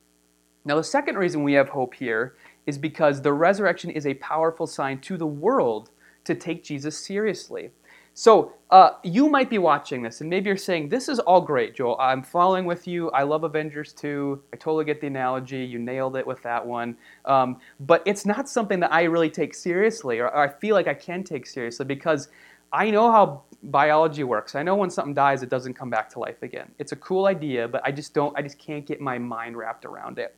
Now, 0.63 0.75
the 0.75 0.83
second 0.83 1.17
reason 1.17 1.41
we 1.41 1.53
have 1.53 1.69
hope 1.69 1.95
here 1.95 2.35
is 2.67 2.77
because 2.77 3.23
the 3.23 3.33
resurrection 3.33 3.89
is 3.89 4.05
a 4.05 4.13
powerful 4.13 4.67
sign 4.67 5.01
to 5.01 5.17
the 5.17 5.25
world 5.25 5.89
to 6.25 6.35
take 6.35 6.63
Jesus 6.63 6.95
seriously. 6.95 7.71
So, 8.17 8.53
uh, 8.71 8.91
you 9.03 9.27
might 9.27 9.49
be 9.49 9.57
watching 9.57 10.01
this, 10.01 10.21
and 10.21 10.29
maybe 10.29 10.47
you're 10.47 10.55
saying, 10.55 10.87
This 10.87 11.09
is 11.09 11.19
all 11.19 11.41
great, 11.41 11.75
Joel. 11.75 11.97
I'm 11.99 12.23
following 12.23 12.63
with 12.65 12.87
you. 12.87 13.11
I 13.11 13.23
love 13.23 13.43
Avengers 13.43 13.91
2. 13.91 14.41
I 14.53 14.55
totally 14.55 14.85
get 14.85 15.01
the 15.01 15.07
analogy. 15.07 15.65
You 15.65 15.79
nailed 15.79 16.15
it 16.15 16.25
with 16.25 16.41
that 16.43 16.65
one. 16.65 16.95
Um, 17.25 17.57
but 17.81 18.01
it's 18.05 18.25
not 18.25 18.47
something 18.47 18.79
that 18.79 18.91
I 18.93 19.03
really 19.03 19.29
take 19.29 19.53
seriously, 19.53 20.19
or, 20.19 20.27
or 20.27 20.37
I 20.37 20.47
feel 20.47 20.75
like 20.75 20.87
I 20.87 20.93
can 20.93 21.25
take 21.25 21.45
seriously, 21.45 21.85
because 21.85 22.29
I 22.71 22.89
know 22.89 23.11
how 23.11 23.43
biology 23.63 24.23
works. 24.23 24.55
I 24.55 24.63
know 24.63 24.75
when 24.75 24.89
something 24.89 25.13
dies, 25.13 25.43
it 25.43 25.49
doesn't 25.49 25.73
come 25.73 25.89
back 25.89 26.09
to 26.11 26.19
life 26.19 26.41
again. 26.41 26.71
It's 26.79 26.93
a 26.93 26.97
cool 26.97 27.25
idea, 27.25 27.67
but 27.67 27.81
I 27.83 27.91
just 27.91 28.13
don't. 28.13 28.35
I 28.37 28.41
just 28.41 28.57
can't 28.57 28.85
get 28.85 29.01
my 29.01 29.19
mind 29.19 29.57
wrapped 29.57 29.83
around 29.83 30.19
it. 30.19 30.37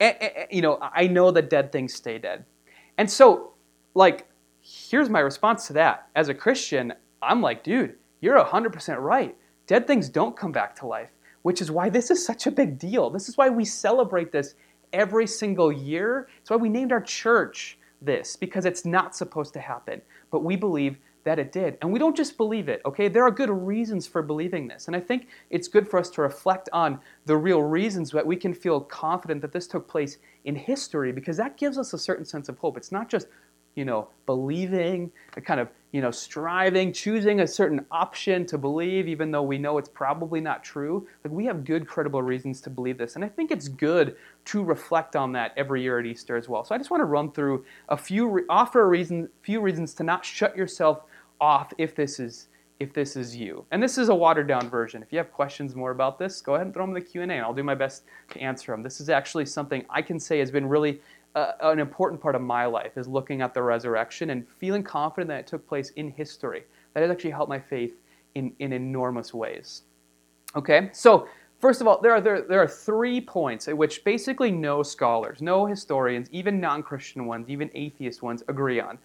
And, 0.00 0.16
and, 0.22 0.46
you 0.50 0.62
know, 0.62 0.78
I 0.80 1.08
know 1.08 1.30
that 1.30 1.50
dead 1.50 1.72
things 1.72 1.92
stay 1.92 2.16
dead, 2.16 2.46
and 2.96 3.10
so 3.10 3.52
like, 3.94 4.26
here's 4.62 5.10
my 5.10 5.20
response 5.20 5.66
to 5.66 5.72
that. 5.74 6.08
As 6.14 6.28
a 6.28 6.34
Christian, 6.34 6.92
I'm 7.20 7.42
like, 7.42 7.62
dude, 7.62 7.96
you're 8.20 8.42
100% 8.42 8.96
right. 9.00 9.36
Dead 9.66 9.86
things 9.86 10.08
don't 10.08 10.36
come 10.36 10.52
back 10.52 10.74
to 10.76 10.86
life, 10.86 11.10
which 11.42 11.60
is 11.60 11.70
why 11.70 11.88
this 11.90 12.10
is 12.10 12.24
such 12.24 12.46
a 12.46 12.50
big 12.50 12.78
deal. 12.78 13.10
This 13.10 13.28
is 13.28 13.36
why 13.36 13.48
we 13.48 13.64
celebrate 13.64 14.32
this 14.32 14.54
every 14.92 15.26
single 15.26 15.72
year. 15.72 16.28
It's 16.40 16.50
why 16.50 16.56
we 16.56 16.68
named 16.68 16.92
our 16.92 17.00
church 17.00 17.78
this 18.00 18.36
because 18.36 18.64
it's 18.64 18.84
not 18.84 19.16
supposed 19.16 19.52
to 19.54 19.60
happen, 19.60 20.00
but 20.30 20.44
we 20.44 20.56
believe 20.56 20.98
that 21.24 21.38
it 21.38 21.52
did. 21.52 21.78
And 21.80 21.92
we 21.92 22.00
don't 22.00 22.16
just 22.16 22.36
believe 22.36 22.68
it, 22.68 22.82
okay? 22.84 23.06
There 23.06 23.22
are 23.22 23.30
good 23.30 23.50
reasons 23.50 24.08
for 24.08 24.22
believing 24.22 24.66
this. 24.66 24.88
And 24.88 24.96
I 24.96 25.00
think 25.00 25.28
it's 25.50 25.68
good 25.68 25.88
for 25.88 25.98
us 25.98 26.10
to 26.10 26.22
reflect 26.22 26.68
on 26.72 26.98
the 27.26 27.36
real 27.36 27.62
reasons 27.62 28.10
that 28.10 28.26
we 28.26 28.36
can 28.36 28.52
feel 28.52 28.80
confident 28.80 29.40
that 29.42 29.52
this 29.52 29.68
took 29.68 29.86
place 29.86 30.18
in 30.44 30.56
history 30.56 31.12
because 31.12 31.36
that 31.36 31.56
gives 31.56 31.78
us 31.78 31.92
a 31.92 31.98
certain 31.98 32.24
sense 32.24 32.48
of 32.48 32.58
hope. 32.58 32.76
It's 32.76 32.90
not 32.90 33.08
just, 33.08 33.28
you 33.74 33.84
know, 33.84 34.08
believing, 34.26 35.10
kind 35.44 35.60
of, 35.60 35.68
you 35.92 36.00
know, 36.00 36.10
striving, 36.10 36.92
choosing 36.92 37.40
a 37.40 37.46
certain 37.46 37.84
option 37.90 38.46
to 38.46 38.58
believe 38.58 39.08
even 39.08 39.30
though 39.30 39.42
we 39.42 39.58
know 39.58 39.78
it's 39.78 39.88
probably 39.88 40.40
not 40.40 40.64
true. 40.64 41.06
Like 41.24 41.32
we 41.32 41.44
have 41.46 41.64
good 41.64 41.86
credible 41.86 42.22
reasons 42.22 42.60
to 42.62 42.70
believe 42.70 42.98
this. 42.98 43.14
And 43.14 43.24
I 43.24 43.28
think 43.28 43.50
it's 43.50 43.68
good 43.68 44.16
to 44.46 44.62
reflect 44.62 45.16
on 45.16 45.32
that 45.32 45.52
every 45.56 45.82
year 45.82 45.98
at 45.98 46.06
Easter 46.06 46.36
as 46.36 46.48
well. 46.48 46.64
So 46.64 46.74
I 46.74 46.78
just 46.78 46.90
want 46.90 47.02
to 47.02 47.06
run 47.06 47.30
through 47.32 47.64
a 47.88 47.96
few 47.96 48.44
offer 48.48 48.82
a 48.82 48.86
reason 48.86 49.28
few 49.42 49.60
reasons 49.60 49.94
to 49.94 50.02
not 50.02 50.24
shut 50.24 50.56
yourself 50.56 51.02
off 51.40 51.72
if 51.78 51.94
this 51.94 52.18
is 52.18 52.48
if 52.82 52.92
this 52.92 53.16
is 53.16 53.36
you. 53.36 53.64
And 53.70 53.82
this 53.82 53.96
is 53.96 54.08
a 54.08 54.14
watered 54.14 54.48
down 54.48 54.68
version. 54.68 55.02
If 55.02 55.12
you 55.12 55.18
have 55.18 55.32
questions 55.32 55.76
more 55.76 55.92
about 55.92 56.18
this, 56.18 56.40
go 56.40 56.56
ahead 56.56 56.66
and 56.66 56.74
throw 56.74 56.82
them 56.84 56.96
in 56.96 57.02
the 57.02 57.08
Q&A 57.08 57.24
and 57.24 57.32
I'll 57.40 57.54
do 57.54 57.62
my 57.62 57.76
best 57.76 58.02
to 58.30 58.40
answer 58.40 58.72
them. 58.72 58.82
This 58.82 59.00
is 59.00 59.08
actually 59.08 59.46
something 59.46 59.84
I 59.88 60.02
can 60.02 60.18
say 60.18 60.40
has 60.40 60.50
been 60.50 60.68
really 60.68 61.00
uh, 61.34 61.52
an 61.62 61.78
important 61.78 62.20
part 62.20 62.34
of 62.34 62.42
my 62.42 62.66
life 62.66 62.96
is 62.96 63.08
looking 63.08 63.40
at 63.40 63.54
the 63.54 63.62
resurrection 63.62 64.30
and 64.30 64.46
feeling 64.48 64.82
confident 64.82 65.28
that 65.28 65.40
it 65.40 65.46
took 65.46 65.66
place 65.66 65.90
in 65.90 66.10
history. 66.10 66.64
That 66.94 67.00
has 67.00 67.10
actually 67.10 67.30
helped 67.30 67.48
my 67.48 67.58
faith 67.58 67.94
in, 68.34 68.52
in 68.58 68.72
enormous 68.72 69.32
ways. 69.32 69.82
Okay, 70.54 70.90
so 70.92 71.26
first 71.58 71.80
of 71.80 71.86
all, 71.86 72.00
there 72.00 72.12
are, 72.12 72.20
there, 72.20 72.42
there 72.42 72.60
are 72.60 72.68
three 72.68 73.20
points 73.20 73.68
at 73.68 73.76
which 73.76 74.04
basically 74.04 74.50
no 74.50 74.82
scholars, 74.82 75.40
no 75.40 75.64
historians, 75.64 76.28
even 76.32 76.60
non 76.60 76.82
Christian 76.82 77.24
ones, 77.24 77.48
even 77.48 77.70
atheist 77.74 78.22
ones 78.22 78.42
agree 78.48 78.80
on. 78.80 78.98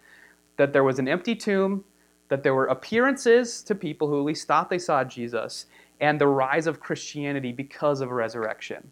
That 0.56 0.72
there 0.72 0.84
was 0.84 0.98
an 0.98 1.08
empty 1.08 1.34
tomb, 1.34 1.84
that 2.28 2.42
there 2.42 2.54
were 2.54 2.66
appearances 2.66 3.62
to 3.62 3.74
people 3.74 4.08
who 4.08 4.18
at 4.18 4.24
least 4.24 4.46
thought 4.46 4.68
they 4.68 4.78
saw 4.78 5.04
Jesus, 5.04 5.66
and 6.00 6.20
the 6.20 6.26
rise 6.26 6.66
of 6.66 6.80
Christianity 6.80 7.52
because 7.52 8.00
of 8.00 8.10
resurrection. 8.10 8.90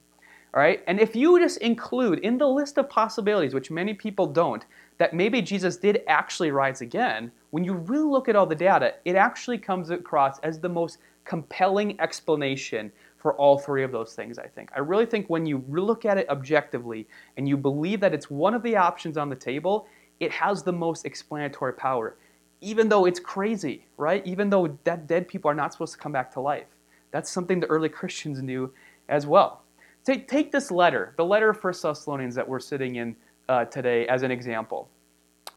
All 0.56 0.62
right? 0.62 0.82
And 0.86 0.98
if 0.98 1.14
you 1.14 1.38
just 1.38 1.58
include 1.58 2.20
in 2.20 2.38
the 2.38 2.48
list 2.48 2.78
of 2.78 2.88
possibilities, 2.88 3.52
which 3.52 3.70
many 3.70 3.92
people 3.92 4.26
don't, 4.26 4.64
that 4.96 5.12
maybe 5.12 5.42
Jesus 5.42 5.76
did 5.76 6.02
actually 6.08 6.50
rise 6.50 6.80
again, 6.80 7.30
when 7.50 7.62
you 7.62 7.74
really 7.74 8.08
look 8.08 8.26
at 8.30 8.36
all 8.36 8.46
the 8.46 8.54
data, 8.54 8.94
it 9.04 9.16
actually 9.16 9.58
comes 9.58 9.90
across 9.90 10.38
as 10.38 10.58
the 10.58 10.68
most 10.68 10.96
compelling 11.26 12.00
explanation 12.00 12.90
for 13.18 13.34
all 13.34 13.58
three 13.58 13.84
of 13.84 13.92
those 13.92 14.14
things, 14.14 14.38
I 14.38 14.46
think. 14.46 14.70
I 14.74 14.78
really 14.78 15.04
think 15.04 15.28
when 15.28 15.44
you 15.44 15.62
look 15.68 16.06
at 16.06 16.16
it 16.16 16.26
objectively 16.30 17.06
and 17.36 17.46
you 17.46 17.58
believe 17.58 18.00
that 18.00 18.14
it's 18.14 18.30
one 18.30 18.54
of 18.54 18.62
the 18.62 18.76
options 18.76 19.18
on 19.18 19.28
the 19.28 19.36
table, 19.36 19.86
it 20.20 20.32
has 20.32 20.62
the 20.62 20.72
most 20.72 21.04
explanatory 21.04 21.74
power 21.74 22.16
even 22.62 22.88
though 22.88 23.04
it's 23.04 23.20
crazy, 23.20 23.86
right? 23.96 24.26
Even 24.26 24.48
though 24.48 24.78
that 24.84 25.06
dead 25.06 25.28
people 25.28 25.50
are 25.50 25.54
not 25.54 25.72
supposed 25.72 25.92
to 25.92 25.98
come 25.98 26.12
back 26.12 26.32
to 26.32 26.40
life. 26.40 26.66
That's 27.10 27.30
something 27.30 27.60
the 27.60 27.66
early 27.66 27.88
Christians 28.00 28.42
knew 28.42 28.72
as 29.08 29.26
well. 29.26 29.65
Take, 30.06 30.28
take 30.28 30.52
this 30.52 30.70
letter, 30.70 31.14
the 31.16 31.24
letter 31.24 31.50
of 31.50 31.62
1 31.62 31.74
Thessalonians 31.82 32.36
that 32.36 32.48
we're 32.48 32.60
sitting 32.60 32.94
in 32.94 33.16
uh, 33.48 33.64
today, 33.64 34.06
as 34.06 34.22
an 34.22 34.30
example. 34.30 34.88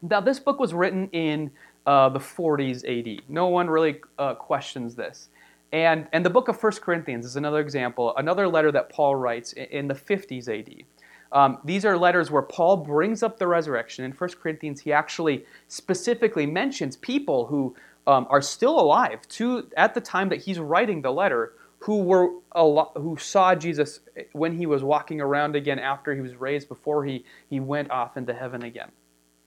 Now, 0.02 0.20
this 0.20 0.40
book 0.40 0.58
was 0.58 0.74
written 0.74 1.08
in 1.12 1.52
uh, 1.86 2.08
the 2.08 2.18
40s 2.18 2.82
AD. 2.84 3.22
No 3.28 3.46
one 3.46 3.70
really 3.70 4.00
uh, 4.18 4.34
questions 4.34 4.96
this. 4.96 5.28
And, 5.72 6.08
and 6.12 6.26
the 6.26 6.30
book 6.30 6.48
of 6.48 6.60
1 6.60 6.72
Corinthians 6.82 7.24
is 7.24 7.36
another 7.36 7.60
example, 7.60 8.12
another 8.16 8.48
letter 8.48 8.72
that 8.72 8.90
Paul 8.90 9.14
writes 9.14 9.52
in, 9.52 9.66
in 9.66 9.86
the 9.86 9.94
50s 9.94 10.48
AD. 10.48 10.82
Um, 11.30 11.58
these 11.64 11.84
are 11.84 11.96
letters 11.96 12.32
where 12.32 12.42
Paul 12.42 12.78
brings 12.78 13.22
up 13.22 13.38
the 13.38 13.46
resurrection. 13.46 14.04
In 14.04 14.10
1 14.10 14.30
Corinthians, 14.42 14.80
he 14.80 14.92
actually 14.92 15.44
specifically 15.68 16.44
mentions 16.44 16.96
people 16.96 17.46
who 17.46 17.76
um, 18.08 18.26
are 18.28 18.42
still 18.42 18.80
alive 18.80 19.28
to, 19.28 19.68
at 19.76 19.94
the 19.94 20.00
time 20.00 20.28
that 20.30 20.40
he's 20.40 20.58
writing 20.58 21.02
the 21.02 21.12
letter 21.12 21.52
who 21.80 22.02
were 22.02 22.30
lot, 22.54 22.92
who 22.94 23.16
saw 23.16 23.54
Jesus 23.54 24.00
when 24.32 24.56
he 24.56 24.66
was 24.66 24.82
walking 24.82 25.20
around 25.20 25.56
again 25.56 25.78
after 25.78 26.14
he 26.14 26.20
was 26.20 26.36
raised 26.36 26.68
before 26.68 27.04
he, 27.04 27.24
he 27.48 27.58
went 27.58 27.90
off 27.90 28.16
into 28.16 28.34
heaven 28.34 28.62
again. 28.62 28.90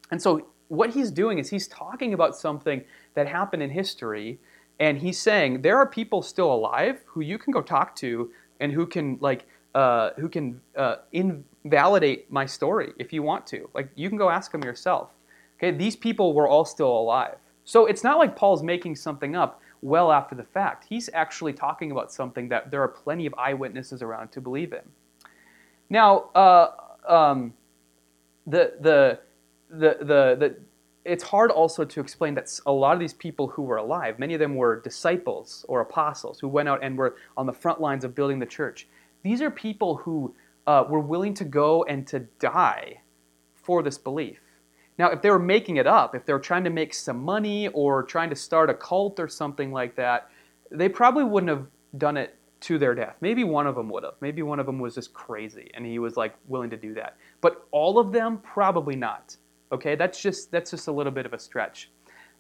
And 0.10 0.22
so 0.22 0.48
what 0.68 0.90
he's 0.90 1.12
doing 1.12 1.38
is 1.38 1.50
he's 1.50 1.68
talking 1.68 2.14
about 2.14 2.36
something 2.36 2.84
that 3.14 3.28
happened 3.28 3.62
in 3.62 3.70
history 3.70 4.40
and 4.80 4.98
he's 4.98 5.20
saying 5.20 5.62
there 5.62 5.78
are 5.78 5.86
people 5.86 6.24
still 6.24 6.52
alive 6.52 7.02
who 7.06 7.22
you 7.22 7.38
can 7.38 7.54
go 7.54 7.62
talk 7.62 7.96
to 7.98 8.32
and 8.60 8.72
who 8.72 8.88
can 8.88 9.18
like 9.22 9.46
uh, 9.76 10.12
who 10.18 10.30
can 10.30 10.60
uh, 10.76 10.98
invalidate 11.12 12.32
my 12.32 12.46
story 12.46 12.94
if 12.98 13.14
you 13.14 13.22
want 13.22 13.46
to. 13.48 13.70
Like 13.74 13.90
you 13.96 14.10
can 14.10 14.18
go 14.18 14.30
ask 14.30 14.52
them 14.52 14.64
yourself. 14.64 15.12
Okay, 15.58 15.76
these 15.76 15.96
people 15.96 16.34
were 16.34 16.48
all 16.48 16.66
still 16.66 16.92
alive. 16.92 17.38
So 17.64 17.86
it's 17.86 18.04
not 18.04 18.18
like 18.18 18.36
Paul's 18.36 18.64
making 18.64 18.96
something 18.96 19.36
up 19.36 19.62
well 19.84 20.12
after 20.12 20.34
the 20.34 20.44
fact. 20.44 20.86
He's 20.88 21.10
actually 21.14 21.54
talking 21.54 21.92
about 21.92 22.12
something 22.12 22.48
that 22.50 22.72
there 22.72 22.82
are 22.82 22.88
plenty 22.88 23.26
of 23.26 23.34
eyewitnesses 23.38 24.02
around 24.02 24.32
to 24.32 24.42
believe 24.42 24.72
in. 24.72 24.82
Now, 25.90 26.30
uh, 26.34 26.72
um, 27.08 27.54
the, 28.48 28.74
the, 28.80 29.20
the, 29.70 29.98
the, 30.00 30.36
the, 30.40 30.56
it's 31.04 31.24
hard 31.24 31.52
also 31.52 31.84
to 31.84 32.00
explain 32.00 32.34
that 32.36 32.50
a 32.66 32.72
lot 32.72 32.94
of 32.94 33.00
these 33.00 33.14
people 33.14 33.48
who 33.50 33.62
were 33.64 33.78
alive, 33.78 34.20
many 34.20 34.34
of 34.34 34.40
them 34.40 34.56
were 34.56 34.80
disciples 34.80 35.66
or 35.68 35.82
apostles 35.82 36.40
who 36.40 36.48
went 36.48 36.70
out 36.70 36.80
and 36.82 36.98
were 36.98 37.18
on 37.36 37.46
the 37.46 37.54
front 37.54 37.82
lines 37.82 38.06
of 38.06 38.16
building 38.16 38.40
the 38.40 38.46
church. 38.46 38.88
These 39.22 39.42
are 39.42 39.52
people 39.52 39.98
who 39.98 40.34
uh, 40.66 40.86
were 40.90 41.02
willing 41.02 41.34
to 41.36 41.44
go 41.44 41.84
and 41.84 42.08
to 42.08 42.20
die 42.40 43.02
for 43.54 43.84
this 43.84 43.98
belief. 43.98 44.40
Now, 44.98 45.10
if 45.10 45.22
they 45.22 45.30
were 45.30 45.40
making 45.40 45.78
it 45.78 45.88
up, 45.88 46.16
if 46.16 46.26
they 46.26 46.34
were 46.34 46.40
trying 46.40 46.64
to 46.66 46.70
make 46.70 46.94
some 46.94 47.24
money 47.24 47.68
or 47.70 48.04
trying 48.04 48.30
to 48.30 48.36
start 48.36 48.70
a 48.70 48.74
cult 48.74 49.20
or 49.20 49.28
something 49.28 49.72
like 49.72 49.96
that, 49.96 50.30
they 50.72 50.90
probably 50.90 51.24
wouldn't 51.24 51.50
have 51.50 51.66
done 51.98 52.18
it 52.18 52.38
to 52.62 52.78
their 52.78 52.96
death. 52.96 53.18
Maybe 53.20 53.44
one 53.44 53.68
of 53.68 53.76
them 53.76 53.90
would 53.90 54.04
have. 54.04 54.14
Maybe 54.22 54.42
one 54.42 54.60
of 54.60 54.66
them 54.66 54.80
was 54.80 54.96
just 54.96 55.14
crazy 55.14 55.70
and 55.74 55.86
he 55.86 56.00
was 56.00 56.16
like 56.16 56.34
willing 56.48 56.70
to 56.70 56.78
do 56.78 56.94
that. 56.94 57.18
But 57.42 57.68
all 57.72 58.00
of 58.00 58.12
them, 58.12 58.38
probably 58.38 58.96
not. 58.96 59.36
Okay, 59.72 59.96
that's 59.96 60.22
just 60.22 60.52
that's 60.52 60.72
just 60.72 60.88
a 60.88 60.92
little 60.92 61.12
bit 61.12 61.26
of 61.26 61.34
a 61.34 61.40
stretch. 61.40 61.90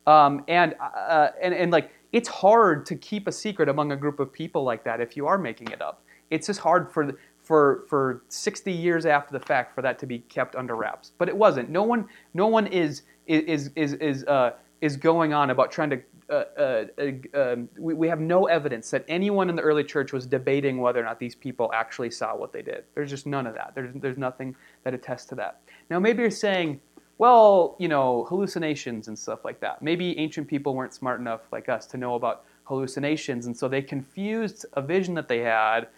Um, 0.07 0.43
and 0.47 0.75
uh, 0.79 1.29
and 1.41 1.53
and 1.53 1.71
like 1.71 1.91
it's 2.13 2.29
hard 2.29 2.85
to 2.85 2.95
keep 2.95 3.27
a 3.27 3.31
secret 3.31 3.67
among 3.67 3.91
a 3.91 3.97
group 3.97 4.19
of 4.19 4.31
people 4.31 4.63
like 4.63 4.83
that 4.85 5.01
if 5.01 5.17
you 5.17 5.27
are 5.27 5.37
making 5.37 5.69
it 5.69 5.81
up. 5.81 6.03
It's 6.29 6.47
just 6.47 6.59
hard 6.59 6.91
for 6.91 7.17
for 7.43 7.85
for 7.87 8.23
60 8.29 8.71
years 8.71 9.05
after 9.05 9.37
the 9.37 9.45
fact 9.45 9.75
for 9.75 9.81
that 9.81 9.99
to 9.99 10.05
be 10.05 10.19
kept 10.19 10.55
under 10.55 10.75
wraps. 10.75 11.11
But 11.17 11.29
it 11.29 11.37
wasn't. 11.37 11.69
No 11.69 11.83
one 11.83 12.07
no 12.33 12.47
one 12.47 12.67
is 12.67 13.03
is 13.27 13.69
is 13.75 13.93
is 13.93 14.23
uh, 14.25 14.51
is 14.81 14.97
going 14.97 15.33
on 15.33 15.49
about 15.49 15.71
trying 15.71 15.89
to. 15.91 16.01
Uh, 16.29 16.43
uh, 16.57 17.37
uh, 17.37 17.55
we, 17.77 17.93
we 17.93 18.07
have 18.07 18.21
no 18.21 18.45
evidence 18.45 18.89
that 18.89 19.03
anyone 19.09 19.49
in 19.49 19.57
the 19.57 19.61
early 19.61 19.83
church 19.83 20.13
was 20.13 20.25
debating 20.25 20.77
whether 20.77 20.99
or 20.99 21.03
not 21.03 21.19
these 21.19 21.35
people 21.35 21.69
actually 21.73 22.09
saw 22.09 22.35
what 22.35 22.53
they 22.53 22.61
did. 22.61 22.85
There's 22.95 23.09
just 23.09 23.27
none 23.27 23.45
of 23.45 23.53
that. 23.55 23.73
There's, 23.75 23.93
there's 23.95 24.17
nothing 24.17 24.55
that 24.83 24.93
attests 24.93 25.25
to 25.27 25.35
that. 25.35 25.61
Now, 25.89 25.99
maybe 25.99 26.21
you're 26.21 26.31
saying, 26.31 26.79
well, 27.17 27.75
you 27.77 27.89
know, 27.89 28.25
hallucinations 28.29 29.09
and 29.09 29.19
stuff 29.19 29.43
like 29.43 29.59
that. 29.59 29.81
Maybe 29.81 30.17
ancient 30.17 30.47
people 30.47 30.73
weren't 30.75 30.93
smart 30.93 31.19
enough 31.19 31.41
like 31.51 31.67
us 31.67 31.85
to 31.87 31.97
know 31.97 32.15
about 32.15 32.45
hallucinations, 32.63 33.45
and 33.45 33.55
so 33.55 33.67
they 33.67 33.81
confused 33.81 34.65
a 34.73 34.81
vision 34.81 35.13
that 35.15 35.27
they 35.27 35.39
had 35.39 35.89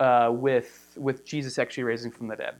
uh, 0.00 0.30
with, 0.32 0.92
with 0.96 1.24
Jesus 1.24 1.58
actually 1.58 1.84
raising 1.84 2.10
from 2.10 2.28
the 2.28 2.36
dead. 2.36 2.54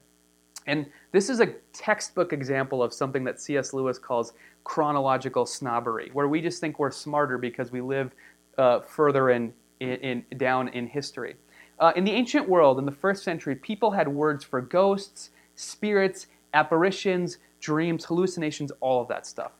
And 0.66 0.86
this 1.12 1.28
is 1.28 1.40
a 1.40 1.46
textbook 1.72 2.32
example 2.32 2.82
of 2.82 2.92
something 2.92 3.24
that 3.24 3.40
C.S. 3.40 3.72
Lewis 3.72 3.98
calls 3.98 4.32
chronological 4.64 5.44
snobbery, 5.44 6.10
where 6.12 6.28
we 6.28 6.40
just 6.40 6.60
think 6.60 6.78
we're 6.78 6.90
smarter 6.90 7.36
because 7.36 7.70
we 7.70 7.80
live 7.80 8.12
uh, 8.56 8.80
further 8.80 9.30
in, 9.30 9.52
in, 9.80 10.24
in, 10.30 10.38
down 10.38 10.68
in 10.68 10.86
history. 10.86 11.36
Uh, 11.78 11.92
in 11.96 12.04
the 12.04 12.12
ancient 12.12 12.48
world, 12.48 12.78
in 12.78 12.86
the 12.86 12.92
first 12.92 13.24
century, 13.24 13.54
people 13.56 13.90
had 13.90 14.08
words 14.08 14.44
for 14.44 14.60
ghosts, 14.60 15.30
spirits, 15.54 16.28
apparitions, 16.54 17.38
dreams, 17.60 18.04
hallucinations, 18.04 18.70
all 18.80 19.02
of 19.02 19.08
that 19.08 19.26
stuff. 19.26 19.52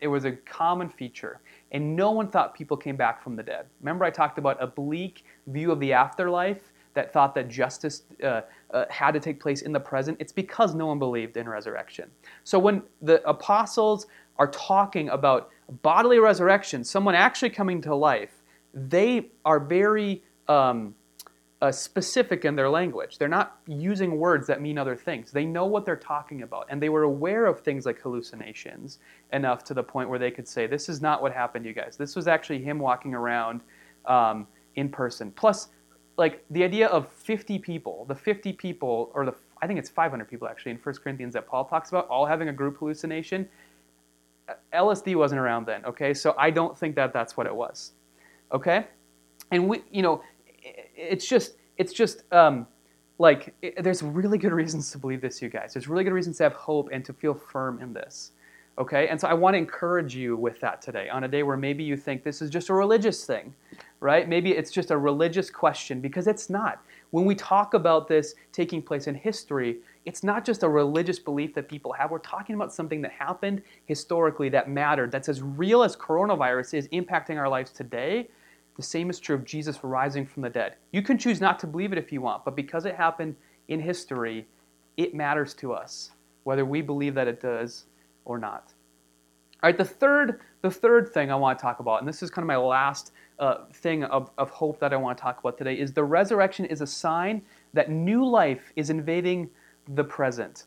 It 0.00 0.08
was 0.08 0.24
a 0.24 0.32
common 0.32 0.88
feature, 0.88 1.40
and 1.72 1.94
no 1.94 2.10
one 2.10 2.28
thought 2.28 2.54
people 2.54 2.76
came 2.76 2.96
back 2.96 3.22
from 3.22 3.36
the 3.36 3.42
dead. 3.42 3.66
Remember, 3.80 4.04
I 4.04 4.10
talked 4.10 4.38
about 4.38 4.56
a 4.62 4.66
bleak 4.66 5.24
view 5.46 5.70
of 5.70 5.78
the 5.78 5.92
afterlife 5.92 6.69
that 6.94 7.12
thought 7.12 7.34
that 7.34 7.48
justice 7.48 8.02
uh, 8.22 8.42
uh, 8.72 8.84
had 8.90 9.12
to 9.12 9.20
take 9.20 9.40
place 9.40 9.62
in 9.62 9.72
the 9.72 9.80
present, 9.80 10.16
it's 10.20 10.32
because 10.32 10.74
no 10.74 10.86
one 10.86 10.98
believed 10.98 11.36
in 11.36 11.48
resurrection. 11.48 12.10
So 12.44 12.58
when 12.58 12.82
the 13.02 13.26
apostles 13.28 14.06
are 14.38 14.48
talking 14.48 15.08
about 15.10 15.50
bodily 15.82 16.18
resurrection, 16.18 16.82
someone 16.82 17.14
actually 17.14 17.50
coming 17.50 17.80
to 17.82 17.94
life, 17.94 18.42
they 18.74 19.30
are 19.44 19.60
very 19.60 20.22
um, 20.48 20.94
uh, 21.62 21.70
specific 21.70 22.44
in 22.44 22.56
their 22.56 22.70
language. 22.70 23.18
They're 23.18 23.28
not 23.28 23.60
using 23.66 24.16
words 24.16 24.46
that 24.46 24.62
mean 24.62 24.78
other 24.78 24.96
things. 24.96 25.30
They 25.30 25.44
know 25.44 25.66
what 25.66 25.84
they're 25.84 25.96
talking 25.96 26.42
about, 26.42 26.66
and 26.70 26.82
they 26.82 26.88
were 26.88 27.02
aware 27.02 27.46
of 27.46 27.60
things 27.60 27.84
like 27.84 28.00
hallucinations 28.00 28.98
enough 29.32 29.62
to 29.64 29.74
the 29.74 29.82
point 29.82 30.08
where 30.08 30.18
they 30.18 30.30
could 30.30 30.48
say, 30.48 30.66
"This 30.66 30.88
is 30.88 31.02
not 31.02 31.20
what 31.20 31.32
happened, 31.32 31.66
you 31.66 31.74
guys. 31.74 31.96
This 31.96 32.16
was 32.16 32.26
actually 32.28 32.62
him 32.62 32.78
walking 32.78 33.14
around 33.14 33.60
um, 34.06 34.46
in 34.76 34.88
person." 34.88 35.30
Plus, 35.32 35.68
like 36.16 36.44
the 36.50 36.62
idea 36.62 36.88
of 36.88 37.10
50 37.12 37.58
people, 37.58 38.04
the 38.08 38.14
50 38.14 38.52
people, 38.52 39.10
or 39.14 39.24
the 39.24 39.34
I 39.62 39.66
think 39.66 39.78
it's 39.78 39.90
500 39.90 40.28
people 40.28 40.48
actually 40.48 40.72
in 40.72 40.78
1 40.78 40.94
Corinthians 40.96 41.34
that 41.34 41.46
Paul 41.46 41.64
talks 41.64 41.90
about, 41.90 42.08
all 42.08 42.26
having 42.26 42.48
a 42.48 42.52
group 42.52 42.78
hallucination. 42.78 43.48
LSD 44.72 45.16
wasn't 45.16 45.40
around 45.40 45.66
then, 45.66 45.84
okay? 45.84 46.14
So 46.14 46.34
I 46.38 46.50
don't 46.50 46.76
think 46.76 46.96
that 46.96 47.12
that's 47.12 47.36
what 47.36 47.46
it 47.46 47.54
was, 47.54 47.92
okay? 48.52 48.86
And 49.52 49.68
we, 49.68 49.82
you 49.90 50.02
know, 50.02 50.22
it's 50.96 51.26
just, 51.26 51.56
it's 51.76 51.92
just 51.92 52.22
um, 52.32 52.66
like 53.18 53.54
it, 53.62 53.82
there's 53.82 54.02
really 54.02 54.38
good 54.38 54.52
reasons 54.52 54.90
to 54.92 54.98
believe 54.98 55.20
this, 55.20 55.40
you 55.42 55.48
guys. 55.48 55.74
There's 55.74 55.88
really 55.88 56.04
good 56.04 56.12
reasons 56.12 56.38
to 56.38 56.44
have 56.44 56.54
hope 56.54 56.88
and 56.90 57.04
to 57.04 57.12
feel 57.12 57.34
firm 57.34 57.80
in 57.80 57.92
this, 57.92 58.32
okay? 58.78 59.08
And 59.08 59.20
so 59.20 59.28
I 59.28 59.34
want 59.34 59.54
to 59.54 59.58
encourage 59.58 60.14
you 60.14 60.36
with 60.36 60.60
that 60.60 60.82
today 60.82 61.08
on 61.08 61.24
a 61.24 61.28
day 61.28 61.42
where 61.42 61.56
maybe 61.56 61.84
you 61.84 61.96
think 61.96 62.22
this 62.22 62.42
is 62.42 62.50
just 62.50 62.68
a 62.68 62.74
religious 62.74 63.24
thing 63.24 63.54
right? 64.00 64.28
Maybe 64.28 64.52
it's 64.52 64.70
just 64.70 64.90
a 64.90 64.96
religious 64.96 65.50
question 65.50 66.00
because 66.00 66.26
it's 66.26 66.50
not. 66.50 66.82
When 67.10 67.26
we 67.26 67.34
talk 67.34 67.74
about 67.74 68.08
this 68.08 68.34
taking 68.50 68.82
place 68.82 69.06
in 69.06 69.14
history, 69.14 69.78
it's 70.06 70.24
not 70.24 70.44
just 70.44 70.62
a 70.62 70.68
religious 70.68 71.18
belief 71.18 71.54
that 71.54 71.68
people 71.68 71.92
have. 71.92 72.10
We're 72.10 72.18
talking 72.18 72.54
about 72.54 72.72
something 72.72 73.02
that 73.02 73.12
happened 73.12 73.62
historically 73.86 74.48
that 74.50 74.70
mattered, 74.70 75.12
that's 75.12 75.28
as 75.28 75.42
real 75.42 75.82
as 75.82 75.96
coronavirus 75.96 76.74
is 76.74 76.88
impacting 76.88 77.36
our 77.36 77.48
lives 77.48 77.70
today. 77.70 78.28
The 78.76 78.82
same 78.82 79.10
is 79.10 79.20
true 79.20 79.36
of 79.36 79.44
Jesus 79.44 79.78
rising 79.84 80.24
from 80.24 80.42
the 80.42 80.48
dead. 80.48 80.76
You 80.92 81.02
can 81.02 81.18
choose 81.18 81.40
not 81.40 81.58
to 81.58 81.66
believe 81.66 81.92
it 81.92 81.98
if 81.98 82.10
you 82.10 82.22
want, 82.22 82.44
but 82.46 82.56
because 82.56 82.86
it 82.86 82.94
happened 82.94 83.36
in 83.68 83.80
history, 83.80 84.46
it 84.96 85.14
matters 85.14 85.52
to 85.54 85.74
us, 85.74 86.12
whether 86.44 86.64
we 86.64 86.80
believe 86.80 87.14
that 87.14 87.28
it 87.28 87.40
does 87.40 87.84
or 88.24 88.38
not. 88.38 88.72
All 89.62 89.68
right, 89.68 89.76
the 89.76 89.84
third, 89.84 90.40
the 90.62 90.70
third 90.70 91.12
thing 91.12 91.30
I 91.30 91.34
want 91.34 91.58
to 91.58 91.62
talk 91.62 91.80
about, 91.80 92.00
and 92.00 92.08
this 92.08 92.22
is 92.22 92.30
kind 92.30 92.42
of 92.42 92.46
my 92.46 92.56
last 92.56 93.12
uh, 93.38 93.64
thing 93.74 94.04
of, 94.04 94.30
of 94.38 94.50
hope 94.50 94.80
that 94.80 94.92
I 94.92 94.96
want 94.96 95.18
to 95.18 95.22
talk 95.22 95.38
about 95.38 95.58
today 95.58 95.78
is 95.78 95.92
the 95.92 96.04
resurrection 96.04 96.64
is 96.64 96.80
a 96.80 96.86
sign 96.86 97.42
that 97.74 97.90
new 97.90 98.24
life 98.24 98.72
is 98.76 98.90
invading 98.90 99.50
the 99.94 100.04
present. 100.04 100.64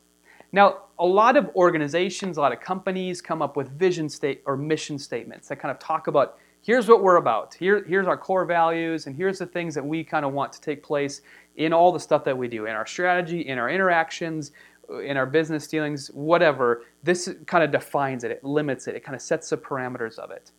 Now, 0.52 0.82
a 1.00 1.06
lot 1.06 1.36
of 1.36 1.50
organizations, 1.56 2.36
a 2.36 2.40
lot 2.40 2.52
of 2.52 2.60
companies 2.60 3.20
come 3.20 3.42
up 3.42 3.56
with 3.56 3.68
vision 3.70 4.08
state 4.08 4.42
or 4.46 4.56
mission 4.56 4.98
statements 4.98 5.48
that 5.48 5.56
kind 5.56 5.72
of 5.72 5.80
talk 5.80 6.06
about 6.06 6.38
here's 6.62 6.88
what 6.88 7.02
we're 7.02 7.16
about. 7.16 7.54
Here, 7.54 7.84
here's 7.86 8.06
our 8.06 8.16
core 8.16 8.44
values, 8.44 9.06
and 9.06 9.14
here's 9.14 9.38
the 9.38 9.46
things 9.46 9.74
that 9.74 9.84
we 9.84 10.02
kind 10.02 10.24
of 10.24 10.32
want 10.32 10.52
to 10.52 10.60
take 10.60 10.82
place 10.82 11.20
in 11.56 11.72
all 11.72 11.92
the 11.92 12.00
stuff 12.00 12.24
that 12.24 12.36
we 12.36 12.48
do, 12.48 12.66
in 12.66 12.72
our 12.72 12.86
strategy, 12.86 13.42
in 13.42 13.58
our 13.58 13.68
interactions, 13.68 14.52
in 15.04 15.16
our 15.16 15.26
business 15.26 15.66
dealings, 15.66 16.08
whatever. 16.08 16.82
This 17.02 17.32
kind 17.46 17.64
of 17.64 17.70
defines 17.70 18.24
it, 18.24 18.30
it 18.30 18.44
limits 18.44 18.86
it, 18.86 18.94
it 18.94 19.04
kind 19.04 19.14
of 19.14 19.22
sets 19.22 19.50
the 19.50 19.56
parameters 19.56 20.18
of 20.18 20.30
it. 20.30 20.50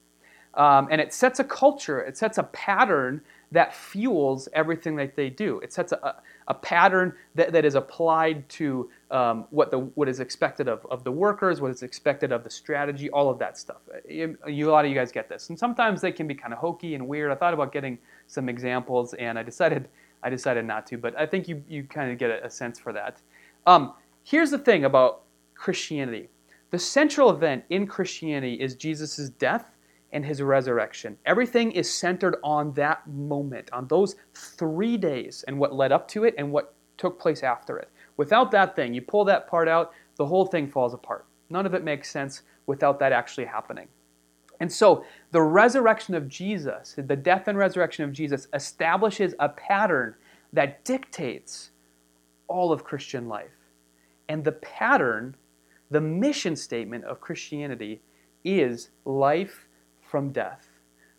Um, 0.55 0.87
and 0.89 1.01
it 1.01 1.13
sets 1.13 1.39
a 1.39 1.43
culture, 1.43 1.99
it 1.99 2.17
sets 2.17 2.37
a 2.37 2.43
pattern 2.43 3.21
that 3.51 3.73
fuels 3.73 4.47
everything 4.53 4.95
that 4.95 5.15
they 5.15 5.29
do. 5.29 5.59
It 5.59 5.71
sets 5.73 5.91
a, 5.91 6.15
a 6.47 6.53
pattern 6.53 7.13
that, 7.35 7.51
that 7.51 7.65
is 7.65 7.75
applied 7.75 8.47
to 8.49 8.89
um, 9.11 9.45
what, 9.49 9.69
the, 9.69 9.79
what 9.79 10.09
is 10.09 10.19
expected 10.19 10.67
of, 10.67 10.85
of 10.89 11.03
the 11.03 11.11
workers, 11.11 11.61
what 11.61 11.71
is 11.71 11.83
expected 11.83 12.31
of 12.31 12.43
the 12.43 12.49
strategy, 12.49 13.09
all 13.09 13.29
of 13.29 13.37
that 13.39 13.57
stuff. 13.57 13.81
You, 14.07 14.37
you, 14.47 14.69
a 14.69 14.71
lot 14.71 14.85
of 14.85 14.91
you 14.91 14.95
guys 14.97 15.11
get 15.11 15.29
this. 15.29 15.49
And 15.49 15.59
sometimes 15.59 16.01
they 16.01 16.11
can 16.11 16.27
be 16.27 16.35
kind 16.35 16.53
of 16.53 16.59
hokey 16.59 16.95
and 16.95 17.07
weird. 17.07 17.31
I 17.31 17.35
thought 17.35 17.53
about 17.53 17.71
getting 17.71 17.97
some 18.27 18.49
examples 18.49 19.13
and 19.15 19.37
I 19.37 19.43
decided, 19.43 19.89
I 20.23 20.29
decided 20.29 20.65
not 20.65 20.87
to, 20.87 20.97
but 20.97 21.17
I 21.19 21.25
think 21.25 21.47
you, 21.47 21.63
you 21.69 21.83
kind 21.83 22.11
of 22.11 22.17
get 22.17 22.29
a, 22.29 22.45
a 22.45 22.49
sense 22.49 22.79
for 22.79 22.93
that. 22.93 23.21
Um, 23.67 23.93
here's 24.25 24.51
the 24.51 24.57
thing 24.57 24.83
about 24.83 25.21
Christianity 25.53 26.27
the 26.71 26.79
central 26.79 27.29
event 27.29 27.63
in 27.69 27.87
Christianity 27.87 28.55
is 28.55 28.75
Jesus' 28.75 29.29
death 29.29 29.71
and 30.11 30.25
his 30.25 30.41
resurrection. 30.41 31.17
Everything 31.25 31.71
is 31.71 31.93
centered 31.93 32.37
on 32.43 32.73
that 32.73 33.07
moment, 33.07 33.69
on 33.71 33.87
those 33.87 34.15
three 34.33 34.97
days 34.97 35.45
and 35.47 35.57
what 35.57 35.73
led 35.73 35.91
up 35.91 36.07
to 36.09 36.25
it 36.25 36.35
and 36.37 36.51
what 36.51 36.73
took 36.97 37.19
place 37.19 37.43
after 37.43 37.77
it. 37.77 37.89
Without 38.17 38.51
that 38.51 38.75
thing, 38.75 38.93
you 38.93 39.01
pull 39.01 39.23
that 39.25 39.47
part 39.47 39.67
out, 39.67 39.93
the 40.17 40.25
whole 40.25 40.45
thing 40.45 40.67
falls 40.67 40.93
apart. 40.93 41.25
None 41.49 41.65
of 41.65 41.73
it 41.73 41.83
makes 41.83 42.09
sense 42.09 42.41
without 42.65 42.99
that 42.99 43.11
actually 43.11 43.45
happening. 43.45 43.87
And 44.59 44.71
so, 44.71 45.05
the 45.31 45.41
resurrection 45.41 46.15
of 46.15 46.29
Jesus, 46.29 46.95
the 46.97 47.15
death 47.15 47.47
and 47.47 47.57
resurrection 47.57 48.05
of 48.05 48.13
Jesus, 48.13 48.47
establishes 48.53 49.35
a 49.39 49.49
pattern 49.49 50.15
that 50.53 50.83
dictates 50.85 51.71
all 52.47 52.71
of 52.71 52.83
Christian 52.83 53.27
life. 53.27 53.54
And 54.29 54.43
the 54.43 54.53
pattern, 54.53 55.35
the 55.91 56.01
mission 56.01 56.55
statement 56.55 57.03
of 57.05 57.21
Christianity, 57.21 58.01
is 58.43 58.89
life 59.05 59.67
from 60.01 60.31
death. 60.31 60.67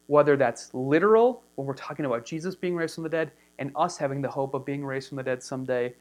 Whether 0.07 0.37
that's 0.37 0.73
literal, 0.73 1.43
when 1.57 1.67
we're 1.67 1.75
talking 1.75 2.07
about 2.07 2.25
Jesus 2.25 2.55
being 2.55 2.77
raised 2.77 2.95
from 2.95 3.05
the 3.05 3.11
dead, 3.11 3.33
and 3.59 3.73
us 3.75 3.97
having 3.97 4.21
the 4.21 4.29
hope 4.29 4.55
of 4.55 4.65
being 4.65 4.85
raised 4.85 5.09
from 5.09 5.17
the 5.17 5.23
dead 5.23 5.43
someday, 5.43 5.95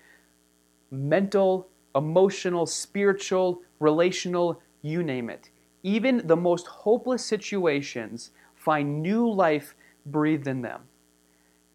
mental, 0.91 1.69
emotional, 1.95 2.65
spiritual, 2.65 3.61
relational, 3.79 4.61
you 4.81 5.01
name 5.03 5.29
it. 5.29 5.49
Even 5.83 6.25
the 6.25 6.35
most 6.35 6.67
hopeless 6.67 7.25
situations 7.25 8.31
find 8.55 9.01
new 9.01 9.29
life 9.31 9.75
breathed 10.05 10.47
in 10.47 10.61
them. 10.61 10.81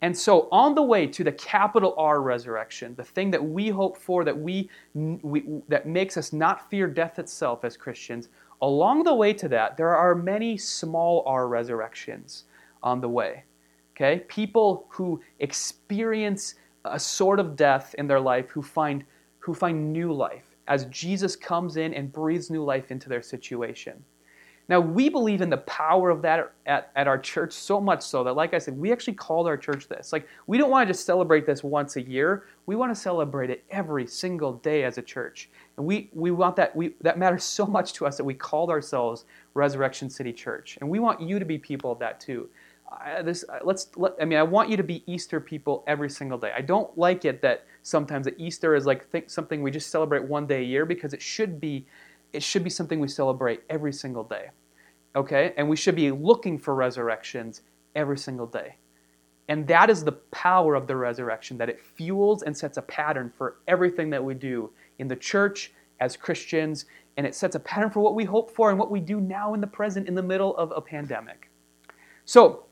And 0.03 0.17
so, 0.17 0.49
on 0.51 0.75
the 0.75 0.83
way 0.83 1.07
to 1.07 1.23
the 1.23 1.33
capital 1.33 1.95
R 1.99 2.23
resurrection, 2.23 2.95
the 2.95 3.05
thing 3.05 3.31
that 3.33 3.45
we 3.45 3.69
hope 3.69 3.99
for, 3.99 4.25
that 4.25 4.39
we, 4.39 4.71
we, 4.95 5.45
that 5.69 5.87
makes 5.87 6.17
us 6.17 6.33
not 6.33 6.71
fear 6.71 6.87
death 6.87 7.19
itself 7.19 7.65
as 7.65 7.77
Christians, 7.77 8.31
Along 8.63 9.05
the 9.05 9.15
way 9.15 9.33
to 9.35 9.49
that, 9.49 9.77
there 9.77 9.97
are 9.97 10.15
many 10.15 10.57
small 10.59 11.23
r 11.27 11.49
resurrections 11.49 12.45
on 12.83 13.01
the 13.01 13.09
way. 13.09 13.45
Okay? 13.93 14.21
People 14.29 14.87
who 14.91 15.21
experience 15.39 16.57
a 16.85 16.99
sort 16.99 17.41
of 17.41 17.57
death 17.57 17.95
in 17.97 18.07
their 18.07 18.21
life 18.21 18.51
who 18.51 18.63
find, 18.63 19.05
who 19.39 19.55
find 19.55 19.93
new 19.93 20.13
life 20.13 20.57
as 20.69 20.85
Jesus 20.87 21.37
comes 21.37 21.77
in 21.77 21.95
and 21.95 22.13
breathes 22.13 22.51
new 22.51 22.63
life 22.63 22.91
into 22.91 23.09
their 23.09 23.23
situation. 23.23 24.05
Now, 24.71 24.79
we 24.79 25.09
believe 25.09 25.41
in 25.41 25.51
the 25.51 25.57
power 25.57 26.11
of 26.11 26.23
that 26.23 26.53
at, 26.65 26.93
at 26.95 27.09
our 27.09 27.19
church 27.19 27.53
so 27.53 27.81
much 27.81 28.03
so 28.03 28.23
that, 28.23 28.37
like 28.37 28.55
I 28.55 28.59
said, 28.59 28.79
we 28.79 28.93
actually 28.93 29.15
called 29.15 29.49
our 29.49 29.57
church 29.57 29.89
this. 29.89 30.13
Like, 30.13 30.29
we 30.47 30.59
don't 30.59 30.71
want 30.71 30.87
to 30.87 30.95
just 30.95 31.05
celebrate 31.05 31.45
this 31.45 31.65
once 31.65 31.97
a 31.97 32.03
year. 32.03 32.45
We 32.67 32.77
want 32.77 32.95
to 32.95 33.01
celebrate 33.01 33.51
it 33.51 33.65
every 33.71 34.07
single 34.07 34.53
day 34.53 34.85
as 34.85 34.97
a 34.97 35.03
church. 35.03 35.51
And 35.77 35.85
we, 35.85 36.09
we 36.13 36.31
want 36.31 36.55
that, 36.55 36.77
we, 36.77 36.95
that 37.01 37.19
matters 37.19 37.43
so 37.43 37.67
much 37.67 37.95
to 37.95 38.07
us 38.07 38.17
that 38.17 38.23
we 38.23 38.33
called 38.33 38.71
ourselves 38.71 39.25
Resurrection 39.55 40.09
City 40.09 40.33
Church. 40.33 40.79
And 40.81 40.89
we 40.89 41.01
want 41.01 41.21
you 41.21 41.41
to 41.41 41.45
be 41.45 41.59
people 41.59 41.91
of 41.91 41.99
that 41.99 42.21
too. 42.21 42.49
I, 42.93 43.23
this 43.23 43.45
let's 43.63 43.89
let, 43.97 44.15
I 44.21 44.25
mean 44.25 44.39
I 44.39 44.43
want 44.43 44.69
you 44.69 44.77
to 44.77 44.83
be 44.83 45.05
Easter 45.07 45.39
people 45.39 45.85
every 45.87 46.11
single 46.11 46.39
day. 46.39 46.53
I 46.57 46.61
don't 46.61 46.97
like 46.99 47.25
it 47.25 47.41
that 47.43 47.65
sometimes 47.83 48.25
that 48.25 48.35
Easter 48.37 48.75
is 48.75 48.85
like 48.85 49.09
think 49.11 49.31
something 49.31 49.63
we 49.63 49.71
just 49.71 49.91
celebrate 49.91 50.25
one 50.25 50.45
day 50.45 50.63
a 50.63 50.65
year 50.65 50.85
because 50.85 51.15
it 51.15 51.23
should 51.23 51.61
be 51.61 51.87
it 52.33 52.43
should 52.43 52.65
be 52.65 52.71
something 52.71 52.99
we 52.99 53.07
celebrate 53.07 53.63
every 53.71 53.93
single 53.93 54.25
day. 54.25 54.51
Okay? 55.17 55.55
And 55.57 55.69
we 55.69 55.77
should 55.77 55.97
be 55.97 56.11
looking 56.11 56.59
for 56.59 56.75
resurrections 56.75 57.63
every 57.95 58.19
single 58.19 58.47
day. 58.47 58.77
And 59.49 59.67
that 59.67 59.91
is 59.91 60.05
the 60.05 60.13
power 60.13 60.77
of 60.77 60.87
the 60.87 60.95
resurrection 60.95 61.59
that 61.59 61.69
it 61.69 61.81
fuels 61.81 62.43
and 62.43 62.57
sets 62.57 62.77
a 62.77 62.83
pattern 62.83 63.33
for 63.37 63.57
everything 63.67 64.11
that 64.11 64.23
we 64.23 64.35
do 64.35 64.71
in 64.99 65.09
the 65.09 65.17
church 65.17 65.73
as 65.99 66.17
Christians 66.17 66.87
and 67.17 67.27
it 67.27 67.35
sets 67.35 67.55
a 67.55 67.61
pattern 67.61 67.91
for 67.91 68.01
what 68.01 68.15
we 68.15 68.25
hope 68.25 68.51
for 68.51 68.71
and 68.71 68.79
what 68.79 68.91
we 68.91 69.01
do 69.01 69.21
now 69.21 69.53
in 69.53 69.61
the 69.61 69.67
present 69.67 70.09
in 70.09 70.15
the 70.15 70.23
middle 70.23 70.57
of 70.57 70.73
a 70.75 70.81
pandemic. 70.81 71.51
So, 72.25 72.67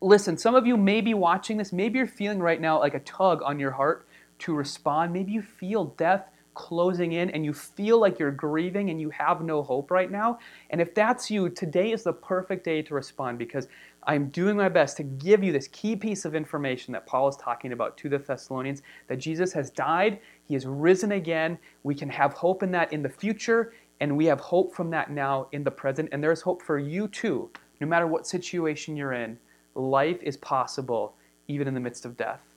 listen, 0.00 0.38
some 0.38 0.54
of 0.54 0.66
you 0.66 0.76
may 0.76 1.00
be 1.00 1.14
watching 1.14 1.58
this. 1.58 1.72
Maybe 1.72 1.98
you're 1.98 2.06
feeling 2.06 2.40
right 2.40 2.60
now 2.60 2.78
like 2.78 2.94
a 2.94 3.00
tug 3.00 3.42
on 3.44 3.60
your 3.60 3.72
heart 3.72 4.08
to 4.40 4.54
respond. 4.54 5.12
Maybe 5.12 5.32
you 5.32 5.42
feel 5.42 5.84
death 5.84 6.30
closing 6.54 7.12
in 7.12 7.30
and 7.30 7.44
you 7.44 7.52
feel 7.52 7.98
like 7.98 8.18
you're 8.18 8.30
grieving 8.30 8.90
and 8.90 9.00
you 9.00 9.10
have 9.10 9.42
no 9.42 9.62
hope 9.62 9.90
right 9.90 10.10
now. 10.10 10.38
And 10.70 10.80
if 10.80 10.94
that's 10.94 11.30
you, 11.30 11.48
today 11.48 11.92
is 11.92 12.02
the 12.02 12.12
perfect 12.12 12.64
day 12.64 12.82
to 12.82 12.94
respond 12.94 13.38
because 13.38 13.68
I'm 14.04 14.28
doing 14.30 14.56
my 14.56 14.68
best 14.68 14.96
to 14.96 15.02
give 15.02 15.44
you 15.44 15.52
this 15.52 15.68
key 15.68 15.94
piece 15.94 16.24
of 16.24 16.34
information 16.34 16.92
that 16.92 17.06
Paul 17.06 17.28
is 17.28 17.36
talking 17.36 17.72
about 17.72 17.96
to 17.98 18.08
the 18.08 18.18
Thessalonians 18.18 18.82
that 19.08 19.16
Jesus 19.16 19.52
has 19.52 19.70
died, 19.70 20.20
he 20.44 20.54
has 20.54 20.66
risen 20.66 21.12
again. 21.12 21.58
We 21.82 21.94
can 21.94 22.08
have 22.08 22.32
hope 22.32 22.62
in 22.62 22.70
that 22.72 22.92
in 22.92 23.02
the 23.02 23.08
future, 23.08 23.74
and 24.00 24.16
we 24.16 24.24
have 24.26 24.40
hope 24.40 24.74
from 24.74 24.90
that 24.90 25.10
now 25.10 25.48
in 25.52 25.62
the 25.62 25.70
present. 25.70 26.08
And 26.12 26.22
there's 26.22 26.40
hope 26.40 26.62
for 26.62 26.78
you 26.78 27.08
too, 27.08 27.50
no 27.80 27.86
matter 27.86 28.06
what 28.06 28.26
situation 28.26 28.96
you're 28.96 29.12
in. 29.12 29.38
Life 29.74 30.22
is 30.22 30.36
possible 30.38 31.14
even 31.46 31.68
in 31.68 31.74
the 31.74 31.80
midst 31.80 32.04
of 32.04 32.16
death. 32.16 32.49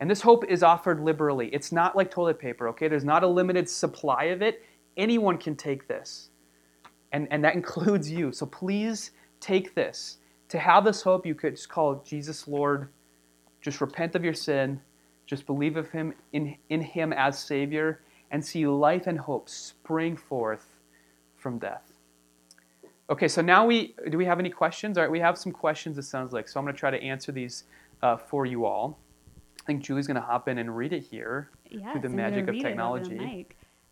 And 0.00 0.10
this 0.10 0.20
hope 0.20 0.44
is 0.48 0.62
offered 0.62 1.00
liberally. 1.00 1.48
It's 1.48 1.72
not 1.72 1.96
like 1.96 2.10
toilet 2.10 2.38
paper, 2.38 2.68
okay? 2.68 2.88
There's 2.88 3.04
not 3.04 3.22
a 3.22 3.26
limited 3.26 3.68
supply 3.68 4.24
of 4.24 4.42
it. 4.42 4.62
Anyone 4.96 5.38
can 5.38 5.56
take 5.56 5.86
this. 5.88 6.30
And, 7.12 7.28
and 7.30 7.44
that 7.44 7.54
includes 7.60 8.10
you. 8.10 8.32
So 8.32 8.46
please 8.46 9.12
take 9.40 9.74
this. 9.74 10.18
To 10.48 10.58
have 10.58 10.84
this 10.84 11.02
hope, 11.02 11.26
you 11.26 11.34
could 11.34 11.56
just 11.56 11.68
call 11.68 12.02
Jesus 12.06 12.46
Lord. 12.46 12.88
Just 13.60 13.80
repent 13.80 14.14
of 14.14 14.24
your 14.24 14.34
sin. 14.34 14.80
Just 15.26 15.46
believe 15.46 15.76
of 15.76 15.90
him 15.90 16.14
in, 16.32 16.56
in 16.68 16.80
him 16.80 17.12
as 17.12 17.38
Savior 17.38 18.00
and 18.30 18.44
see 18.44 18.66
life 18.66 19.06
and 19.06 19.18
hope 19.18 19.48
spring 19.48 20.16
forth 20.16 20.80
from 21.36 21.58
death. 21.58 21.92
Okay, 23.10 23.28
so 23.28 23.42
now 23.42 23.66
we 23.66 23.94
do 24.10 24.16
we 24.16 24.24
have 24.24 24.38
any 24.38 24.48
questions? 24.48 24.96
All 24.96 25.04
right, 25.04 25.10
we 25.10 25.20
have 25.20 25.36
some 25.36 25.52
questions. 25.52 25.98
It 25.98 26.02
sounds 26.02 26.32
like 26.32 26.48
so. 26.48 26.58
I'm 26.58 26.64
going 26.64 26.74
to 26.74 26.80
try 26.80 26.90
to 26.90 27.02
answer 27.02 27.32
these 27.32 27.64
uh, 28.02 28.16
for 28.16 28.46
you 28.46 28.64
all. 28.64 28.98
I 29.64 29.66
think 29.66 29.82
Julie's 29.82 30.06
going 30.06 30.16
to 30.16 30.20
hop 30.20 30.48
in 30.48 30.58
and 30.58 30.76
read 30.76 30.92
it 30.92 31.02
here 31.02 31.48
yes, 31.70 31.92
through 31.92 32.02
the 32.02 32.08
I'm 32.08 32.16
magic 32.16 32.42
of 32.42 32.48
read 32.48 32.56
it 32.56 32.60
over 32.60 32.68
technology. 32.68 33.46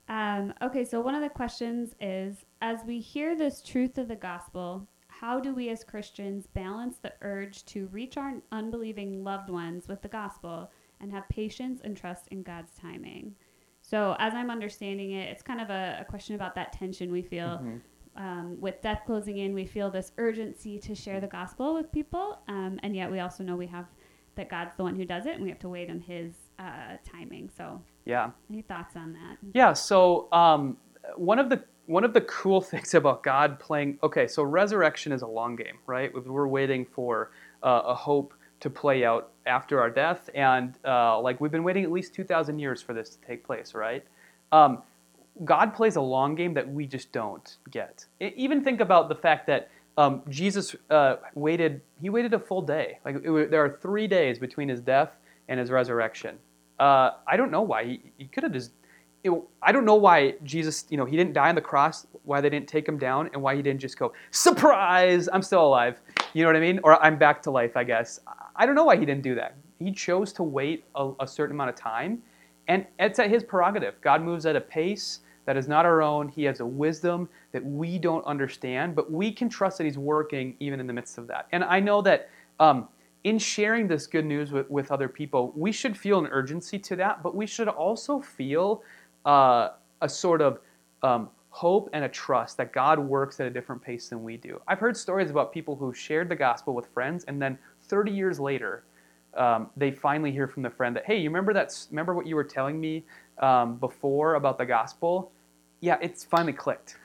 Um, 0.08 0.52
okay, 0.60 0.84
so 0.84 1.00
one 1.00 1.14
of 1.14 1.22
the 1.22 1.30
questions 1.30 1.94
is 1.98 2.44
as 2.60 2.80
we 2.86 3.00
hear 3.00 3.34
this 3.34 3.62
truth 3.62 3.96
of 3.96 4.08
the 4.08 4.16
gospel, 4.16 4.86
how 5.08 5.40
do 5.40 5.54
we 5.54 5.70
as 5.70 5.82
Christians 5.82 6.46
balance 6.46 6.98
the 6.98 7.14
urge 7.22 7.64
to 7.66 7.86
reach 7.86 8.18
our 8.18 8.34
unbelieving 8.50 9.24
loved 9.24 9.48
ones 9.48 9.88
with 9.88 10.02
the 10.02 10.08
gospel 10.08 10.70
and 11.00 11.10
have 11.10 11.26
patience 11.30 11.80
and 11.82 11.96
trust 11.96 12.28
in 12.28 12.42
God's 12.42 12.74
timing? 12.74 13.34
So, 13.80 14.14
as 14.18 14.34
I'm 14.34 14.50
understanding 14.50 15.12
it, 15.12 15.30
it's 15.30 15.42
kind 15.42 15.60
of 15.60 15.70
a, 15.70 15.98
a 16.00 16.04
question 16.04 16.34
about 16.34 16.54
that 16.56 16.74
tension 16.74 17.10
we 17.10 17.22
feel. 17.22 17.60
Mhm. 17.62 17.80
Um, 18.14 18.60
with 18.60 18.82
death 18.82 19.04
closing 19.06 19.38
in, 19.38 19.54
we 19.54 19.64
feel 19.64 19.90
this 19.90 20.12
urgency 20.18 20.78
to 20.80 20.94
share 20.94 21.18
the 21.18 21.26
gospel 21.26 21.72
with 21.72 21.90
people, 21.90 22.40
um, 22.46 22.78
and 22.82 22.94
yet 22.94 23.10
we 23.10 23.20
also 23.20 23.42
know 23.42 23.56
we 23.56 23.68
have 23.68 23.86
that 24.36 24.48
God's 24.48 24.74
the 24.76 24.82
one 24.82 24.96
who 24.96 25.04
does 25.04 25.26
it, 25.26 25.34
and 25.34 25.42
we 25.42 25.48
have 25.48 25.58
to 25.60 25.68
wait 25.68 25.90
on 25.90 26.00
His 26.00 26.32
uh, 26.58 26.96
timing. 27.10 27.50
So, 27.56 27.80
Yeah. 28.04 28.30
any 28.50 28.62
thoughts 28.62 28.96
on 28.96 29.12
that? 29.12 29.36
Yeah, 29.54 29.72
so 29.72 30.28
um, 30.32 30.76
one 31.16 31.38
of 31.38 31.48
the 31.48 31.62
one 31.86 32.04
of 32.04 32.12
the 32.14 32.20
cool 32.22 32.60
things 32.72 32.94
about 32.94 33.22
God 33.22 33.58
playing 33.58 33.98
okay, 34.02 34.26
so 34.26 34.42
resurrection 34.42 35.12
is 35.12 35.22
a 35.22 35.26
long 35.26 35.56
game, 35.56 35.78
right? 35.86 36.12
We're 36.26 36.46
waiting 36.46 36.84
for 36.86 37.30
uh, 37.62 37.82
a 37.86 37.94
hope 37.94 38.34
to 38.60 38.70
play 38.70 39.04
out 39.04 39.30
after 39.46 39.80
our 39.80 39.90
death, 39.90 40.30
and 40.34 40.78
uh, 40.84 41.20
like 41.20 41.40
we've 41.40 41.50
been 41.50 41.64
waiting 41.64 41.84
at 41.84 41.90
least 41.90 42.14
two 42.14 42.24
thousand 42.24 42.58
years 42.58 42.80
for 42.80 42.94
this 42.94 43.10
to 43.16 43.26
take 43.26 43.44
place, 43.44 43.74
right? 43.74 44.04
Um, 44.52 44.82
God 45.44 45.74
plays 45.74 45.96
a 45.96 46.00
long 46.00 46.34
game 46.34 46.52
that 46.54 46.70
we 46.70 46.86
just 46.86 47.10
don't 47.10 47.56
get. 47.70 48.04
Even 48.20 48.62
think 48.62 48.80
about 48.80 49.08
the 49.08 49.14
fact 49.14 49.46
that 49.46 49.70
um, 49.96 50.22
Jesus 50.28 50.74
uh, 50.90 51.16
waited; 51.34 51.80
he 52.00 52.10
waited 52.10 52.34
a 52.34 52.38
full 52.38 52.62
day. 52.62 52.98
Like 53.04 53.22
there 53.22 53.64
are 53.64 53.78
three 53.82 54.06
days 54.06 54.38
between 54.38 54.68
his 54.68 54.80
death 54.80 55.10
and 55.48 55.60
his 55.60 55.70
resurrection. 55.70 56.38
Uh, 56.78 57.12
I 57.26 57.36
don't 57.36 57.50
know 57.50 57.62
why 57.62 57.84
he, 57.84 58.02
he 58.18 58.26
could 58.26 58.42
have 58.42 58.52
just. 58.52 58.72
It, 59.22 59.30
I 59.62 59.70
don't 59.70 59.84
know 59.84 59.94
why 59.94 60.34
Jesus, 60.42 60.86
you 60.88 60.96
know, 60.96 61.04
he 61.04 61.16
didn't 61.16 61.32
die 61.32 61.48
on 61.48 61.54
the 61.54 61.60
cross. 61.60 62.06
Why 62.24 62.40
they 62.40 62.50
didn't 62.50 62.68
take 62.68 62.88
him 62.88 62.98
down, 62.98 63.30
and 63.32 63.42
why 63.42 63.54
he 63.54 63.62
didn't 63.62 63.80
just 63.80 63.98
go, 63.98 64.12
"Surprise! 64.30 65.28
I'm 65.32 65.42
still 65.42 65.64
alive." 65.64 66.00
You 66.32 66.42
know 66.42 66.48
what 66.48 66.56
I 66.56 66.60
mean? 66.60 66.80
Or 66.82 67.02
I'm 67.02 67.18
back 67.18 67.42
to 67.42 67.50
life. 67.50 67.76
I 67.76 67.84
guess. 67.84 68.18
I 68.56 68.66
don't 68.66 68.74
know 68.74 68.84
why 68.84 68.96
he 68.96 69.04
didn't 69.04 69.22
do 69.22 69.34
that. 69.34 69.56
He 69.78 69.92
chose 69.92 70.32
to 70.34 70.42
wait 70.42 70.84
a, 70.94 71.12
a 71.20 71.26
certain 71.26 71.54
amount 71.54 71.70
of 71.70 71.76
time, 71.76 72.22
and 72.68 72.86
it's 72.98 73.18
at 73.18 73.28
his 73.30 73.44
prerogative. 73.44 74.00
God 74.00 74.22
moves 74.22 74.46
at 74.46 74.56
a 74.56 74.60
pace 74.60 75.20
that 75.44 75.56
is 75.56 75.68
not 75.68 75.84
our 75.84 76.02
own. 76.02 76.28
He 76.28 76.44
has 76.44 76.60
a 76.60 76.66
wisdom 76.66 77.28
that 77.52 77.64
we 77.64 77.98
don't 77.98 78.24
understand, 78.24 78.94
but 78.94 79.10
we 79.10 79.30
can 79.30 79.48
trust 79.48 79.78
that 79.78 79.84
He's 79.84 79.98
working 79.98 80.56
even 80.60 80.80
in 80.80 80.86
the 80.86 80.92
midst 80.92 81.18
of 81.18 81.26
that. 81.28 81.46
And 81.52 81.62
I 81.62 81.80
know 81.80 82.02
that 82.02 82.28
um, 82.58 82.88
in 83.24 83.38
sharing 83.38 83.86
this 83.86 84.06
good 84.06 84.24
news 84.24 84.50
with, 84.50 84.68
with 84.70 84.90
other 84.90 85.08
people, 85.08 85.52
we 85.54 85.70
should 85.70 85.96
feel 85.96 86.18
an 86.18 86.26
urgency 86.26 86.78
to 86.78 86.96
that, 86.96 87.22
but 87.22 87.34
we 87.34 87.46
should 87.46 87.68
also 87.68 88.20
feel 88.20 88.82
uh, 89.24 89.70
a 90.00 90.08
sort 90.08 90.40
of 90.40 90.58
um, 91.02 91.28
hope 91.50 91.90
and 91.92 92.04
a 92.04 92.08
trust 92.08 92.56
that 92.56 92.72
God 92.72 92.98
works 92.98 93.38
at 93.38 93.46
a 93.46 93.50
different 93.50 93.82
pace 93.82 94.08
than 94.08 94.24
we 94.24 94.36
do. 94.36 94.60
I've 94.66 94.78
heard 94.78 94.96
stories 94.96 95.30
about 95.30 95.52
people 95.52 95.76
who 95.76 95.92
shared 95.92 96.28
the 96.28 96.36
gospel 96.36 96.74
with 96.74 96.86
friends, 96.86 97.24
and 97.28 97.40
then 97.40 97.58
30 97.82 98.10
years 98.10 98.40
later, 98.40 98.84
um, 99.36 99.70
they 99.76 99.90
finally 99.90 100.32
hear 100.32 100.48
from 100.48 100.62
the 100.62 100.70
friend 100.70 100.96
that, 100.96 101.04
hey, 101.06 101.16
you 101.16 101.28
remember 101.28 101.52
that? 101.52 101.72
Remember 101.90 102.14
what 102.14 102.26
you 102.26 102.36
were 102.36 102.44
telling 102.44 102.80
me 102.80 103.04
um, 103.38 103.76
before 103.76 104.34
about 104.34 104.58
the 104.58 104.66
gospel? 104.66 105.30
Yeah, 105.80 105.98
it's 106.00 106.24
finally 106.24 106.52
clicked. 106.52 106.96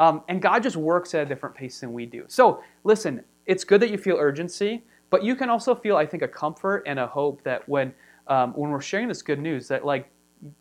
Um, 0.00 0.22
and 0.28 0.40
God 0.40 0.62
just 0.62 0.76
works 0.76 1.14
at 1.14 1.22
a 1.22 1.26
different 1.26 1.54
pace 1.54 1.78
than 1.80 1.92
we 1.92 2.06
do. 2.06 2.24
So 2.26 2.64
listen, 2.84 3.22
it's 3.44 3.64
good 3.64 3.82
that 3.82 3.90
you 3.90 3.98
feel 3.98 4.16
urgency, 4.16 4.82
but 5.10 5.22
you 5.22 5.36
can 5.36 5.50
also 5.50 5.74
feel, 5.74 5.96
I 5.96 6.06
think, 6.06 6.22
a 6.22 6.28
comfort 6.28 6.82
and 6.86 6.98
a 6.98 7.06
hope 7.06 7.42
that 7.44 7.68
when 7.68 7.92
um, 8.26 8.52
when 8.54 8.70
we're 8.70 8.80
sharing 8.80 9.08
this 9.08 9.22
good 9.22 9.40
news, 9.40 9.68
that 9.68 9.84
like 9.84 10.08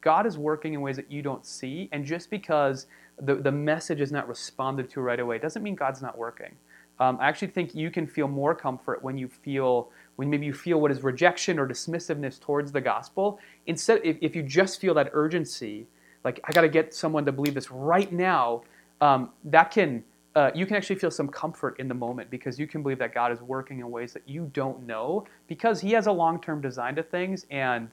God 0.01 0.25
is 0.25 0.37
working 0.37 0.73
in 0.73 0.81
ways 0.81 0.97
that 0.97 1.09
you 1.09 1.21
don't 1.21 1.45
see, 1.45 1.87
and 1.91 2.05
just 2.05 2.29
because 2.29 2.87
the, 3.21 3.35
the 3.35 3.51
message 3.51 4.01
is 4.01 4.11
not 4.11 4.27
responded 4.27 4.89
to 4.91 5.01
right 5.01 5.19
away 5.19 5.37
doesn't 5.37 5.63
mean 5.63 5.75
God's 5.75 6.01
not 6.01 6.17
working. 6.17 6.55
Um, 6.99 7.17
I 7.21 7.29
actually 7.29 7.49
think 7.49 7.73
you 7.73 7.91
can 7.91 8.07
feel 8.07 8.27
more 8.27 8.53
comfort 8.53 9.01
when 9.03 9.17
you 9.17 9.29
feel 9.29 9.89
when 10.17 10.29
maybe 10.29 10.45
you 10.45 10.53
feel 10.53 10.81
what 10.81 10.91
is 10.91 11.01
rejection 11.01 11.57
or 11.57 11.65
dismissiveness 11.65 12.41
towards 12.41 12.73
the 12.73 12.81
gospel. 12.81 13.39
Instead, 13.67 14.01
if, 14.03 14.17
if 14.19 14.35
you 14.35 14.43
just 14.43 14.81
feel 14.81 14.93
that 14.95 15.11
urgency, 15.13 15.87
like 16.25 16.41
I 16.43 16.51
got 16.51 16.61
to 16.61 16.69
get 16.69 16.93
someone 16.93 17.25
to 17.25 17.31
believe 17.31 17.53
this 17.53 17.71
right 17.71 18.11
now, 18.11 18.63
um, 19.01 19.31
that 19.45 19.71
can 19.71 20.03
uh, 20.35 20.51
you 20.53 20.65
can 20.65 20.75
actually 20.75 20.95
feel 20.95 21.09
some 21.11 21.27
comfort 21.27 21.79
in 21.79 21.87
the 21.87 21.93
moment 21.93 22.29
because 22.29 22.59
you 22.59 22.67
can 22.67 22.83
believe 22.83 22.99
that 22.99 23.13
God 23.13 23.31
is 23.31 23.41
working 23.41 23.79
in 23.79 23.89
ways 23.89 24.13
that 24.13 24.21
you 24.27 24.49
don't 24.53 24.85
know 24.85 25.25
because 25.47 25.81
He 25.81 25.91
has 25.91 26.07
a 26.07 26.11
long-term 26.11 26.61
design 26.61 26.95
to 26.95 27.03
things 27.03 27.45
and 27.49 27.89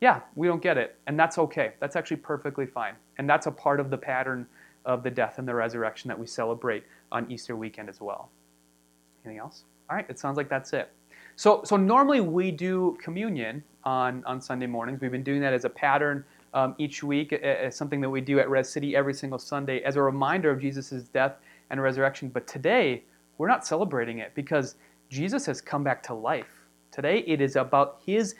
yeah, 0.00 0.20
we 0.34 0.48
don't 0.48 0.60
get 0.60 0.76
it, 0.78 0.96
and 1.06 1.16
that's 1.16 1.38
okay. 1.38 1.74
That's 1.78 1.94
actually 1.94 2.16
perfectly 2.16 2.66
fine, 2.66 2.94
and 3.18 3.30
that's 3.30 3.46
a 3.46 3.52
part 3.52 3.78
of 3.78 3.88
the 3.88 3.96
pattern 3.96 4.48
of 4.84 5.04
the 5.04 5.10
death 5.10 5.38
and 5.38 5.46
the 5.46 5.54
resurrection 5.54 6.08
that 6.08 6.18
we 6.18 6.26
celebrate 6.26 6.82
on 7.12 7.30
Easter 7.30 7.54
weekend 7.54 7.88
as 7.88 8.00
well. 8.00 8.28
Anything 9.24 9.38
else? 9.38 9.62
All 9.88 9.94
right, 9.94 10.06
it 10.08 10.18
sounds 10.18 10.36
like 10.36 10.48
that's 10.48 10.72
it. 10.72 10.90
So, 11.36 11.62
so 11.64 11.76
normally 11.76 12.20
we 12.20 12.50
do 12.50 12.98
communion 13.00 13.62
on, 13.84 14.24
on 14.24 14.40
Sunday 14.40 14.66
mornings. 14.66 15.00
We've 15.00 15.12
been 15.12 15.22
doing 15.22 15.40
that 15.40 15.52
as 15.52 15.64
a 15.64 15.70
pattern 15.70 16.24
um, 16.54 16.74
each 16.78 17.02
week, 17.02 17.32
as 17.32 17.76
something 17.76 18.00
that 18.00 18.10
we 18.10 18.20
do 18.20 18.38
at 18.38 18.50
Res 18.50 18.68
City 18.68 18.94
every 18.94 19.14
single 19.14 19.38
Sunday 19.38 19.80
as 19.82 19.96
a 19.96 20.02
reminder 20.02 20.50
of 20.50 20.60
Jesus' 20.60 21.04
death 21.04 21.36
and 21.70 21.82
resurrection. 21.82 22.28
But 22.28 22.46
today, 22.46 23.04
we're 23.38 23.48
not 23.48 23.66
celebrating 23.66 24.18
it 24.18 24.32
because 24.34 24.76
Jesus 25.08 25.46
has 25.46 25.60
come 25.60 25.82
back 25.82 26.02
to 26.04 26.14
life. 26.14 26.68
Today, 26.90 27.24
it 27.26 27.40
is 27.40 27.56
about 27.56 28.00
his 28.04 28.34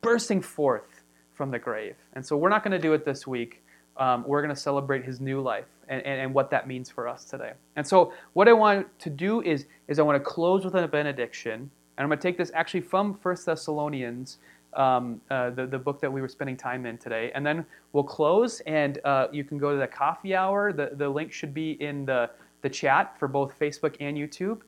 bursting 0.00 0.40
forth 0.40 1.02
from 1.34 1.50
the 1.50 1.58
grave. 1.58 1.96
And 2.14 2.24
so 2.24 2.36
we're 2.36 2.48
not 2.48 2.62
going 2.62 2.72
to 2.72 2.78
do 2.78 2.92
it 2.92 3.04
this 3.04 3.26
week. 3.26 3.62
Um, 3.96 4.24
we're 4.26 4.42
going 4.42 4.54
to 4.54 4.60
celebrate 4.60 5.04
his 5.04 5.20
new 5.20 5.40
life 5.40 5.66
and, 5.88 6.02
and, 6.02 6.20
and 6.20 6.34
what 6.34 6.50
that 6.50 6.66
means 6.66 6.90
for 6.90 7.08
us 7.08 7.24
today. 7.24 7.52
And 7.76 7.86
so 7.86 8.12
what 8.32 8.48
I 8.48 8.52
want 8.52 8.86
to 9.00 9.10
do 9.10 9.42
is, 9.42 9.66
is 9.88 9.98
I 9.98 10.02
want 10.02 10.16
to 10.16 10.24
close 10.24 10.64
with 10.64 10.74
a 10.74 10.88
benediction. 10.88 11.52
And 11.52 12.04
I'm 12.04 12.08
going 12.08 12.18
to 12.18 12.22
take 12.22 12.38
this 12.38 12.50
actually 12.54 12.82
from 12.82 13.18
1 13.22 13.36
Thessalonians, 13.44 14.38
um, 14.76 15.20
uh, 15.30 15.50
the, 15.50 15.66
the 15.66 15.78
book 15.78 16.00
that 16.00 16.12
we 16.12 16.20
were 16.20 16.28
spending 16.28 16.56
time 16.56 16.86
in 16.86 16.98
today. 16.98 17.32
And 17.34 17.44
then 17.44 17.64
we'll 17.92 18.04
close, 18.04 18.60
and 18.60 19.00
uh, 19.04 19.28
you 19.32 19.44
can 19.44 19.58
go 19.58 19.72
to 19.72 19.78
the 19.78 19.86
coffee 19.86 20.34
hour. 20.34 20.72
The, 20.72 20.90
the 20.94 21.08
link 21.08 21.32
should 21.32 21.54
be 21.54 21.72
in 21.82 22.04
the, 22.04 22.30
the 22.62 22.70
chat 22.70 23.18
for 23.18 23.28
both 23.28 23.58
Facebook 23.58 23.96
and 24.00 24.16
YouTube. 24.16 24.60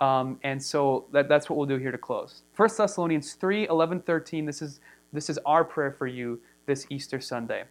Um, 0.00 0.38
and 0.42 0.62
so 0.62 1.06
that, 1.12 1.28
that's 1.28 1.48
what 1.48 1.56
we'll 1.56 1.66
do 1.66 1.78
here 1.78 1.92
to 1.92 1.98
close. 1.98 2.42
1 2.56 2.68
Thessalonians 2.76 3.34
3 3.34 3.68
11, 3.68 4.00
13. 4.00 4.44
This 4.44 4.60
is, 4.60 4.80
this 5.12 5.30
is 5.30 5.38
our 5.46 5.64
prayer 5.64 5.92
for 5.92 6.06
you 6.06 6.40
this 6.66 6.86
Easter 6.90 7.20
Sunday. 7.20 7.64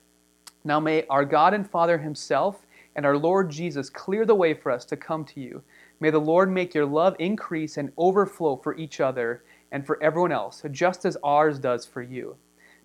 Now 0.64 0.80
may 0.80 1.06
our 1.08 1.26
God 1.26 1.54
and 1.54 1.70
Father 1.70 1.98
Himself 1.98 2.66
and 2.96 3.06
our 3.06 3.18
Lord 3.18 3.50
Jesus 3.50 3.90
clear 3.90 4.26
the 4.26 4.36
way 4.36 4.54
for 4.54 4.72
us 4.72 4.86
to 4.86 4.96
come 4.96 5.26
to 5.26 5.42
you. 5.42 5.62
May 6.00 6.10
the 6.10 6.20
Lord 6.20 6.52
make 6.52 6.74
your 6.74 6.86
love 6.86 7.16
increase 7.20 7.78
and 7.78 7.92
overflow 7.98 8.58
for 8.58 8.76
each 8.78 9.00
other 9.00 9.44
and 9.74 9.86
for 9.86 10.02
everyone 10.02 10.32
else, 10.32 10.64
just 10.72 11.04
as 11.04 11.18
ours 11.24 11.60
does 11.60 11.86
for 11.86 12.02
you. 12.02 12.38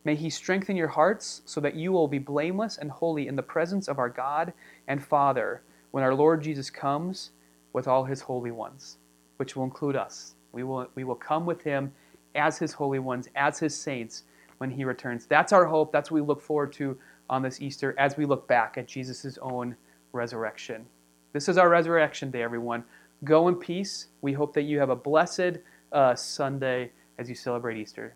May 0.04 0.16
He 0.16 0.30
strengthen 0.30 0.74
your 0.74 0.88
hearts 0.88 1.42
so 1.44 1.60
that 1.60 1.74
you 1.76 1.92
will 1.92 2.08
be 2.08 2.18
blameless 2.18 2.78
and 2.78 2.90
holy 2.90 3.28
in 3.28 3.36
the 3.36 3.42
presence 3.42 3.86
of 3.88 3.98
our 3.98 4.08
God 4.08 4.54
and 4.88 5.04
Father 5.04 5.62
when 5.90 6.02
our 6.02 6.14
Lord 6.14 6.42
Jesus 6.42 6.70
comes 6.70 7.30
with 7.74 7.86
all 7.86 8.04
His 8.04 8.22
holy 8.22 8.50
ones, 8.50 8.96
which 9.36 9.54
will 9.54 9.64
include 9.64 9.96
us. 9.96 10.34
We 10.52 10.64
will, 10.64 10.88
we 10.94 11.04
will 11.04 11.14
come 11.14 11.44
with 11.44 11.62
Him 11.62 11.92
as 12.34 12.58
His 12.58 12.72
holy 12.72 12.98
ones, 12.98 13.28
as 13.36 13.58
His 13.58 13.76
saints 13.76 14.22
when 14.56 14.70
He 14.70 14.84
returns. 14.84 15.26
That's 15.26 15.52
our 15.52 15.66
hope. 15.66 15.92
That's 15.92 16.10
what 16.10 16.22
we 16.22 16.26
look 16.26 16.40
forward 16.40 16.72
to 16.74 16.98
on 17.28 17.42
this 17.42 17.60
Easter 17.60 17.94
as 17.98 18.16
we 18.16 18.24
look 18.24 18.48
back 18.48 18.78
at 18.78 18.88
Jesus' 18.88 19.38
own 19.42 19.76
resurrection. 20.12 20.86
This 21.34 21.50
is 21.50 21.58
our 21.58 21.68
resurrection 21.68 22.30
day, 22.30 22.42
everyone. 22.42 22.82
Go 23.24 23.48
in 23.48 23.56
peace. 23.56 24.06
We 24.22 24.32
hope 24.32 24.54
that 24.54 24.62
you 24.62 24.78
have 24.78 24.88
a 24.90 24.96
blessed 24.96 25.58
uh, 25.92 26.14
Sunday 26.14 26.92
as 27.18 27.28
you 27.28 27.34
celebrate 27.34 27.78
Easter. 27.78 28.14